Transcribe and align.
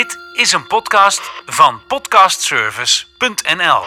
Dit 0.00 0.18
is 0.32 0.52
een 0.52 0.66
podcast 0.66 1.20
van 1.46 1.80
podcastservice.nl. 1.86 3.82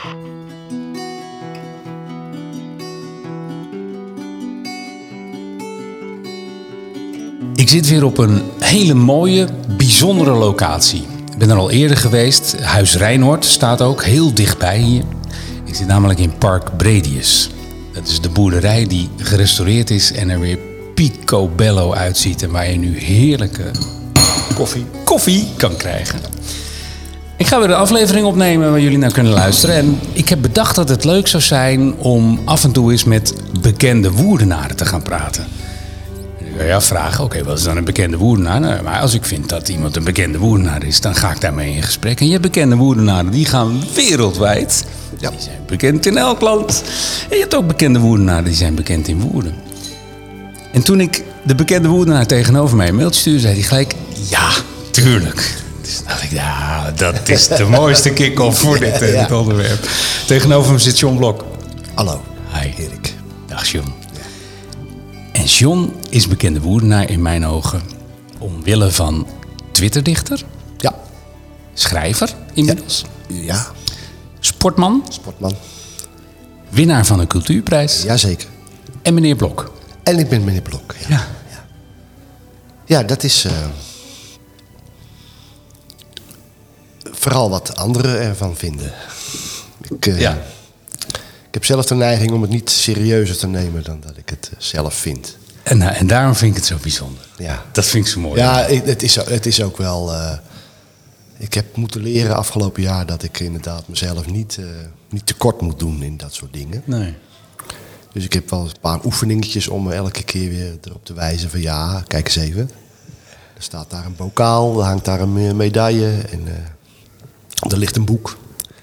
Ik 7.55 7.69
zit 7.69 7.89
weer 7.89 8.05
op 8.05 8.18
een 8.18 8.41
hele 8.59 8.93
mooie, 8.93 9.47
bijzondere 9.77 10.31
locatie. 10.31 11.07
Ik 11.31 11.38
ben 11.38 11.49
er 11.49 11.57
al 11.57 11.71
eerder 11.71 11.98
geweest. 11.98 12.61
Huis 12.61 12.95
Rijnhoord 12.95 13.45
staat 13.45 13.82
ook 13.82 14.04
heel 14.04 14.34
dichtbij 14.34 14.77
hier. 14.77 15.04
Ik 15.66 15.75
zit 15.75 15.88
namelijk 15.88 16.20
in 16.20 16.38
Park 16.38 16.77
Bredius. 16.77 17.50
Dat 17.93 18.07
is 18.07 18.21
de 18.21 18.30
boerderij 18.30 18.88
die 18.88 19.09
gerestaureerd 19.18 19.89
is 19.89 20.11
en 20.11 20.30
er 20.30 20.39
weer 20.39 20.57
picobello 20.93 21.93
uitziet. 21.93 22.43
En 22.43 22.52
waar 22.52 22.70
je 22.70 22.77
nu 22.77 23.00
heerlijke 23.00 23.71
Koffie. 24.54 24.86
koffie 25.04 25.48
kan 25.58 25.78
krijgen. 25.78 26.20
Ik 27.38 27.48
ga 27.48 27.60
weer 27.60 27.70
een 27.70 27.76
aflevering 27.76 28.25
opnemen 28.25 28.70
waar 28.70 28.80
jullie 28.80 28.98
naar 28.98 29.11
kunnen 29.11 29.34
luisteren. 29.34 29.75
En 29.75 30.00
ik 30.11 30.30
heb 30.30 30.42
bedacht 30.42 30.75
dat 30.75 30.89
het 30.89 31.04
leuk 31.04 31.28
zou 31.28 31.44
zijn 31.44 31.96
om 31.98 32.39
af 32.45 32.63
en 32.63 32.71
toe 32.71 32.91
eens 32.91 33.03
met 33.03 33.35
bekende 33.61 34.11
woerdenaren 34.11 34.75
te 34.75 34.85
gaan 34.85 35.02
praten. 35.02 35.44
En 36.39 36.45
je 36.45 36.53
kan 36.58 36.66
je 36.66 36.73
afvragen, 36.73 37.23
oké, 37.23 37.44
wat 37.44 37.58
is 37.58 37.63
dan 37.63 37.77
een 37.77 37.84
bekende 37.84 38.17
woerdenaar? 38.17 38.59
Nou, 38.59 38.84
maar 38.84 38.99
als 38.99 39.13
ik 39.13 39.25
vind 39.25 39.49
dat 39.49 39.70
iemand 39.70 39.95
een 39.95 40.03
bekende 40.03 40.38
woerdenaar 40.38 40.83
is, 40.83 41.02
dan 41.02 41.16
ga 41.16 41.31
ik 41.31 41.41
daarmee 41.41 41.75
in 41.75 41.83
gesprek. 41.83 42.20
En 42.20 42.25
je 42.25 42.31
hebt 42.31 42.44
bekende 42.44 42.75
woerdenaren, 42.75 43.31
die 43.31 43.45
gaan 43.45 43.81
wereldwijd. 43.95 44.85
Ja. 45.20 45.30
Die 45.30 45.39
zijn 45.39 45.59
bekend 45.67 46.05
in 46.05 46.17
elk 46.17 46.41
land. 46.41 46.83
En 47.30 47.35
je 47.35 47.41
hebt 47.41 47.55
ook 47.55 47.67
bekende 47.67 47.99
woerdenaren, 47.99 48.44
die 48.44 48.53
zijn 48.53 48.75
bekend 48.75 49.08
in 49.08 49.20
Woerden. 49.20 49.55
En 50.73 50.81
toen 50.83 50.99
ik 50.99 51.23
de 51.45 51.55
bekende 51.55 51.87
woerdenaar 51.87 52.25
tegenover 52.27 52.77
mij 52.77 52.87
een 52.87 52.95
mailtje 52.95 53.19
stuurde, 53.19 53.39
zei 53.39 53.53
hij 53.53 53.63
gelijk: 53.63 53.95
Ja, 54.29 54.49
tuurlijk. 54.91 55.55
Dus 55.81 56.01
dacht 56.07 56.23
ik, 56.23 56.31
ja, 56.31 56.91
dat 56.91 57.29
is 57.29 57.47
de 57.47 57.63
mooiste 57.79 58.09
kick-off 58.13 58.59
voor 58.59 58.79
dit, 58.79 59.01
eh, 59.01 59.13
Ja. 59.13 59.21
dit 59.21 59.31
onderwerp. 59.37 59.87
Tegenover 60.27 60.69
hem 60.69 60.80
zit 60.80 60.99
John 60.99 61.17
Blok. 61.17 61.45
Hallo. 61.93 62.21
Hi. 62.53 62.83
Erik. 62.83 63.13
Dag 63.47 63.67
John. 63.71 63.93
En 65.31 65.43
John 65.45 65.93
is 66.09 66.27
bekende 66.27 66.59
woerdenaar 66.61 67.09
in 67.09 67.21
mijn 67.21 67.45
ogen. 67.45 67.81
Omwille 68.39 68.91
van 68.91 69.27
Twitterdichter, 69.71 70.43
Ja. 70.77 70.93
schrijver 71.73 72.30
inmiddels, 72.53 73.05
Ja. 73.27 73.65
sportman, 74.39 75.05
Sportman. 75.09 75.55
winnaar 76.69 77.05
van 77.05 77.19
een 77.19 77.27
cultuurprijs 77.27 78.03
Jazeker. 78.03 78.47
en 79.02 79.13
meneer 79.13 79.35
Blok. 79.35 79.71
En 80.03 80.19
ik 80.19 80.29
ben 80.29 80.43
meneer 80.43 80.61
Blok. 80.61 80.95
Ja, 81.07 81.27
Ja. 81.49 81.65
ja 82.85 83.03
dat 83.03 83.23
is... 83.23 83.45
eh, 83.45 83.51
vooral 87.11 87.49
wat 87.49 87.75
anderen 87.75 88.19
ervan 88.19 88.55
vinden. 88.57 88.91
Ik, 89.89 90.05
eh, 90.05 90.19
Ja. 90.19 90.31
ik 91.47 91.53
heb 91.53 91.65
zelf 91.65 91.85
de 91.85 91.95
neiging 91.95 92.31
om 92.31 92.41
het 92.41 92.49
niet 92.51 92.69
serieuzer 92.69 93.37
te 93.37 93.47
nemen 93.47 93.83
dan 93.83 93.99
dat 93.99 94.17
ik 94.17 94.29
het 94.29 94.49
eh, 94.53 94.59
zelf 94.59 94.93
vind. 94.93 95.37
En, 95.63 95.81
en 95.81 96.07
daarom 96.07 96.35
vind 96.35 96.51
ik 96.51 96.57
het 96.57 96.65
zo 96.65 96.77
bijzonder. 96.81 97.27
Ja. 97.37 97.63
Dat 97.71 97.85
vind 97.85 98.05
ik 98.05 98.11
zo 98.11 98.19
mooi. 98.19 98.39
Ja, 98.39 98.65
ik- 98.65 98.85
het 98.85 99.03
is, 99.03 99.15
het 99.15 99.45
is 99.45 99.61
ook 99.61 99.77
wel... 99.77 100.11
ik 101.37 101.53
heb 101.53 101.75
moeten 101.75 102.01
leren 102.01 102.35
afgelopen 102.35 102.81
jaar 102.81 103.05
dat 103.05 103.23
ik 103.23 103.39
inderdaad 103.39 103.87
mezelf 103.87 104.25
niet, 104.25 104.59
niet 105.09 105.25
tekort 105.25 105.61
moet 105.61 105.79
doen 105.79 106.03
in 106.03 106.17
dat 106.17 106.33
soort 106.33 106.53
dingen. 106.53 106.81
Nee. 106.85 107.15
Dus 108.14 108.23
ik 108.23 108.33
heb 108.33 108.50
wel 108.50 108.59
een 108.61 108.72
paar 108.81 109.06
oefeningetjes 109.06 109.67
om 109.67 109.83
me 109.83 109.94
elke 109.94 110.23
keer 110.23 110.50
weer 110.50 110.78
erop 110.83 111.06
te 111.06 111.14
wijzen 111.14 111.50
van 111.50 111.61
ja, 111.61 112.03
kijk 112.08 112.25
eens 112.25 112.36
even. 112.36 112.70
Er 113.55 113.64
staat 113.64 113.89
daar 113.89 114.05
een 114.05 114.16
bokaal, 114.16 114.80
er 114.80 114.86
hangt 114.86 115.05
daar 115.05 115.22
een 115.22 115.33
me- 115.33 115.53
medaille 115.53 116.22
en 116.31 116.47
eh, 116.47 117.72
er 117.72 117.78
ligt 117.78 117.95
een 117.95 118.05
boek. 118.05 118.38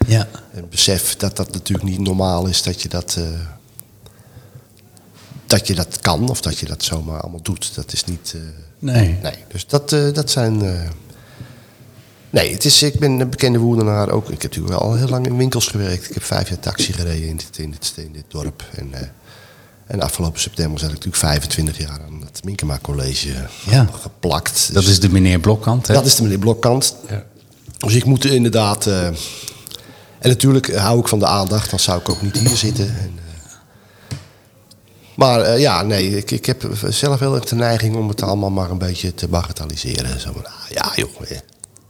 Ja. 0.07 0.29
En 0.53 0.69
besef 0.71 1.17
dat 1.17 1.37
dat 1.37 1.53
natuurlijk 1.53 1.89
niet 1.89 1.99
normaal 2.01 2.47
is 2.47 2.63
dat 2.63 2.83
je 2.83 2.89
dat, 2.89 3.15
eh, 3.19 3.25
dat 5.47 5.67
je 5.67 5.75
dat 5.75 6.01
kan 6.01 6.29
of 6.29 6.41
dat 6.41 6.59
je 6.59 6.67
dat 6.67 6.83
zomaar 6.83 7.21
allemaal 7.21 7.43
doet. 7.43 7.75
Dat 7.75 7.93
is 7.93 8.05
niet... 8.05 8.33
eh, 8.37 8.41
Nee. 8.79 9.19
Nee, 9.23 9.35
dus 9.49 9.67
dat, 9.67 9.89
dat 9.91 10.31
zijn. 10.31 10.59
Nee, 12.31 12.53
het 12.53 12.65
is, 12.65 12.83
ik 12.83 12.99
ben 12.99 13.21
een 13.21 13.31
bekende 13.31 13.59
woerdenaar 13.59 14.11
ook. 14.11 14.25
Ik 14.31 14.43
heb 14.43 14.51
natuurlijk 14.55 14.73
wel 14.81 14.83
al 14.91 14.95
heel 14.97 15.09
lang 15.09 15.27
in 15.27 15.37
winkels 15.37 15.67
gewerkt. 15.69 16.09
Ik 16.09 16.15
heb 16.15 16.23
vijf 16.23 16.49
jaar 16.49 16.59
taxi 16.59 16.93
gereden 16.93 17.29
in 17.29 17.37
dit, 17.37 17.59
in 17.59 17.71
dit, 17.71 17.93
in 17.97 18.13
dit 18.13 18.25
dorp. 18.29 18.65
En, 18.77 18.91
en 19.91 20.01
afgelopen 20.01 20.41
september 20.41 20.79
zat 20.79 20.89
ik 20.89 20.95
natuurlijk 20.95 21.23
25 21.23 21.79
jaar 21.79 22.01
aan 22.07 22.21
het 22.25 22.45
Minkema 22.45 22.79
College 22.83 23.29
Ja. 23.71 23.89
geplakt. 24.01 24.71
Dat 24.73 24.83
Dus 24.83 24.93
is 24.93 25.01
de 25.01 25.09
meneer 25.09 25.39
Blokkant, 25.41 25.87
hè? 25.87 25.95
dat 25.95 26.07
is 26.07 26.15
de 26.15 26.23
meneer 26.23 26.39
Blokkant. 26.39 26.95
Ja. 27.09 27.25
Dus 27.79 27.95
ik 27.95 28.05
moet 28.05 28.25
inderdaad. 28.25 28.87
eh, 28.87 29.07
en 29.07 30.29
natuurlijk 30.29 30.75
hou 30.77 31.01
ik 31.01 31.09
van 31.09 31.19
de 31.19 31.27
aandacht, 31.27 31.71
dan 31.71 31.79
zou 31.81 32.01
ik 32.01 32.09
ook 32.09 32.23
niet 32.23 32.39
hier 32.39 32.57
zitten. 32.57 32.87
En, 32.89 33.13
eh, 33.19 34.17
maar 35.17 35.41
eh, 35.41 35.61
ja, 35.61 35.83
nee, 35.83 36.17
ik, 36.17 36.31
ik 36.31 36.47
heb 36.47 36.71
zelf 36.89 37.19
heel 37.21 37.35
erg 37.35 37.45
de 37.45 37.55
neiging 37.55 37.97
om 37.97 38.09
het 38.09 38.23
allemaal 38.23 38.51
maar 38.51 38.71
een 38.71 38.79
beetje 38.79 39.15
te 39.15 39.29
bagatelliseren. 39.29 40.21
Zo 40.21 40.33
van, 40.33 40.47
ah, 40.47 40.53
ja 40.71 40.93
joh, 40.95 41.11
eh, 41.23 41.31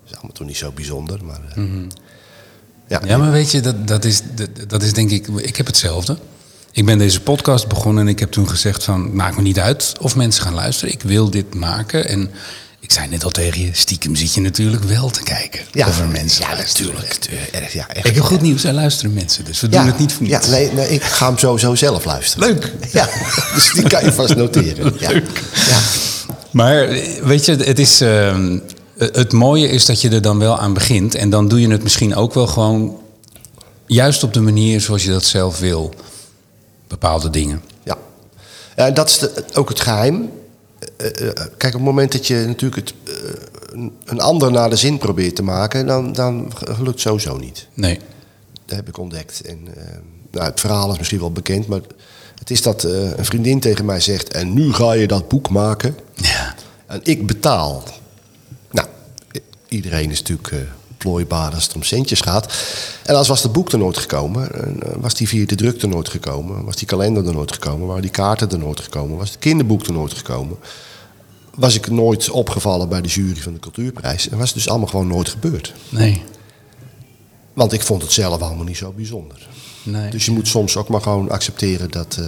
is 0.06 0.12
allemaal 0.14 0.32
toch 0.32 0.46
niet 0.46 0.56
zo 0.56 0.70
bijzonder. 0.72 1.24
Maar, 1.24 1.40
eh, 1.56 1.62
ja, 2.88 3.00
Ja, 3.04 3.16
maar 3.18 3.30
weet 3.30 3.50
je, 3.50 3.60
dat, 3.60 3.88
dat, 3.88 4.04
is, 4.04 4.20
dat, 4.34 4.48
dat 4.68 4.82
is 4.82 4.92
denk 4.92 5.10
ik... 5.10 5.26
Ik 5.28 5.56
heb 5.56 5.66
hetzelfde. 5.66 6.16
Ik 6.72 6.86
ben 6.86 6.98
deze 6.98 7.20
podcast 7.20 7.68
begonnen 7.68 8.02
en 8.02 8.08
ik 8.08 8.18
heb 8.18 8.30
toen 8.30 8.48
gezegd 8.48 8.84
van... 8.84 9.14
Maakt 9.14 9.36
me 9.36 9.42
niet 9.42 9.58
uit 9.58 9.92
of 10.00 10.16
mensen 10.16 10.42
gaan 10.42 10.54
luisteren. 10.54 10.94
Ik 10.94 11.02
wil 11.02 11.30
dit 11.30 11.54
maken. 11.54 12.08
En 12.08 12.30
ik 12.80 12.92
zei 12.92 13.08
net 13.08 13.24
al 13.24 13.30
tegen 13.30 13.60
je... 13.60 13.70
Stiekem 13.72 14.16
zit 14.16 14.34
je 14.34 14.40
natuurlijk 14.40 14.84
wel 14.84 15.10
te 15.10 15.22
kijken 15.22 15.60
ja, 15.72 15.88
of 15.88 16.00
er 16.00 16.08
mensen 16.08 16.44
ja, 16.48 16.54
luisteren. 16.54 16.92
natuurlijk. 16.94 17.48
erg, 17.52 17.72
ja, 17.72 17.88
echt. 17.88 18.06
Ik 18.06 18.14
heb 18.14 18.24
goed 18.24 18.40
nieuws, 18.40 18.64
er 18.64 18.72
luisteren 18.72 19.12
mensen. 19.12 19.44
Dus 19.44 19.60
we 19.60 19.66
Ja, 19.70 19.78
doen 19.78 19.86
het 19.86 19.98
niet 19.98 20.12
voor 20.12 20.22
niets. 20.26 20.46
Ja, 20.46 20.50
nee, 20.50 20.72
nee, 20.72 20.88
ik 20.88 21.02
ga 21.02 21.26
hem 21.26 21.38
sowieso 21.38 21.74
zelf 21.74 22.04
luisteren. 22.04 22.48
Leuk. 22.48 22.72
Ja, 22.92 23.08
dus 23.54 23.72
die 23.72 23.82
kan 23.88 24.04
je 24.04 24.12
vast 24.12 24.36
noteren. 24.36 24.92
Ja. 25.00 25.10
Ja. 25.10 25.78
Maar 26.50 26.88
weet 27.22 27.44
je, 27.44 27.56
het, 27.56 27.78
is, 27.78 28.00
ehm, 28.00 28.58
het 28.98 29.32
mooie 29.32 29.68
is 29.68 29.86
dat 29.86 30.00
je 30.00 30.08
er 30.08 30.22
dan 30.22 30.38
wel 30.38 30.58
aan 30.58 30.72
begint. 30.74 31.14
En 31.14 31.30
dan 31.30 31.48
doe 31.48 31.60
je 31.60 31.70
het 31.70 31.82
misschien 31.82 32.14
ook 32.14 32.34
wel 32.34 32.46
gewoon... 32.46 32.96
juist 33.86 34.22
op 34.22 34.32
de 34.34 34.40
manier 34.40 34.80
zoals 34.80 35.02
je 35.02 35.10
dat 35.10 35.24
zelf 35.24 35.58
wil. 35.58 35.94
Bepaalde 36.90 37.30
dingen. 37.30 37.62
Ja, 37.84 37.96
en 38.86 38.94
dat 38.94 39.08
is 39.08 39.18
de- 39.18 39.44
ook 39.54 39.68
het 39.68 39.80
geheim. 39.80 40.30
Eh, 40.96 41.06
eh, 41.28 41.32
kijk, 41.34 41.64
op 41.64 41.72
het 41.72 41.80
moment 41.82 42.12
dat 42.12 42.26
je 42.26 42.44
natuurlijk 42.46 42.88
het, 42.88 42.94
eh, 43.04 43.80
een- 44.04 44.20
ander 44.20 44.52
naar 44.52 44.70
de 44.70 44.76
zin 44.76 44.98
probeert 44.98 45.36
te 45.36 45.42
maken, 45.42 45.86
dan, 45.86 46.12
dan 46.12 46.52
lukt 46.82 47.00
sowieso 47.00 47.36
niet. 47.36 47.66
Nee. 47.74 47.98
Dat 48.66 48.76
heb 48.76 48.88
ik 48.88 48.98
ontdekt. 48.98 49.40
En, 49.40 49.58
nou, 50.30 50.44
het 50.46 50.60
verhaal 50.60 50.92
is 50.92 50.98
misschien 50.98 51.20
wel 51.20 51.32
bekend, 51.32 51.66
maar 51.66 51.80
het 52.38 52.50
is 52.50 52.62
dat 52.62 52.82
een 52.82 53.24
vriendin 53.24 53.60
tegen 53.60 53.84
mij 53.84 54.00
zegt: 54.00 54.28
En 54.32 54.52
nu 54.54 54.72
ga 54.72 54.92
je 54.92 55.06
dat 55.06 55.28
boek 55.28 55.48
maken 55.48 55.96
Ja. 56.14 56.54
en 56.86 57.00
ik 57.02 57.26
betaal. 57.26 57.82
Nou, 58.70 58.88
iedereen 59.68 60.10
is 60.10 60.22
natuurlijk 60.22 60.54
plooibaar 61.00 61.54
als 61.54 61.64
het 61.64 61.74
om 61.74 61.82
centjes 61.82 62.20
gaat. 62.20 62.54
En 63.04 63.14
als 63.14 63.28
was 63.28 63.42
het 63.42 63.52
boek 63.52 63.72
er 63.72 63.78
nooit 63.78 63.98
gekomen, 63.98 64.52
en, 64.64 64.82
eh, 64.82 64.92
was 65.00 65.14
die 65.14 65.28
via 65.28 65.46
de 65.46 65.54
druk 65.54 65.82
er 65.82 65.88
nooit 65.88 66.08
gekomen, 66.08 66.64
was 66.64 66.76
die 66.76 66.86
kalender 66.86 67.26
er 67.26 67.32
nooit 67.32 67.52
gekomen, 67.52 67.86
waren 67.86 68.02
die 68.02 68.10
kaarten 68.10 68.50
er 68.50 68.58
nooit 68.58 68.80
gekomen, 68.80 69.16
was 69.16 69.30
het 69.30 69.38
kinderboek 69.38 69.86
er 69.86 69.92
nooit 69.92 70.12
gekomen, 70.12 70.56
was 71.54 71.74
ik 71.74 71.90
nooit 71.90 72.30
opgevallen 72.30 72.88
bij 72.88 73.00
de 73.00 73.08
jury 73.08 73.40
van 73.40 73.52
de 73.52 73.58
cultuurprijs. 73.60 74.28
En 74.28 74.38
was 74.38 74.46
het 74.46 74.56
dus 74.56 74.68
allemaal 74.68 74.88
gewoon 74.88 75.06
nooit 75.06 75.28
gebeurd. 75.28 75.74
Nee. 75.88 76.22
Want 77.52 77.72
ik 77.72 77.82
vond 77.82 78.02
het 78.02 78.12
zelf 78.12 78.40
allemaal 78.40 78.64
niet 78.64 78.76
zo 78.76 78.92
bijzonder. 78.96 79.48
nee. 79.82 80.10
Dus 80.10 80.24
je 80.24 80.30
moet 80.30 80.48
soms 80.48 80.76
ook 80.76 80.88
maar 80.88 81.02
gewoon 81.02 81.30
accepteren 81.30 81.90
dat... 81.90 82.16
eh, 82.20 82.26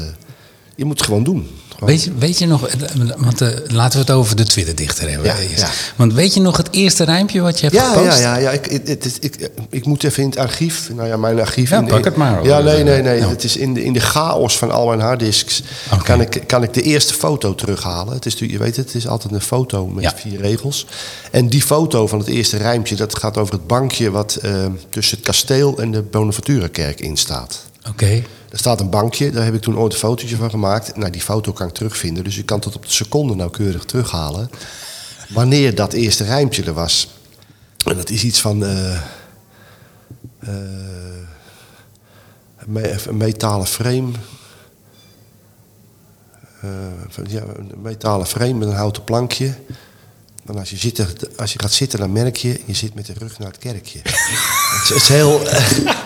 je 0.76 0.84
moet 0.84 0.96
het 0.96 1.06
gewoon 1.06 1.24
doen. 1.24 1.48
Weet 1.86 2.02
je, 2.02 2.12
weet 2.18 2.38
je 2.38 2.46
nog, 2.46 2.68
want 3.16 3.40
eh, 3.40 3.48
laten 3.66 3.92
we 3.98 4.04
het 4.04 4.10
over 4.10 4.36
de 4.36 4.44
Twitter-dichter 4.44 5.08
hebben. 5.08 5.26
Ja, 5.26 5.38
eerst. 5.38 5.58
ja. 5.60 5.68
Want 5.96 6.12
weet 6.12 6.34
je 6.34 6.40
nog 6.40 6.56
het 6.56 6.68
eerste 6.70 7.04
rijmpje 7.04 7.40
wat 7.40 7.60
je 7.60 7.66
hebt 7.66 7.76
Ja, 7.78 7.92
gepost? 7.92 8.18
ja, 8.18 8.36
ja, 8.36 8.36
ja. 8.36 8.50
Ik, 8.50 8.66
ik, 8.66 8.88
ik, 8.88 9.04
ik, 9.20 9.50
ik 9.70 9.84
moet 9.86 10.04
even 10.04 10.22
in 10.22 10.28
het 10.28 10.38
archief. 10.38 10.90
Nou 10.94 11.08
ja, 11.08 11.16
mijn 11.16 11.40
archief. 11.40 11.70
Ja, 11.70 11.78
in, 11.78 11.86
pak 11.86 12.04
het 12.04 12.16
maar. 12.16 12.44
Ja, 12.44 12.58
nee, 12.60 12.82
nee, 12.82 13.02
nee. 13.02 13.20
Het 13.20 13.44
is 13.44 13.56
in 13.56 13.74
de, 13.74 13.84
in 13.84 13.92
de 13.92 14.00
chaos 14.00 14.58
van 14.58 14.70
al 14.70 14.86
mijn 14.86 15.00
harddisks 15.00 15.62
kan, 16.02 16.20
ik, 16.20 16.42
kan 16.46 16.62
ik 16.62 16.74
de 16.74 16.82
eerste 16.82 17.14
foto 17.14 17.54
terughalen. 17.54 18.14
Het 18.14 18.26
is 18.26 18.32
natuurlijk, 18.32 18.58
je 18.60 18.64
weet 18.66 18.76
het, 18.76 18.86
het 18.86 18.94
is 18.94 19.08
altijd 19.08 19.32
een 19.34 19.40
foto 19.40 19.86
met 19.86 20.12
vier 20.16 20.40
regels. 20.40 20.86
En 21.30 21.48
die 21.48 21.62
foto 21.62 22.06
van 22.06 22.18
het 22.18 22.28
eerste 22.28 22.56
rijmpje, 22.56 22.96
dat 22.96 23.18
gaat 23.18 23.36
over 23.36 23.54
het 23.54 23.66
bankje 23.66 24.10
wat 24.10 24.34
eh, 24.34 24.64
tussen 24.90 25.16
het 25.16 25.26
kasteel 25.26 25.78
en 25.78 25.90
de 25.90 26.02
Bonaventura-kerk 26.02 27.00
in 27.00 27.16
staat. 27.16 27.58
Oké. 27.88 28.22
Er 28.52 28.58
staat 28.58 28.80
een 28.80 28.90
bankje, 28.90 29.30
daar 29.30 29.44
heb 29.44 29.54
ik 29.54 29.60
toen 29.62 29.78
ooit 29.78 29.92
een 29.92 29.98
fotootje 29.98 30.36
van 30.36 30.50
gemaakt. 30.50 30.96
Nou, 30.96 31.10
die 31.10 31.20
foto 31.20 31.52
kan 31.52 31.68
ik 31.68 31.74
terugvinden, 31.74 32.24
dus 32.24 32.38
ik 32.38 32.46
kan 32.46 32.60
tot 32.60 32.76
op 32.76 32.82
de 32.82 32.90
seconde 32.92 33.34
nauwkeurig 33.34 33.84
terughalen. 33.84 34.50
Wanneer 35.28 35.74
dat 35.74 35.92
eerste 35.92 36.24
rijmpje 36.24 36.62
er 36.64 36.72
was. 36.72 37.08
En 37.84 37.96
dat 37.96 38.10
is 38.10 38.24
iets 38.24 38.40
van. 38.40 38.64
eh, 38.64 38.94
eh, 38.94 39.00
een 42.56 42.72
me- 42.72 42.96
een 43.08 43.16
metalen 43.16 43.66
frame. 43.66 44.10
Eh, 46.60 47.26
ja, 47.26 47.42
een 47.56 47.72
metalen 47.82 48.26
frame 48.26 48.52
met 48.54 48.68
een 48.68 48.74
houten 48.74 49.04
plankje. 49.04 49.54
Want 50.42 50.58
als 50.58 50.70
je, 50.70 50.76
zit, 50.76 51.06
als 51.36 51.52
je 51.52 51.58
gaat 51.58 51.72
zitten, 51.72 51.98
dan 51.98 52.12
merk 52.12 52.36
je, 52.36 52.60
je 52.64 52.74
zit 52.74 52.94
met 52.94 53.06
de 53.06 53.12
rug 53.18 53.38
naar 53.38 53.48
het 53.48 53.58
kerkje. 53.58 53.98
het, 54.02 54.82
is, 54.82 54.88
het 54.88 54.96
is 54.96 55.08
heel, 55.08 55.40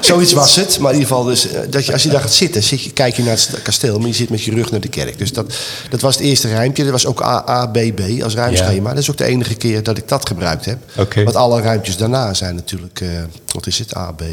zoiets 0.00 0.32
was 0.32 0.56
het. 0.56 0.78
Maar 0.78 0.92
in 0.92 0.98
ieder 0.98 1.14
geval, 1.14 1.28
dus, 1.28 1.48
eh, 1.48 1.60
dat 1.70 1.86
je, 1.86 1.92
als 1.92 2.02
je 2.02 2.08
daar 2.08 2.20
gaat 2.20 2.32
zitten, 2.32 2.62
zit 2.62 2.82
je, 2.82 2.92
kijk 2.92 3.16
je 3.16 3.22
naar 3.22 3.32
het 3.32 3.62
kasteel, 3.62 3.98
maar 3.98 4.08
je 4.08 4.14
zit 4.14 4.30
met 4.30 4.42
je 4.42 4.50
rug 4.50 4.70
naar 4.70 4.80
de 4.80 4.88
kerk. 4.88 5.18
Dus 5.18 5.32
dat, 5.32 5.54
dat 5.90 6.00
was 6.00 6.14
het 6.14 6.24
eerste 6.24 6.48
rijmpje. 6.48 6.82
Dat 6.82 6.92
was 6.92 7.06
ook 7.06 7.22
A, 7.22 7.48
A, 7.48 7.66
B, 7.66 7.78
B 7.94 8.22
als 8.22 8.34
ruimschema. 8.34 8.88
Dat 8.88 8.98
is 8.98 9.10
ook 9.10 9.16
de 9.16 9.24
enige 9.24 9.54
keer 9.54 9.82
dat 9.82 9.98
ik 9.98 10.08
dat 10.08 10.28
gebruikt 10.28 10.64
heb. 10.64 10.78
Want 11.14 11.36
alle 11.36 11.60
ruimtjes 11.60 11.96
daarna 11.96 12.34
zijn 12.34 12.54
natuurlijk, 12.54 13.00
eh, 13.00 13.08
wat 13.52 13.66
is 13.66 13.78
het, 13.78 13.96
A, 13.96 14.12
B, 14.12 14.20
eh, 14.20 14.28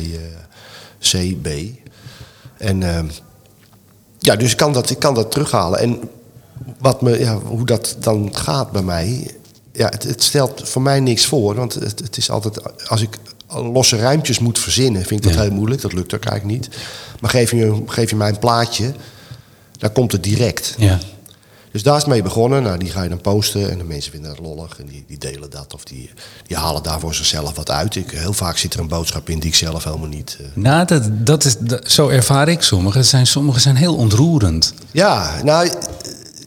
C, 0.99 1.41
B. 1.41 1.47
En 2.57 2.83
eh, 2.83 3.03
ja, 4.19 4.35
dus 4.35 4.51
ik 4.51 4.57
kan, 4.57 4.73
dat, 4.73 4.89
ik 4.89 4.99
kan 4.99 5.13
dat 5.13 5.31
terughalen. 5.31 5.79
En 5.79 5.99
wat 6.79 7.01
me, 7.01 7.19
ja, 7.19 7.37
hoe 7.37 7.65
dat 7.65 7.95
dan 7.99 8.29
gaat 8.33 8.71
bij 8.71 8.81
mij, 8.81 9.31
ja, 9.73 9.85
het, 9.89 10.03
het 10.03 10.23
stelt 10.23 10.69
voor 10.69 10.81
mij 10.81 10.99
niks 10.99 11.25
voor. 11.25 11.55
Want 11.55 11.73
het, 11.73 11.99
het 11.99 12.17
is 12.17 12.29
altijd, 12.29 12.87
als 12.89 13.01
ik 13.01 13.17
losse 13.47 13.97
ruimtjes 13.97 14.39
moet 14.39 14.59
verzinnen, 14.59 15.01
vind 15.05 15.19
ik 15.19 15.23
dat 15.25 15.33
Ja. 15.33 15.41
heel 15.41 15.51
moeilijk. 15.57 15.81
Dat 15.81 15.93
lukt 15.93 16.13
ook 16.15 16.25
eigenlijk 16.25 16.59
niet. 16.61 16.75
Maar 17.19 17.29
geef 17.29 17.51
je, 17.51 17.83
geef 17.85 18.09
je 18.09 18.15
mij 18.15 18.29
een 18.29 18.39
plaatje, 18.39 18.93
dan 19.77 19.91
komt 19.91 20.11
het 20.11 20.23
direct. 20.23 20.75
Ja. 20.77 20.99
Dus 21.71 21.83
daar 21.83 21.95
is 21.95 22.01
het 22.01 22.11
mee 22.11 22.21
begonnen. 22.21 22.63
Nou, 22.63 22.77
die 22.77 22.89
ga 22.89 23.03
je 23.03 23.09
dan 23.09 23.21
posten 23.21 23.69
en 23.71 23.77
de 23.77 23.83
mensen 23.83 24.11
vinden 24.11 24.29
dat 24.35 24.45
lollig 24.45 24.79
en 24.79 24.85
die, 24.85 25.03
die 25.07 25.17
delen 25.17 25.49
dat 25.49 25.73
of 25.73 25.83
die, 25.83 26.09
die 26.47 26.57
halen 26.57 26.83
daar 26.83 26.99
voor 26.99 27.13
zichzelf 27.13 27.55
wat 27.55 27.69
uit. 27.71 27.95
Ik, 27.95 28.11
heel 28.11 28.33
vaak 28.33 28.57
zit 28.57 28.73
er 28.73 28.79
een 28.79 28.87
boodschap 28.87 29.29
in 29.29 29.39
die 29.39 29.49
ik 29.49 29.55
zelf 29.55 29.83
helemaal 29.83 30.07
niet. 30.07 30.37
eh, 30.39 30.45
Nou, 30.53 30.85
dat, 30.85 31.25
dat 31.25 31.43
is, 31.43 31.55
dat- 31.59 31.91
zo 31.91 32.07
ervaar 32.07 32.47
ik 32.49 32.61
sommige. 32.61 33.03
Zijn, 33.03 33.27
sommige 33.27 33.59
zijn 33.59 33.75
heel 33.75 33.95
ontroerend. 33.95 34.73
Ja, 34.91 35.41
nou, 35.43 35.69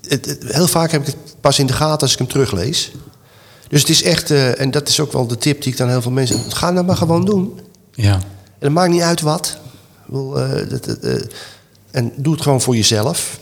het, 0.08 0.24
het- 0.26 0.38
heel 0.46 0.68
vaak 0.68 0.90
heb 0.90 1.00
ik 1.00 1.06
het 1.06 1.16
pas 1.40 1.58
in 1.58 1.66
de 1.66 1.72
gaten 1.72 2.00
als 2.00 2.12
ik 2.12 2.18
hem 2.18 2.28
teruglees. 2.28 2.92
Dus 3.68 3.80
het 3.80 3.90
is 3.90 4.02
echt, 4.02 4.30
eh, 4.30 4.60
en 4.60 4.70
dat 4.70 4.88
is 4.88 5.00
ook 5.00 5.12
wel 5.12 5.26
de 5.26 5.38
tip 5.38 5.62
die 5.62 5.72
ik 5.72 5.78
dan 5.78 5.88
heel 5.88 6.02
veel 6.02 6.10
mensen. 6.10 6.52
Ga 6.52 6.72
dat 6.72 6.86
maar 6.86 6.96
gewoon 6.96 7.24
doen. 7.24 7.60
Ja. 7.94 8.12
En 8.14 8.22
het 8.58 8.72
maakt 8.72 8.90
niet 8.92 9.02
uit 9.02 9.20
wat. 9.20 9.56
Bedoel, 10.06 10.40
eh, 10.40 10.68
dat, 10.70 10.86
eh, 10.86 11.14
en 11.90 12.12
doe 12.16 12.32
het 12.32 12.42
gewoon 12.42 12.60
voor 12.60 12.76
jezelf. 12.76 13.38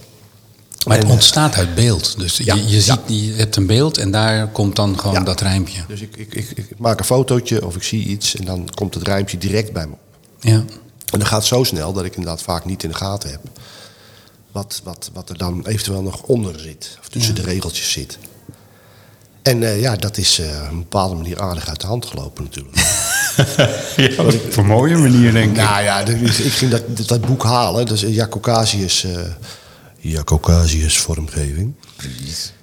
Maar 0.87 0.97
het 0.97 1.07
En, 1.07 1.13
ontstaat 1.13 1.55
uit 1.55 1.75
beeld. 1.75 2.19
Dus 2.19 2.37
Ja, 2.37 2.55
je, 2.55 2.69
je, 2.69 2.81
ziet, 2.81 3.01
ja. 3.07 3.15
je 3.15 3.33
hebt 3.33 3.57
een 3.57 3.67
beeld 3.67 3.99
en 3.99 4.11
daar 4.11 4.49
komt 4.49 4.77
dan 4.77 4.99
gewoon 4.99 5.15
Ja. 5.15 5.21
dat 5.21 5.41
rijmpje. 5.41 5.81
Dus 5.89 6.01
ik, 6.01 6.17
ik, 6.17 6.35
ik, 6.35 6.51
ik 6.51 6.79
maak 6.79 6.99
een 6.99 7.05
fotootje 7.05 7.67
of 7.67 7.77
ik 7.77 7.83
zie 7.83 8.05
iets 8.05 8.37
en 8.37 8.45
dan 8.45 8.69
komt 8.75 8.95
het 8.95 9.03
rijmpje 9.07 9.39
direct 9.39 9.73
bij 9.73 9.87
me 9.87 9.93
op. 9.93 9.99
Ja. 10.41 10.65
En 11.13 11.19
dat 11.19 11.29
gaat 11.29 11.45
zo 11.45 11.65
snel 11.65 11.93
dat 11.93 12.05
ik 12.05 12.17
inderdaad 12.17 12.43
vaak 12.43 12.65
niet 12.65 12.83
in 12.83 12.89
de 12.89 12.95
gaten 12.97 13.31
heb. 13.31 13.41
Wat, 14.53 14.81
wat, 14.85 15.11
wat 15.13 15.29
er 15.31 15.39
dan 15.39 15.67
eventueel 15.67 16.03
nog 16.03 16.23
onder 16.23 16.61
zit. 16.61 16.97
Of 17.01 17.09
tussen 17.09 17.35
de 17.35 17.43
regeltjes 17.43 17.93
zit. 17.93 18.19
En 19.45 19.63
eh, 19.63 19.81
ja, 19.81 19.97
dat 19.97 20.17
is 20.17 20.39
eh, 20.39 20.47
op 20.65 20.71
een 20.71 20.79
bepaalde 20.79 21.15
manier 21.15 21.41
aardig 21.41 21.69
uit 21.69 21.81
de 21.81 21.87
hand 21.87 22.07
gelopen 22.07 22.45
natuurlijk. 22.45 22.77
ja 24.17 24.25
op 24.25 24.57
een 24.57 24.67
mooie 24.67 24.97
manier, 24.97 25.33
denk 25.33 25.51
ik. 25.51 25.57
nou 25.57 25.83
ja, 25.83 26.01
is- 26.01 26.41
ik 26.41 26.53
ging 26.53 26.71
dat, 26.71 26.83
dat, 27.09 27.21
boek 27.21 27.43
halen. 27.45 27.87
Dat 27.87 28.03
is 28.03 28.15
Jaco 28.15 28.41
Casius, 28.41 29.05
eh 29.05 29.19
Jaco 29.99 30.39
Casius 30.39 30.99
vormgeving. 30.99 31.75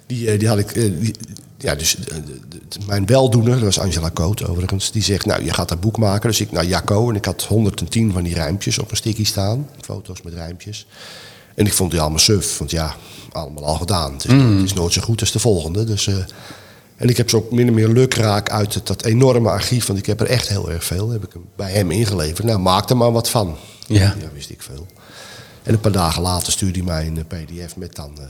Die, 0.06 0.30
eh, 0.30 0.38
die 0.38 0.48
had 0.48 0.58
ik... 0.58 0.70
eh, 0.70 0.90
die- 1.00 1.14
ja, 1.58 1.74
dus 1.74 1.96
eh, 1.96 2.16
mijn 2.86 3.06
weldoener, 3.06 3.52
dat 3.54 3.62
was 3.62 3.78
Angela 3.78 4.10
Coot 4.10 4.48
overigens, 4.48 4.90
die 4.92 5.02
zegt, 5.02 5.26
nou, 5.26 5.44
je 5.44 5.54
gaat 5.54 5.68
dat 5.68 5.80
boek 5.80 5.98
maken. 5.98 6.28
Dus 6.28 6.40
ik 6.40 6.52
naar 6.52 6.66
Jacco 6.66 7.08
en 7.10 7.16
ik 7.16 7.24
had 7.24 7.42
110 7.44 8.12
van 8.12 8.22
die 8.22 8.34
rijmpjes 8.34 8.78
op 8.78 8.90
een 8.90 8.96
sticky 8.96 9.24
staan. 9.24 9.68
Foto's 9.80 10.22
met 10.22 10.34
rijmpjes. 10.34 10.86
En 11.54 11.66
ik 11.66 11.72
vond 11.72 11.90
die 11.90 12.00
allemaal 12.00 12.18
suf, 12.18 12.58
want 12.58 12.70
ja, 12.70 12.94
allemaal 13.32 13.64
al 13.64 13.74
gedaan. 13.74 14.12
Het 14.12 14.24
is, 14.24 14.30
het 14.32 14.62
is 14.64 14.72
nooit 14.72 14.92
zo 14.92 15.00
goed 15.02 15.20
als 15.20 15.32
de 15.32 15.38
volgende. 15.38 15.84
Dus, 15.84 16.06
eh, 16.06 16.14
en 17.02 17.08
ik 17.08 17.16
heb 17.16 17.30
ze 17.30 17.36
ook 17.36 17.50
min 17.50 17.68
of 17.68 17.74
meer 17.74 17.88
lukraak 17.88 18.50
uit 18.50 18.74
het, 18.74 18.86
dat 18.86 19.04
enorme 19.04 19.48
archief, 19.48 19.86
want 19.86 19.98
ik 19.98 20.06
heb 20.06 20.20
er 20.20 20.26
echt 20.26 20.48
heel 20.48 20.70
erg 20.70 20.84
veel, 20.84 21.10
heb 21.10 21.24
ik 21.24 21.32
hem 21.32 21.44
bij 21.56 21.72
hem 21.72 21.90
ingeleverd. 21.90 22.46
Nou, 22.46 22.58
maak 22.58 22.90
er 22.90 22.96
maar 22.96 23.12
wat 23.12 23.28
van. 23.28 23.56
Ja. 23.86 24.14
Ja, 24.20 24.28
wist 24.34 24.50
ik 24.50 24.62
veel. 24.62 24.86
En 25.62 25.72
een 25.72 25.80
paar 25.80 25.92
dagen 25.92 26.22
later 26.22 26.52
stuurde 26.52 26.78
hij 26.78 26.86
mij 26.86 27.06
een 27.06 27.26
eh, 27.28 27.44
pdf 27.44 27.76
met 27.76 27.94
dan 27.94 28.18
eh, 28.18 28.24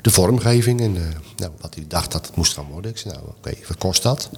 de 0.00 0.10
vormgeving. 0.10 0.80
En 0.80 0.96
eh, 0.96 1.02
nou, 1.36 1.52
wat 1.60 1.74
hij 1.74 1.84
dacht 1.88 2.12
dat 2.12 2.26
het 2.26 2.36
moest 2.36 2.54
gaan 2.54 2.66
worden. 2.70 2.90
Ik 2.90 2.98
zei, 2.98 3.14
nou 3.14 3.26
oké, 3.26 3.54
wat 3.68 3.78
kost 3.78 4.02
dat? 4.02 4.30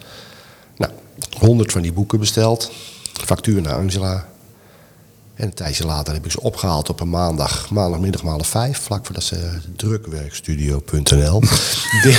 Nou, 0.77 0.93
honderd 1.39 1.73
van 1.73 1.83
die 1.83 1.93
boeken 1.93 2.19
besteld. 2.19 2.71
Factuur 3.13 3.63
naar 3.63 3.75
Angela. 3.75 4.29
En 5.39 5.45
een 5.45 5.55
tijdje 5.55 5.85
later 5.87 6.15
heb 6.15 6.25
ik 6.25 6.31
ze 6.31 6.41
opgehaald 6.41 6.89
op 6.89 7.01
een 7.01 7.09
maandag, 7.11 7.71
maandagmiddag 7.71 8.23
om 8.23 8.29
half 8.29 8.47
vijf. 8.47 8.79
Vlak 8.79 9.05
voordat 9.07 9.25
ze 9.25 9.51
drukwerkstudio.nl. 9.77 11.41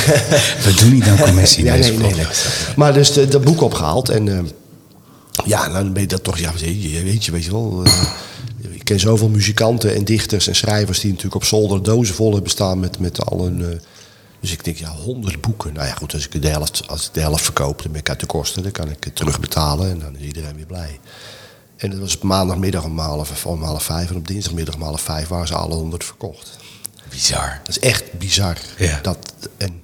We 0.66 0.74
doen 0.80 0.94
niet 0.94 1.04
aan 1.08 1.18
commissie. 1.20 1.64
Ja, 1.64 1.76
nee, 1.76 1.98
nee, 1.98 2.14
nee. 2.14 2.26
Maar 2.76 2.94
dus 2.94 3.14
de- 3.14 3.28
dat 3.28 3.44
boek 3.44 3.62
opgehaald. 3.62 4.10
En 4.10 4.38
eh, 4.38 4.44
ja, 5.46 5.70
dan 5.70 5.94
ben 5.94 6.02
je 6.02 6.08
dat 6.08 6.24
toch, 6.24 6.38
ja, 6.38 6.52
weet 6.54 6.84
je, 7.26 7.32
weet 7.32 7.46
je, 7.46 7.52
wel. 7.52 7.82
eh, 7.84 7.94
ik 8.72 8.84
ken 8.84 9.00
zoveel 9.00 9.30
muzikanten 9.30 9.96
en 9.96 10.04
dichters 10.06 10.48
en 10.48 10.56
schrijvers 10.56 11.00
die 11.00 11.10
natuurlijk 11.10 11.36
op 11.36 11.44
zolder 11.44 11.84
dozen 11.84 12.16
vol 12.16 12.34
hebben 12.34 12.52
staan 12.52 12.80
met, 12.80 13.00
met 13.00 13.26
al 13.26 13.44
hun. 13.44 13.62
eh, 13.72 13.78
dus 14.42 14.52
ik 14.52 14.64
denk, 14.64 14.78
ja, 14.78 14.90
honderd 14.92 15.42
boeken. 15.42 15.74
Nou 15.74 15.88
ja, 15.88 15.94
goed, 15.94 16.14
als 16.14 16.26
ik 16.28 16.42
de 16.42 16.48
helft, 16.48 16.84
als 16.88 17.06
ik 17.08 17.14
de 17.14 17.20
helft 17.22 17.44
verkoop, 17.44 17.82
dan 17.84 17.92
ben 17.92 18.02
ik 18.02 18.10
uit 18.10 18.20
de 18.20 18.26
kosten. 18.26 18.64
Dan 18.64 18.72
kan 18.72 18.90
ik 18.90 19.04
het 19.04 19.16
terugbetalen 19.16 19.90
en 19.92 20.00
dan 20.00 20.16
is 20.18 20.26
iedereen 20.26 20.56
weer 20.56 20.66
blij. 20.66 21.00
En 21.80 21.90
dat 21.90 22.00
was 22.00 22.16
op 22.16 22.24
maandagmiddag 22.24 22.84
om 22.84 23.00
half, 23.00 23.46
om 23.46 23.64
half 23.64 23.84
vijf. 23.84 24.10
En 24.10 24.16
op 24.16 24.28
dinsdagmiddag 24.28 24.76
om 24.76 24.82
half 24.82 25.02
vijf 25.02 25.28
waren 25.28 25.48
ze 25.48 25.56
alle 25.56 25.76
honderd 25.76 26.04
verkocht. 26.04 26.58
Bizar. 27.10 27.60
Dat 27.64 27.70
is 27.70 27.80
echt 27.80 28.14
bizar. 28.18 28.58
Ja. 28.78 29.00
Dat, 29.02 29.34
en, 29.58 29.84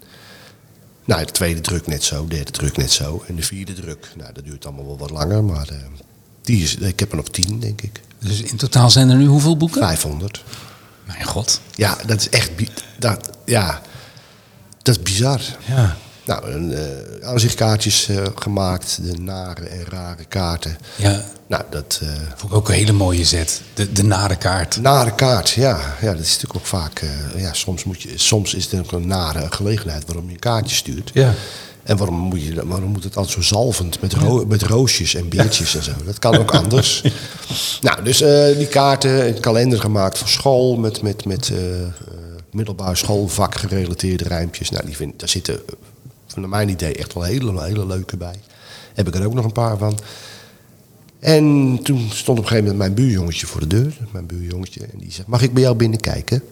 nou, 1.06 1.26
de 1.26 1.32
tweede 1.32 1.62
druk 1.62 1.88
net 1.88 2.04
zo, 2.04 2.28
de 2.28 2.36
derde 2.36 2.52
druk 2.52 2.78
net 2.78 2.92
zo. 2.92 3.24
En 3.28 3.36
de 3.36 3.42
vierde 3.42 3.74
druk, 3.74 4.12
nou, 4.16 4.34
dat 4.34 4.44
duurt 4.44 4.66
allemaal 4.66 4.86
wel 4.86 4.98
wat 4.98 5.10
langer. 5.10 5.44
Maar 5.44 5.68
eh, 5.70 5.78
die 6.42 6.64
is, 6.64 6.76
ik 6.76 7.00
heb 7.00 7.12
er 7.12 7.18
nog 7.18 7.30
tien, 7.30 7.60
denk 7.60 7.82
ik. 7.82 8.02
Dus 8.20 8.42
in 8.42 8.58
totaal 8.58 8.90
zijn 8.90 9.10
er 9.10 9.18
nu 9.18 9.26
hoeveel 9.26 9.58
boeken? 9.58 9.82
500. 9.82 10.44
Mijn 11.06 11.24
god. 11.24 11.62
Ja, 11.76 11.98
dat 12.06 12.20
is 12.20 12.30
echt... 12.30 12.52
Dat, 13.00 13.30
ja, 13.46 13.82
dat 14.82 14.98
is 14.98 15.04
bizar. 15.04 15.42
Ja. 15.66 15.98
Nou, 16.26 16.52
een, 16.52 16.74
eh, 16.74 17.28
aanzichtkaartjes 17.28 18.08
eh, 18.08 18.18
gemaakt. 18.36 19.00
De 19.02 19.18
nare 19.22 19.66
en 19.66 19.84
rare 19.90 20.26
kaarten. 20.26 20.78
Ja, 20.96 21.26
Nou, 21.48 21.64
dat... 21.70 22.00
eh, 22.02 22.10
vond 22.36 22.52
ik 22.52 22.58
ook 22.58 22.68
een 22.70 22.76
hele 22.76 22.92
mooie 22.92 23.26
zet. 23.26 23.62
De, 23.74 23.92
de 23.92 24.04
nare 24.04 24.36
kaart. 24.36 24.82
Nare 24.82 25.16
kaart, 25.16 25.50
ja. 25.50 25.96
ja. 26.02 26.12
Dat 26.12 26.20
is 26.22 26.34
natuurlijk 26.34 26.56
ook 26.56 26.66
vaak... 26.66 27.04
ja, 27.38 27.54
soms, 27.54 27.84
moet 27.84 28.02
je, 28.02 28.10
soms 28.16 28.54
is 28.54 28.66
het 28.72 28.80
ook 28.80 28.92
een 28.92 29.08
nare 29.08 29.48
gelegenheid 29.50 30.06
waarom 30.06 30.26
je 30.28 30.34
een 30.34 30.40
kaartje 30.40 30.76
stuurt. 30.76 31.12
Ja. 31.14 31.34
En 31.84 31.98
waarom 31.98 32.16
moet, 32.16 32.42
je, 32.42 32.68
waarom 32.68 32.90
moet 32.92 33.04
het 33.04 33.16
altijd 33.18 33.36
zo 33.36 33.42
zalvend 33.42 34.02
met, 34.02 34.14
ro- 34.14 34.46
met 34.46 34.62
roosjes 34.64 35.16
en 35.16 35.30
beertjes 35.30 35.76
en 35.76 35.84
zo? 35.84 35.92
Dat 36.06 36.20
kan 36.20 36.38
ook 36.38 36.52
anders. 36.54 37.02
Nou, 37.82 38.04
dus 38.04 38.18
die 38.58 38.68
kaarten, 38.68 39.28
een 39.28 39.40
kalender 39.40 39.80
gemaakt 39.80 40.18
voor 40.18 40.28
school 40.28 40.76
met, 40.78 41.02
met, 41.02 41.26
met 41.26 41.52
middelbare 42.52 42.96
schoolvak 42.96 43.56
gerelateerde 43.56 44.24
rijmpjes. 44.24 44.70
Nou, 44.70 44.86
die 44.86 44.96
vind, 44.96 45.20
daar 45.20 45.30
zitten, 45.30 45.60
van 46.42 46.50
mijn 46.50 46.70
idee, 46.70 46.96
echt 46.96 47.14
wel 47.14 47.24
hele, 47.24 47.64
hele 47.64 47.86
leuke 47.86 48.18
bij. 48.18 48.36
Heb 48.94 49.08
ik 49.08 49.16
er 49.16 49.26
ook 49.26 49.34
nog 49.34 49.46
een 49.46 49.52
paar 49.52 49.78
van. 49.78 50.00
En 51.20 51.80
toen 51.84 52.10
stond 52.12 52.38
op 52.40 52.44
een 52.44 52.50
gegeven 52.50 52.72
moment 52.72 52.78
mijn 52.78 52.94
buurjongetje 52.94 53.48
voor 53.48 53.60
de 53.62 53.68
deur. 53.68 53.98
Mijn 54.12 54.26
buurjongetje. 54.26 54.80
En 54.82 55.00
die 55.00 55.12
zegt, 55.12 55.28
mag 55.28 55.42
ik 55.42 55.54
bij 55.54 55.64
jou 55.64 55.76
binnenkijken? 55.76 56.44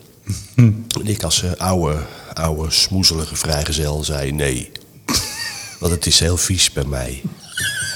En 1.00 1.08
ik 1.08 1.24
als 1.24 1.44
eh, 1.44 1.52
oude, 1.52 1.98
oude, 2.34 2.72
smoezelige 2.72 3.36
vrijgezel 3.36 4.04
zei 4.04 4.32
nee. 4.32 4.72
Want 5.80 5.92
het 5.94 6.06
is 6.06 6.20
heel 6.20 6.38
vies 6.38 6.72
bij 6.72 6.86
mij. 6.86 7.22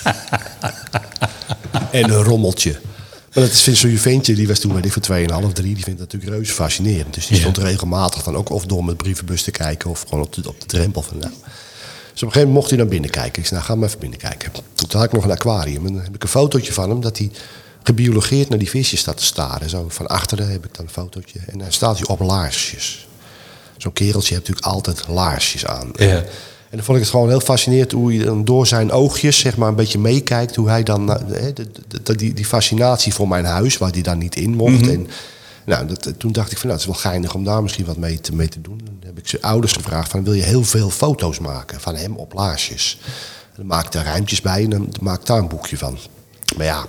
en 1.91 2.03
een 2.03 2.23
rommeltje. 2.23 2.79
Maar 3.33 3.43
dat 3.43 3.53
is 3.53 3.79
zo'n 3.79 3.97
ventje, 3.97 4.35
die 4.35 4.47
was 4.47 4.59
toen 4.59 4.83
ik 4.83 4.93
van 4.93 5.47
2,5, 5.47 5.53
3. 5.53 5.73
Die 5.73 5.83
vindt 5.83 5.99
dat 5.99 6.11
natuurlijk 6.11 6.31
reuze 6.31 6.53
fascinerend. 6.53 7.13
Dus 7.13 7.27
die 7.27 7.35
Ja. 7.35 7.41
stond 7.41 7.57
regelmatig 7.57 8.23
dan 8.23 8.35
ook 8.35 8.49
of 8.49 8.65
door 8.65 8.85
met 8.85 8.97
brievenbus 8.97 9.43
te 9.43 9.51
kijken... 9.51 9.89
of 9.89 10.01
gewoon 10.09 10.23
op 10.23 10.33
de, 10.33 10.47
op 10.49 10.59
de 10.61 10.65
drempel 10.65 11.01
van 11.01 11.17
nou. 11.17 11.31
Dus 12.17 12.25
op 12.25 12.33
een 12.35 12.41
gegeven 12.41 12.53
moment 12.53 12.53
mocht 12.53 12.69
hij 12.69 12.77
naar 12.77 12.87
binnen 13.01 13.09
kijken. 13.09 13.41
Ik 13.41 13.47
zei, 13.47 13.59
nou 13.59 13.71
ga 13.71 13.75
maar 13.75 13.87
even 13.87 13.99
binnenkijken. 13.99 14.51
Toen 14.73 14.87
had 14.91 15.03
ik 15.03 15.11
nog 15.11 15.23
een 15.23 15.31
aquarium. 15.31 15.85
En 15.85 15.93
dan 15.93 16.03
heb 16.03 16.15
ik 16.15 16.23
een 16.23 16.29
fotootje 16.29 16.73
van 16.73 16.89
hem 16.89 17.01
dat 17.01 17.17
hij 17.17 17.31
gebiologeerd 17.83 18.49
naar 18.49 18.59
die 18.59 18.69
visjes 18.69 18.99
staat 18.99 19.17
te 19.17 19.23
staren. 19.23 19.69
Zo 19.69 19.85
van 19.87 20.07
achteren 20.07 20.51
heb 20.51 20.65
ik 20.65 20.75
dan 20.75 20.85
een 20.85 20.91
fotootje. 20.91 21.39
En 21.47 21.57
dan 21.59 21.71
staat 21.71 21.97
hij 21.97 22.07
op 22.07 22.19
laarsjes. 22.19 23.07
Zo'n 23.77 23.93
kereltje 23.93 24.33
heeft 24.35 24.47
natuurlijk 24.47 24.73
altijd 24.75 25.07
laarsjes 25.07 25.65
aan. 25.65 25.89
Ja. 25.95 26.07
En 26.69 26.75
dan 26.77 26.83
vond 26.83 26.97
ik 26.97 27.03
het 27.03 27.13
gewoon 27.13 27.29
heel 27.29 27.39
fascinerend 27.39 27.91
hoe 27.91 28.13
hij 28.15 28.25
dan 28.25 28.45
door 28.45 28.67
zijn 28.67 28.91
oogjes 28.91 29.39
zeg 29.39 29.57
maar, 29.57 29.69
een 29.69 29.75
beetje 29.75 29.99
meekijkt. 29.99 30.55
Hoe 30.55 30.69
hij 30.69 30.83
dan, 30.83 31.13
eh, 31.13 31.41
hè, 31.41 31.53
de- 31.53 32.15
die, 32.15 32.33
die 32.33 32.45
fascinatie 32.45 33.13
voor 33.13 33.27
mijn 33.27 33.45
huis, 33.45 33.77
waar 33.77 33.91
hij 33.91 34.01
dan 34.01 34.17
niet 34.17 34.35
in 34.35 34.55
mocht. 34.55 34.87
En 34.89 35.07
nou, 35.67 35.85
dat, 35.87 36.13
toen 36.19 36.31
dacht 36.31 36.51
ik 36.51 36.57
van 36.57 36.67
nou, 36.69 36.79
het 36.81 36.89
is 36.89 36.93
wel 36.93 37.11
geinig 37.11 37.33
om 37.33 37.43
daar 37.43 37.61
misschien 37.61 37.85
wat 37.85 37.97
mee 37.97 38.19
te, 38.19 38.35
mee 38.35 38.47
te 38.49 38.61
doen. 38.61 38.77
Dan 38.83 38.97
heb 39.05 39.17
ik 39.17 39.27
zijn 39.27 39.41
ouders 39.41 39.73
gevraagd 39.73 40.11
van 40.11 40.23
wil 40.23 40.33
je 40.33 40.43
heel 40.43 40.63
veel 40.63 40.89
foto's 40.89 41.39
maken 41.39 41.81
van 41.81 41.95
hem 41.95 42.15
op 42.15 42.33
laarsjes. 42.33 42.97
En 43.03 43.53
dan 43.55 43.65
maak 43.65 43.85
ik 43.85 43.91
daar 43.91 44.03
rijmpjes 44.03 44.41
bij 44.41 44.63
en 44.63 44.69
dan 44.69 44.93
maak 45.01 45.19
ik 45.19 45.25
daar 45.25 45.37
een 45.37 45.47
boekje 45.47 45.77
van. 45.77 45.97
Maar 46.57 46.65
ja, 46.65 46.85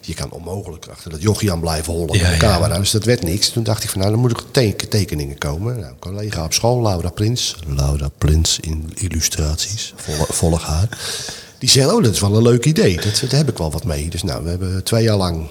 je 0.00 0.14
kan 0.14 0.30
onmogelijk 0.30 0.86
achter 0.86 1.10
dat 1.10 1.22
jochie 1.22 1.52
aan 1.52 1.60
blijven 1.60 1.92
hollen 1.92 2.18
Ja, 2.18 2.30
met 2.30 2.40
de 2.40 2.46
ja. 2.46 2.52
camera. 2.52 2.78
Dus 2.78 2.90
dat 2.90 3.04
werd 3.04 3.22
niks. 3.22 3.48
Toen 3.48 3.62
dacht 3.62 3.84
ik 3.84 3.90
van 3.90 3.98
nou, 4.00 4.12
dan 4.12 4.20
moet 4.20 4.30
er 4.30 4.50
teken- 4.50 4.88
tekeningen 4.88 5.38
komen. 5.38 5.76
Nou, 5.76 5.86
een 5.88 5.98
collega 5.98 6.44
op 6.44 6.52
school, 6.52 6.82
Laura 6.82 7.10
Prins. 7.10 7.56
Laura 7.66 8.08
Prins 8.18 8.58
in 8.60 8.90
illustraties. 8.94 9.92
Volle, 9.96 10.26
volg 10.28 10.62
haar. 10.62 10.88
Die 11.58 11.68
zei, 11.68 11.90
oh, 11.92 12.02
dat 12.02 12.12
is 12.12 12.20
wel 12.20 12.36
een 12.36 12.42
leuk 12.42 12.64
idee. 12.64 12.96
Dat, 12.96 13.20
daar 13.20 13.38
heb 13.40 13.48
ik 13.48 13.58
wel 13.58 13.70
wat 13.70 13.84
mee. 13.84 14.10
Dus 14.10 14.22
nou, 14.22 14.44
we 14.44 14.50
hebben 14.50 14.84
twee 14.84 15.02
jaar 15.02 15.16
lang 15.16 15.46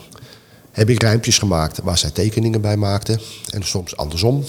heb 0.75 0.89
ik 0.89 1.01
ruimpjes 1.01 1.38
gemaakt 1.38 1.79
waar 1.84 1.98
zij 1.98 2.10
tekeningen 2.10 2.62
bij 2.62 2.77
maakte. 2.77 3.20
En 3.50 3.63
soms 3.63 3.98
andersom. 3.98 4.44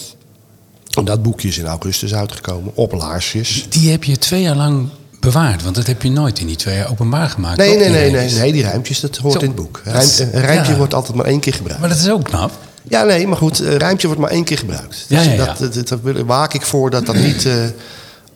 En 0.99 1.05
dat 1.05 1.23
boekje 1.23 1.49
is 1.49 1.59
in 1.59 1.67
augustus 1.67 2.15
uitgekomen, 2.15 2.73
op 2.75 2.93
laarsjes. 2.93 3.67
Die 3.69 3.91
heb 3.91 4.05
je 4.05 4.17
twee 4.17 4.43
jaar 4.43 4.57
lang 4.57 4.89
bewaard, 5.21 5.63
want 5.63 5.75
dat 5.75 5.87
heb 5.87 6.03
je 6.03 6.11
nooit 6.11 6.39
in 6.39 6.47
die 6.47 6.57
twee 6.57 6.77
jaar 6.77 6.91
openbaar 6.91 7.29
gemaakt. 7.29 7.57
Nee, 7.57 7.77
nee, 7.77 7.89
nee, 7.89 8.11
nee, 8.11 8.31
nee, 8.31 8.53
die 8.53 8.63
ruimpjes, 8.63 9.01
dat 9.01 9.17
hoort 9.17 9.33
Zo, 9.35 9.41
in 9.41 9.47
het 9.47 9.57
boek. 9.57 9.83
een 9.85 10.31
ruimpje 10.31 10.73
ja. 10.73 10.79
wordt 10.79 10.95
altijd 10.95 11.17
maar 11.17 11.27
één 11.27 11.41
keer 11.41 11.55
gebruikt. 11.55 11.81
Maar 11.81 11.91
dat 11.91 11.99
is 11.99 12.11
ook 12.11 12.25
knap. 12.25 12.53
Ja, 12.89 13.03
nee, 13.03 13.27
maar 13.27 13.37
goed, 13.37 13.59
een 13.59 13.79
ruimpje 13.79 14.07
wordt 14.07 14.23
maar 14.23 14.31
één 14.31 14.45
keer 14.45 14.59
gebruikt. 14.59 15.05
Dus 15.09 15.25
ja, 15.25 15.33
ja. 15.33 15.55
Dat, 15.59 15.89
dat, 15.89 16.01
waak 16.27 16.55
ik 16.55 16.63
voor 16.63 16.91
dat 16.91 17.07
dat 17.07 17.17
niet 17.17 17.47
eh, 17.47 17.55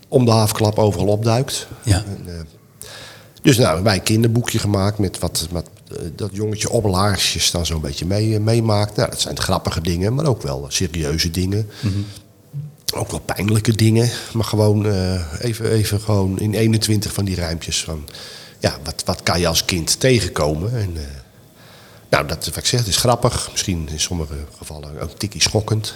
om 0.07 0.25
de 0.25 0.31
havenklap 0.31 0.79
overal 0.79 1.07
opduikt. 1.07 1.67
Ja. 1.83 1.95
En, 1.95 2.23
eh, 2.25 2.33
dus 3.41 3.57
nou, 3.57 3.83
wij 3.83 3.95
een 3.95 4.03
kinderboekje 4.03 4.59
gemaakt 4.59 4.97
met 4.97 5.19
wat, 5.19 5.47
wat 5.51 5.69
eh, 5.97 6.05
dat 6.15 6.29
jongetje 6.33 6.69
op 6.69 6.85
laarsjes 6.85 7.51
dan 7.51 7.65
zo'n 7.65 7.81
beetje 7.81 8.05
mee, 8.05 8.35
eh, 8.35 8.39
meemaakt. 8.39 8.95
Nou, 8.95 9.09
dat 9.09 9.21
zijn 9.21 9.39
grappige 9.39 9.81
dingen, 9.81 10.13
maar 10.13 10.25
ook 10.25 10.41
wel 10.41 10.65
serieuze 10.67 11.31
dingen. 11.31 11.69
Mhm. 11.79 11.99
Ook 12.93 13.11
wel 13.11 13.19
pijnlijke 13.19 13.75
dingen, 13.75 14.09
maar 14.33 14.43
gewoon 14.43 14.85
eh, 14.85 15.21
even, 15.39 15.71
even 15.71 15.99
gewoon 16.01 16.39
in 16.39 16.53
21 16.53 17.13
van 17.13 17.25
die 17.25 17.35
ruimpjes 17.35 17.83
van... 17.83 18.07
Ja, 18.59 18.77
wat, 18.83 19.03
wat 19.05 19.23
kan 19.23 19.39
je 19.39 19.47
als 19.47 19.65
kind 19.65 19.99
tegenkomen? 19.99 20.73
En, 20.77 20.93
nou, 22.09 22.27
dat 22.27 22.45
wat 22.45 22.57
ik 22.57 22.65
zeg, 22.65 22.79
het 22.79 22.89
is 22.89 22.97
grappig. 22.97 23.49
Misschien 23.51 23.89
in 23.91 23.99
sommige 23.99 24.35
gevallen 24.57 25.01
ook 25.01 25.17
tikkie 25.17 25.41
schokkend. 25.41 25.93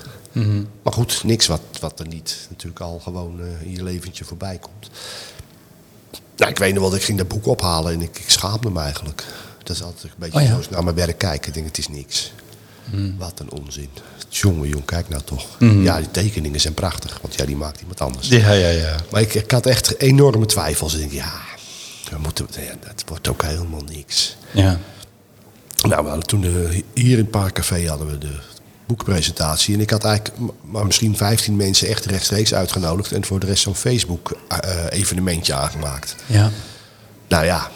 Maar 0.81 0.93
goed, 0.93 1.23
niks 1.23 1.47
wat, 1.47 1.61
wat 1.79 1.99
er 1.99 2.07
niet 2.07 2.47
natuurlijk 2.49 2.81
al 2.81 2.99
gewoon 2.99 3.39
in 3.61 3.71
je 3.71 3.83
leventje 3.83 4.25
voorbij 4.25 4.57
komt. 4.57 4.89
Nou, 6.37 6.51
ik 6.51 6.57
weet 6.57 6.73
nog 6.73 6.83
wel, 6.83 6.95
ik 6.95 7.03
ging 7.03 7.17
dat 7.17 7.27
boek 7.27 7.45
ophalen 7.47 7.93
en 7.93 8.01
ik, 8.01 8.19
ik 8.19 8.29
schaamde 8.29 8.69
me 8.69 8.79
eigenlijk. 8.79 9.23
Dat 9.63 9.75
is 9.75 9.83
altijd 9.83 10.03
een 10.03 10.09
beetje 10.17 10.39
Oh 10.39 10.45
ja. 10.45 10.57
naar 10.69 10.83
mijn 10.83 10.95
werk 10.95 11.17
kijken. 11.17 11.47
Ik 11.47 11.53
denk, 11.53 11.65
het 11.65 11.77
is 11.77 11.87
niks. 11.87 12.31
Wat 13.17 13.39
een 13.39 13.51
onzin. 13.51 13.89
Jongen, 14.29 14.69
jong, 14.69 14.85
kijk 14.85 15.09
nou 15.09 15.21
toch. 15.23 15.45
Ja, 15.59 15.97
die 15.97 16.11
tekeningen 16.11 16.59
zijn 16.59 16.73
prachtig, 16.73 17.19
want 17.21 17.35
ja, 17.35 17.45
die 17.45 17.55
maakt 17.55 17.79
iemand 17.79 18.01
anders. 18.01 18.27
Ja, 18.27 18.51
ja, 18.51 18.69
ja. 18.69 18.95
Maar 19.11 19.21
ik, 19.21 19.33
ik 19.33 19.51
had 19.51 19.65
echt 19.65 19.99
enorme 19.99 20.45
twijfels. 20.45 20.93
Ik 20.93 20.99
denk, 20.99 21.11
ja, 21.11 21.31
we 22.09 22.17
moeten, 22.17 22.47
ja, 22.51 22.73
dat 22.87 23.03
wordt 23.07 23.27
ook 23.27 23.41
helemaal 23.43 23.81
niks. 23.81 24.35
ja. 24.51 24.79
Nou, 25.87 26.01
we 26.03 26.07
hadden 26.09 26.27
toen 26.27 26.41
de, 26.41 26.83
hier 26.93 27.17
in 27.17 27.29
Parkcafé 27.29 27.87
hadden 27.87 28.07
we 28.07 28.17
de 28.17 28.39
boekpresentatie. 28.87 29.73
En 29.75 29.79
ik 29.81 29.89
had 29.89 30.03
eigenlijk 30.03 30.37
maar 30.61 30.85
misschien 30.85 31.17
15 31.17 31.55
mensen 31.55 31.87
echt 31.87 32.05
rechtstreeks 32.05 32.53
uitgenodigd. 32.53 33.11
En 33.11 33.25
voor 33.25 33.39
de 33.39 33.45
rest 33.45 33.63
zo'n 33.63 33.75
Facebook-evenementje 33.75 35.53
aangemaakt. 35.53 36.15
Ja. 36.25 36.51
Nou 37.27 37.45
ja, 37.45 37.71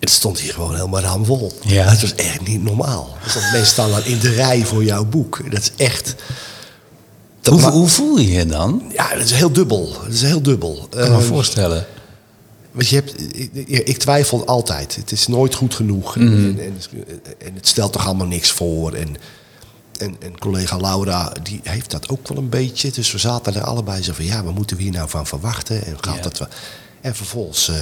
het 0.00 0.10
stond 0.10 0.38
hier 0.40 0.52
gewoon 0.52 0.74
helemaal 0.74 1.00
ramvol. 1.00 1.52
Ja. 1.62 1.84
Het 1.84 2.00
was 2.00 2.14
echt 2.14 2.46
niet 2.46 2.62
normaal. 2.62 3.16
Dat 3.24 3.34
mensen 3.42 3.66
staan 3.66 3.90
dan 3.90 4.04
in 4.04 4.18
de 4.18 4.30
rij 4.30 4.64
voor 4.64 4.84
jouw 4.84 5.04
boek. 5.04 5.50
Dat 5.50 5.60
is 5.60 5.70
echt... 5.76 6.14
Dat 7.40 7.60
Hoe, 7.62 7.88
voel 7.88 8.18
je 8.18 8.30
je 8.32 8.46
dan? 8.46 8.82
Ja, 8.92 9.14
dat 9.14 9.24
is 9.24 9.30
heel 9.32 9.52
dubbel. 9.52 9.92
Dat 10.04 10.12
is 10.12 10.22
heel 10.22 10.42
dubbel. 10.42 10.76
Ik 10.84 10.90
kan 10.90 11.10
me 11.10 11.16
Ehm, 11.18 11.22
voorstellen. 11.26 11.86
Want 12.72 12.88
je 12.88 12.94
hebt, 12.96 13.20
ik, 13.36 13.50
ik- 13.54 13.88
ik 13.88 13.96
twijfel 13.98 14.46
altijd. 14.46 14.96
Het 14.96 15.12
is 15.12 15.26
nooit 15.26 15.54
goed 15.54 15.74
genoeg. 15.74 16.16
Mhm. 16.16 16.26
En, 16.26 16.58
en, 16.58 16.74
en 17.46 17.54
het 17.54 17.66
stelt 17.66 17.92
toch 17.92 18.06
allemaal 18.06 18.26
niks 18.26 18.50
voor. 18.50 18.92
En, 18.92 19.16
en, 19.98 20.16
en 20.20 20.38
collega 20.38 20.76
Laura, 20.76 21.32
die 21.42 21.60
heeft 21.62 21.90
dat 21.90 22.08
ook 22.08 22.28
wel 22.28 22.38
een 22.38 22.48
beetje. 22.48 22.90
Dus 22.90 23.12
we 23.12 23.18
zaten 23.18 23.54
er 23.54 23.62
allebei 23.64 24.02
zo 24.02 24.12
van... 24.12 24.24
ja, 24.24 24.42
wat 24.44 24.54
moeten 24.54 24.76
we 24.76 24.82
hier 24.82 24.92
nou 24.92 25.08
van 25.08 25.26
verwachten? 25.26 25.84
En 25.84 25.96
gaat 26.00 26.16
Ja. 26.16 26.22
dat 26.22 26.38
wel... 26.38 26.48
En 27.00 27.14
vervolgens 27.14 27.68
eh, 27.68 27.76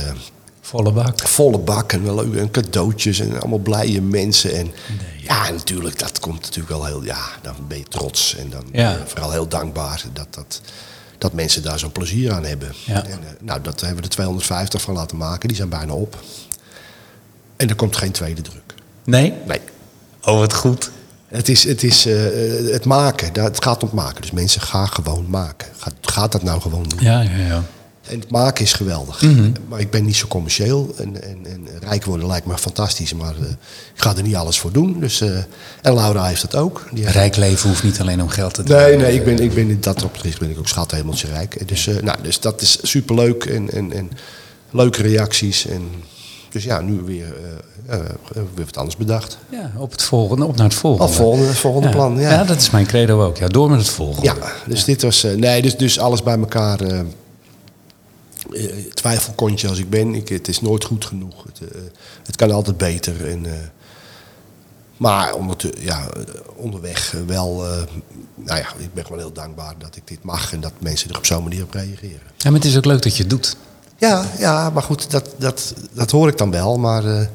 Volle 0.61 0.93
bak. 0.93 1.29
volle 1.29 1.59
bak 1.59 1.93
en, 1.93 2.05
wel 2.05 2.15
leuk- 2.15 2.35
en 2.37 2.51
cadeautjes 2.51 3.19
en 3.19 3.41
allemaal 3.41 3.59
blije 3.59 4.03
mensen. 4.03 4.55
En 4.57 4.73
ja, 5.23 5.51
natuurlijk, 5.51 5.99
dat 5.99 6.19
komt 6.21 6.41
natuurlijk 6.41 6.69
wel 6.69 6.85
heel... 6.85 7.03
Ja, 7.05 7.25
dan 7.43 7.55
ben 7.69 7.79
je 7.79 7.85
trots 7.85 8.37
en 8.37 8.51
dan 8.51 8.65
Ja. 8.73 8.99
vooral 9.07 9.31
heel 9.31 9.49
dankbaar 9.49 10.05
dat, 10.13 10.27
dat, 10.31 10.61
dat 11.19 11.33
mensen 11.33 11.63
daar 11.63 11.79
zo'n 11.79 11.93
plezier 11.93 12.33
aan 12.33 12.45
hebben. 12.45 12.73
En, 12.87 13.05
eh, 13.07 13.13
nou, 13.41 13.61
dat 13.63 13.81
hebben 13.81 13.97
we 13.99 14.03
er 14.03 14.09
250 14.15 14.81
van 14.83 14.95
laten 14.95 15.17
maken. 15.17 15.49
Die 15.49 15.57
zijn 15.57 15.69
bijna 15.69 15.93
op. 15.93 16.19
En 17.57 17.69
er 17.69 17.75
komt 17.75 17.97
geen 17.97 18.13
tweede 18.13 18.43
druk. 18.43 18.75
Nee? 19.05 19.33
Nee. 19.47 19.61
Oh, 20.25 20.39
wat 20.39 20.55
goed. 20.55 20.91
Het 21.33 21.49
is, 21.49 21.65
het, 21.65 21.83
is 21.83 22.07
eh, 22.07 22.15
het 22.73 22.85
maken. 22.85 23.33
Daar- 23.33 23.45
Het 23.45 23.63
gaat 23.63 23.83
om 23.83 23.89
maken. 23.93 24.21
Dus 24.21 24.31
mensen 24.31 24.61
gaan 24.61 24.89
gewoon 24.89 25.27
maken. 25.29 25.69
Gaat, 25.79 25.95
gaat 26.01 26.33
dat 26.33 26.43
nou 26.43 26.61
gewoon 26.61 26.83
doen. 26.89 26.99
Ja, 27.03 27.21
ja, 27.21 27.37
ja. 27.37 27.63
En 28.09 28.21
het 28.21 28.31
maken 28.31 28.65
is 28.65 28.73
geweldig. 28.73 29.23
Maar 29.69 29.81
ik 29.81 29.91
ben 29.91 30.05
niet 30.05 30.17
zo 30.17 30.27
commercieel. 30.27 30.95
En, 30.99 31.23
en, 31.23 31.39
en 31.47 31.69
rijk 31.81 32.05
worden 32.05 32.27
lijkt 32.27 32.47
me 32.47 32.59
fantastisch. 32.59 33.15
Maar 33.15 33.35
eh, 33.41 33.49
ik 33.95 34.03
ga 34.03 34.17
er 34.17 34.23
niet 34.23 34.35
alles 34.37 34.59
voor 34.59 34.73
doen. 34.73 35.01
Dus, 35.01 35.21
eh, 35.21 35.37
en 35.83 35.95
Laura 35.95 36.25
heeft 36.25 36.43
dat 36.43 36.55
ook. 36.55 36.89
Die 36.93 37.11
Rijk 37.11 37.37
leven 37.37 37.69
hoeft 37.69 37.83
niet 37.83 38.01
alleen 38.01 38.23
om 38.23 38.29
geld 38.29 38.55
te 38.55 38.63
doen. 38.63 38.77
Nee, 38.77 38.97
nee, 38.97 39.15
ik 39.15 39.25
ben, 39.25 39.39
ik 39.39 39.55
ben 39.55 39.69
in 39.71 39.81
dat 39.81 40.03
opzicht 40.05 40.39
ben 40.39 40.51
ik 40.51 40.59
ook 40.59 40.69
schathemeltje 40.69 41.27
rijk. 41.29 41.69
Dus, 41.69 41.87
eh, 41.87 42.03
nou, 42.03 42.23
dus 42.23 42.41
dat 42.41 42.61
is 42.61 42.79
superleuk 42.83 43.45
en, 43.45 43.71
en, 43.71 43.93
en 43.93 44.11
leuke 44.71 45.03
reacties. 45.03 45.67
En, 45.67 45.83
dus 46.53 46.65
ja, 46.65 46.81
nu 46.81 47.01
weer, 47.01 47.35
eh, 47.87 47.99
eh, 47.99 48.05
weer 48.55 48.65
wat 48.65 48.77
anders 48.77 48.97
bedacht. 48.97 49.39
Ja, 49.49 49.73
op 49.77 49.91
het 49.91 50.03
volgende, 50.03 50.45
op 50.47 50.57
naar 50.57 50.65
het 50.67 50.75
volgende. 50.75 51.07
Al 51.13 51.19
volgende, 51.19 51.47
het 51.47 51.57
volgende 51.59 51.89
ja. 51.89 51.95
plan, 51.95 52.19
ja. 52.19 52.45
dat 52.45 52.57
is 52.61 52.71
mijn 52.71 52.87
credo 52.87 53.25
ook. 53.25 53.37
Ja, 53.37 53.49
door 53.49 53.71
met 53.71 53.79
het 53.79 53.89
volgende. 53.89 54.27
Ja, 54.27 54.53
dus 54.67 54.85
dit 54.85 55.03
was. 55.03 55.25
eh, 55.25 55.35
nee, 55.37 55.63
dus, 55.63 55.77
dus 55.77 55.99
alles 55.99 56.23
bij 56.23 56.39
elkaar. 56.39 56.81
eh, 56.81 56.99
eh, 56.99 57.05
twijfelkontje 58.95 59.69
als 59.69 59.79
ik 59.79 59.91
ben. 59.91 60.15
Ik, 60.15 60.29
het 60.29 60.49
is 60.49 60.61
nooit 60.61 60.85
goed 60.85 61.05
genoeg. 61.05 61.45
Het, 61.45 61.61
eh, 61.75 61.81
het 62.27 62.37
kan 62.37 62.51
altijd 62.51 62.77
beter. 62.77 63.29
En, 63.31 63.47
eh, 63.47 63.53
maar 64.97 65.35
ondertu- 65.35 65.73
ja, 65.81 66.09
eh, 66.09 66.23
onderweg 66.57 67.15
eh, 67.15 67.21
wel. 67.27 67.65
eh, 67.67 67.83
nou 68.35 68.59
ja, 68.59 68.67
ik 68.79 68.95
ben 68.95 69.05
gewoon 69.05 69.19
heel 69.19 69.33
dankbaar 69.33 69.75
dat 69.79 69.97
ik 69.97 70.03
dit 70.09 70.23
mag 70.23 70.53
en 70.53 70.61
dat 70.61 70.73
mensen 70.79 71.11
er 71.11 71.17
op 71.17 71.27
zo'n 71.27 71.43
manier 71.43 71.63
op 71.63 71.73
reageren. 71.73 72.21
Ja, 72.37 72.51
maar 72.51 72.61
het 72.61 72.65
is 72.69 72.77
ook 72.77 72.85
leuk 72.85 73.03
dat 73.03 73.17
je 73.17 73.21
het 73.23 73.31
doet. 73.31 73.57
Ja, 74.09 74.25
ja 74.39 74.71
maar 74.71 74.83
goed, 74.83 75.11
dat, 75.11 75.29
dat, 75.39 75.75
dat 75.93 76.11
hoor 76.11 76.29
ik 76.29 76.39
dan 76.39 76.51
wel. 76.51 76.79
Maar 76.79 77.05
eh, 77.05 77.27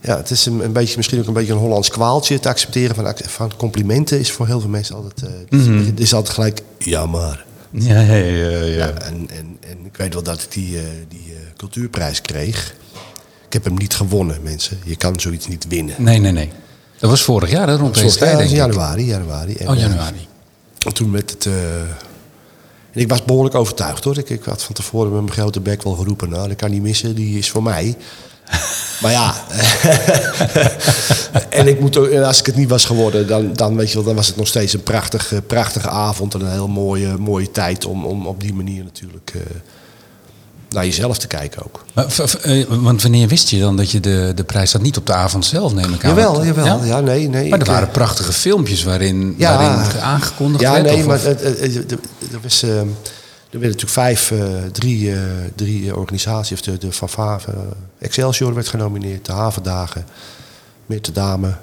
ja, 0.00 0.16
het 0.16 0.30
is 0.30 0.46
een, 0.46 0.64
een 0.64 0.72
beetje, 0.72 0.96
misschien 0.96 1.18
ook 1.20 1.26
een 1.26 1.32
beetje 1.32 1.52
een 1.52 1.58
Hollands 1.58 1.88
kwaaltje. 1.90 2.34
Het 2.34 2.46
accepteren 2.46 2.94
van, 2.96 3.14
van 3.26 3.52
complimenten 3.56 4.18
is 4.18 4.32
voor 4.32 4.46
heel 4.46 4.60
veel 4.60 4.68
mensen 4.68 4.94
altijd. 4.94 5.22
eh, 5.50 5.86
Het 5.86 6.00
is 6.00 6.14
altijd 6.14 6.34
gelijk. 6.34 6.60
Ja, 6.78 7.06
maar. 7.06 7.44
Ja, 7.70 8.00
ja, 8.00 8.14
ja. 8.14 8.48
ja. 8.48 8.64
Ja, 8.64 8.88
en, 8.92 9.28
en, 9.30 9.58
en 9.60 9.78
ik 9.84 9.96
weet 9.96 10.12
wel 10.14 10.22
dat 10.22 10.42
ik 10.42 10.52
die, 10.52 10.78
eh, 10.78 10.84
die 11.08 11.34
cultuurprijs 11.56 12.20
kreeg. 12.20 12.74
Ik 13.46 13.52
heb 13.52 13.64
hem 13.64 13.74
niet 13.74 13.94
gewonnen, 13.94 14.38
mensen. 14.42 14.78
Je 14.84 14.96
kan 14.96 15.20
zoiets 15.20 15.46
niet 15.46 15.66
winnen. 15.68 15.94
Nee, 15.98 16.18
nee, 16.18 16.32
nee. 16.32 16.50
Dat 16.98 17.10
was 17.10 17.22
vorig 17.22 17.50
jaar, 17.50 17.68
hè, 17.68 17.76
rond 17.76 17.94
deze 17.94 18.18
tijd, 18.18 18.50
januari, 18.50 19.04
januari. 19.06 19.54
En, 19.54 19.68
Oh, 19.68 19.76
januari. 19.76 20.28
en 20.86 20.94
toen 20.94 21.10
met 21.10 21.30
het... 21.30 21.48
en 22.92 23.00
ik 23.00 23.08
was 23.08 23.24
behoorlijk 23.24 23.54
overtuigd 23.54 24.04
hoor. 24.04 24.18
Ik, 24.18 24.30
ik 24.30 24.44
had 24.44 24.62
van 24.62 24.74
tevoren 24.74 25.12
met 25.12 25.22
mijn 25.22 25.32
grote 25.32 25.60
bek 25.60 25.82
wel 25.82 25.94
geroepen... 25.94 26.30
nou, 26.30 26.48
dat 26.48 26.56
kan 26.56 26.70
niet 26.70 26.82
missen, 26.82 27.14
die 27.14 27.38
is 27.38 27.50
voor 27.50 27.62
mij. 27.62 27.96
maar 29.02 29.12
ja... 29.12 29.34
en 31.60 31.68
ik 31.68 31.80
moet 31.80 31.96
ook, 31.96 32.06
en 32.06 32.24
als 32.24 32.38
ik 32.38 32.46
het 32.46 32.56
niet 32.56 32.68
was 32.68 32.84
geworden... 32.84 33.26
dan, 33.26 33.52
dan, 33.52 33.76
weet 33.76 33.88
je 33.88 33.94
wel, 33.94 34.04
dan 34.04 34.14
was 34.14 34.26
het 34.26 34.36
nog 34.36 34.46
steeds 34.46 34.72
een 34.72 34.82
prachtige, 34.82 35.42
prachtige 35.42 35.88
avond... 35.88 36.34
en 36.34 36.40
een 36.40 36.52
heel 36.52 36.68
mooie, 36.68 37.16
mooie 37.18 37.50
tijd 37.50 37.84
om, 37.84 38.04
om 38.04 38.26
op 38.26 38.40
die 38.40 38.54
manier 38.54 38.84
natuurlijk... 38.84 39.32
eh, 39.34 39.40
naar 40.70 40.84
jezelf 40.84 41.18
te 41.18 41.26
kijken 41.26 41.62
ook. 41.64 41.84
Eh, 42.42 42.64
want 42.68 43.02
wanneer 43.02 43.28
wist 43.28 43.48
je 43.48 43.58
dan 43.60 43.76
dat 43.76 43.90
je 43.90 44.00
de, 44.00 44.32
de 44.34 44.44
prijs 44.44 44.72
had? 44.72 44.82
Niet 44.82 44.96
op 44.96 45.06
de 45.06 45.12
avond 45.14 45.44
zelf, 45.44 45.74
neem 45.74 45.92
ik 45.94 46.04
aan. 46.04 46.10
Jawel, 46.10 46.44
jawel. 46.44 46.84
Ja, 46.84 47.00
nee, 47.00 47.28
nee. 47.28 47.48
Maar 47.50 47.58
er 47.58 47.64
waren 47.64 47.86
eh, 47.86 47.92
prachtige 47.92 48.32
filmpjes 48.32 48.82
waarin, 48.82 49.34
Ja. 49.38 49.56
waarin 49.56 50.00
aangekondigd 50.00 50.60
Ja, 50.62 50.72
werd. 50.72 50.84
nee, 50.84 50.96
of- 50.96 51.06
maar 51.06 51.24
er 51.24 52.40
was... 52.42 52.62
eh, 52.62 52.68
Er 53.52 53.58
werden 53.60 53.78
natuurlijk 53.80 54.16
vijf, 54.18 54.32
drie, 54.72 55.12
drie 55.54 55.96
organisaties. 55.96 56.52
Of 56.52 56.60
de, 56.64 56.78
de 56.78 56.92
Van 56.92 57.40
Excelsior 57.98 58.54
werd 58.54 58.68
genomineerd. 58.68 59.26
De 59.26 59.32
Havendagen, 59.32 60.04
Mitte 60.86 61.12
Dame, 61.12 61.54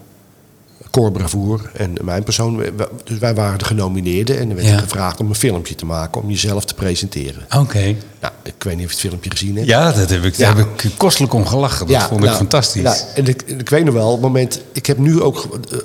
Cor 0.97 1.11
Bravoer 1.11 1.69
en 1.73 1.93
mijn 2.01 2.23
persoon. 2.23 2.63
Dus 3.03 3.17
wij 3.19 3.35
waren 3.35 3.59
de 3.59 3.65
genomineerden. 3.65 4.39
En 4.39 4.49
er 4.49 4.55
werd 4.55 4.67
Ja. 4.67 4.77
gevraagd 4.77 5.19
om 5.19 5.29
een 5.29 5.35
filmpje 5.35 5.75
te 5.75 5.85
maken. 5.85 6.21
Om 6.21 6.29
jezelf 6.29 6.65
te 6.65 6.73
presenteren. 6.73 7.45
Oké. 7.55 7.95
Nou, 8.21 8.33
ik 8.43 8.53
weet 8.63 8.75
niet 8.75 8.85
of 8.85 8.91
je 8.91 8.97
het 8.97 9.07
filmpje 9.07 9.29
gezien 9.29 9.55
hebt. 9.55 9.67
Ja, 9.67 9.91
dat 9.91 10.09
heb 10.09 10.23
ik, 10.23 10.35
Ja. 10.35 10.47
daar 10.47 10.57
heb 10.57 10.81
ik 10.81 10.91
kostelijk 10.97 11.33
om 11.33 11.45
gelachen. 11.45 11.87
Dat 11.87 12.03
vond 12.03 12.19
ik 12.19 12.25
nou, 12.25 12.37
fantastisch. 12.37 12.81
nou, 12.83 12.97
en 13.15 13.25
ik, 13.27 13.41
ik 13.41 13.69
weet 13.69 13.83
nog 13.85 13.93
wel, 13.93 14.07
op 14.07 14.13
het 14.13 14.21
moment... 14.21 14.61
Ik 14.71 14.85
heb 14.85 14.97
nu 14.97 15.21
ook, 15.21 15.59
eh, 15.71 15.77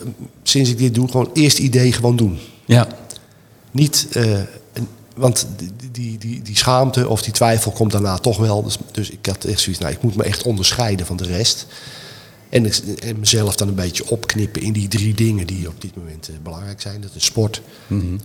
sinds 0.43 0.71
ik 0.71 0.79
dit 0.79 0.95
doe, 0.95 1.09
gewoon 1.11 1.31
eerst 1.33 1.59
idee 1.59 1.93
gewoon 1.93 2.17
doen. 2.17 2.39
ja. 2.65 2.87
Niet, 3.71 4.07
eh, 4.13 4.25
want 5.17 5.47
die, 5.57 5.71
die, 5.93 6.19
die, 6.19 6.43
die 6.43 6.57
schaamte 6.57 7.09
of 7.09 7.23
die 7.23 7.33
twijfel 7.33 7.71
komt 7.73 7.93
daarna 7.93 8.19
toch 8.19 8.39
wel. 8.39 8.63
Dus, 8.63 8.79
dus 8.93 9.11
ik 9.11 9.27
had 9.27 9.45
echt 9.45 9.61
zoiets, 9.61 9.81
nou, 9.83 9.93
ik 9.93 10.03
moet 10.03 10.17
me 10.17 10.23
echt 10.25 10.43
onderscheiden 10.43 11.07
van 11.07 11.17
de 11.17 11.25
rest. 11.25 11.67
En, 12.53 12.71
mezelf 13.19 13.57
dan 13.57 13.69
een 13.69 13.75
beetje 13.75 14.11
opknippen 14.11 14.63
in 14.63 14.73
die 14.73 14.89
drie 14.89 15.15
dingen 15.15 15.47
die 15.47 15.69
op 15.69 15.81
dit 15.81 15.97
moment 15.97 16.29
eh, 16.29 16.35
belangrijk 16.43 16.81
zijn. 16.81 17.01
Dat 17.01 17.11
is 17.15 17.25
sport, 17.25 17.63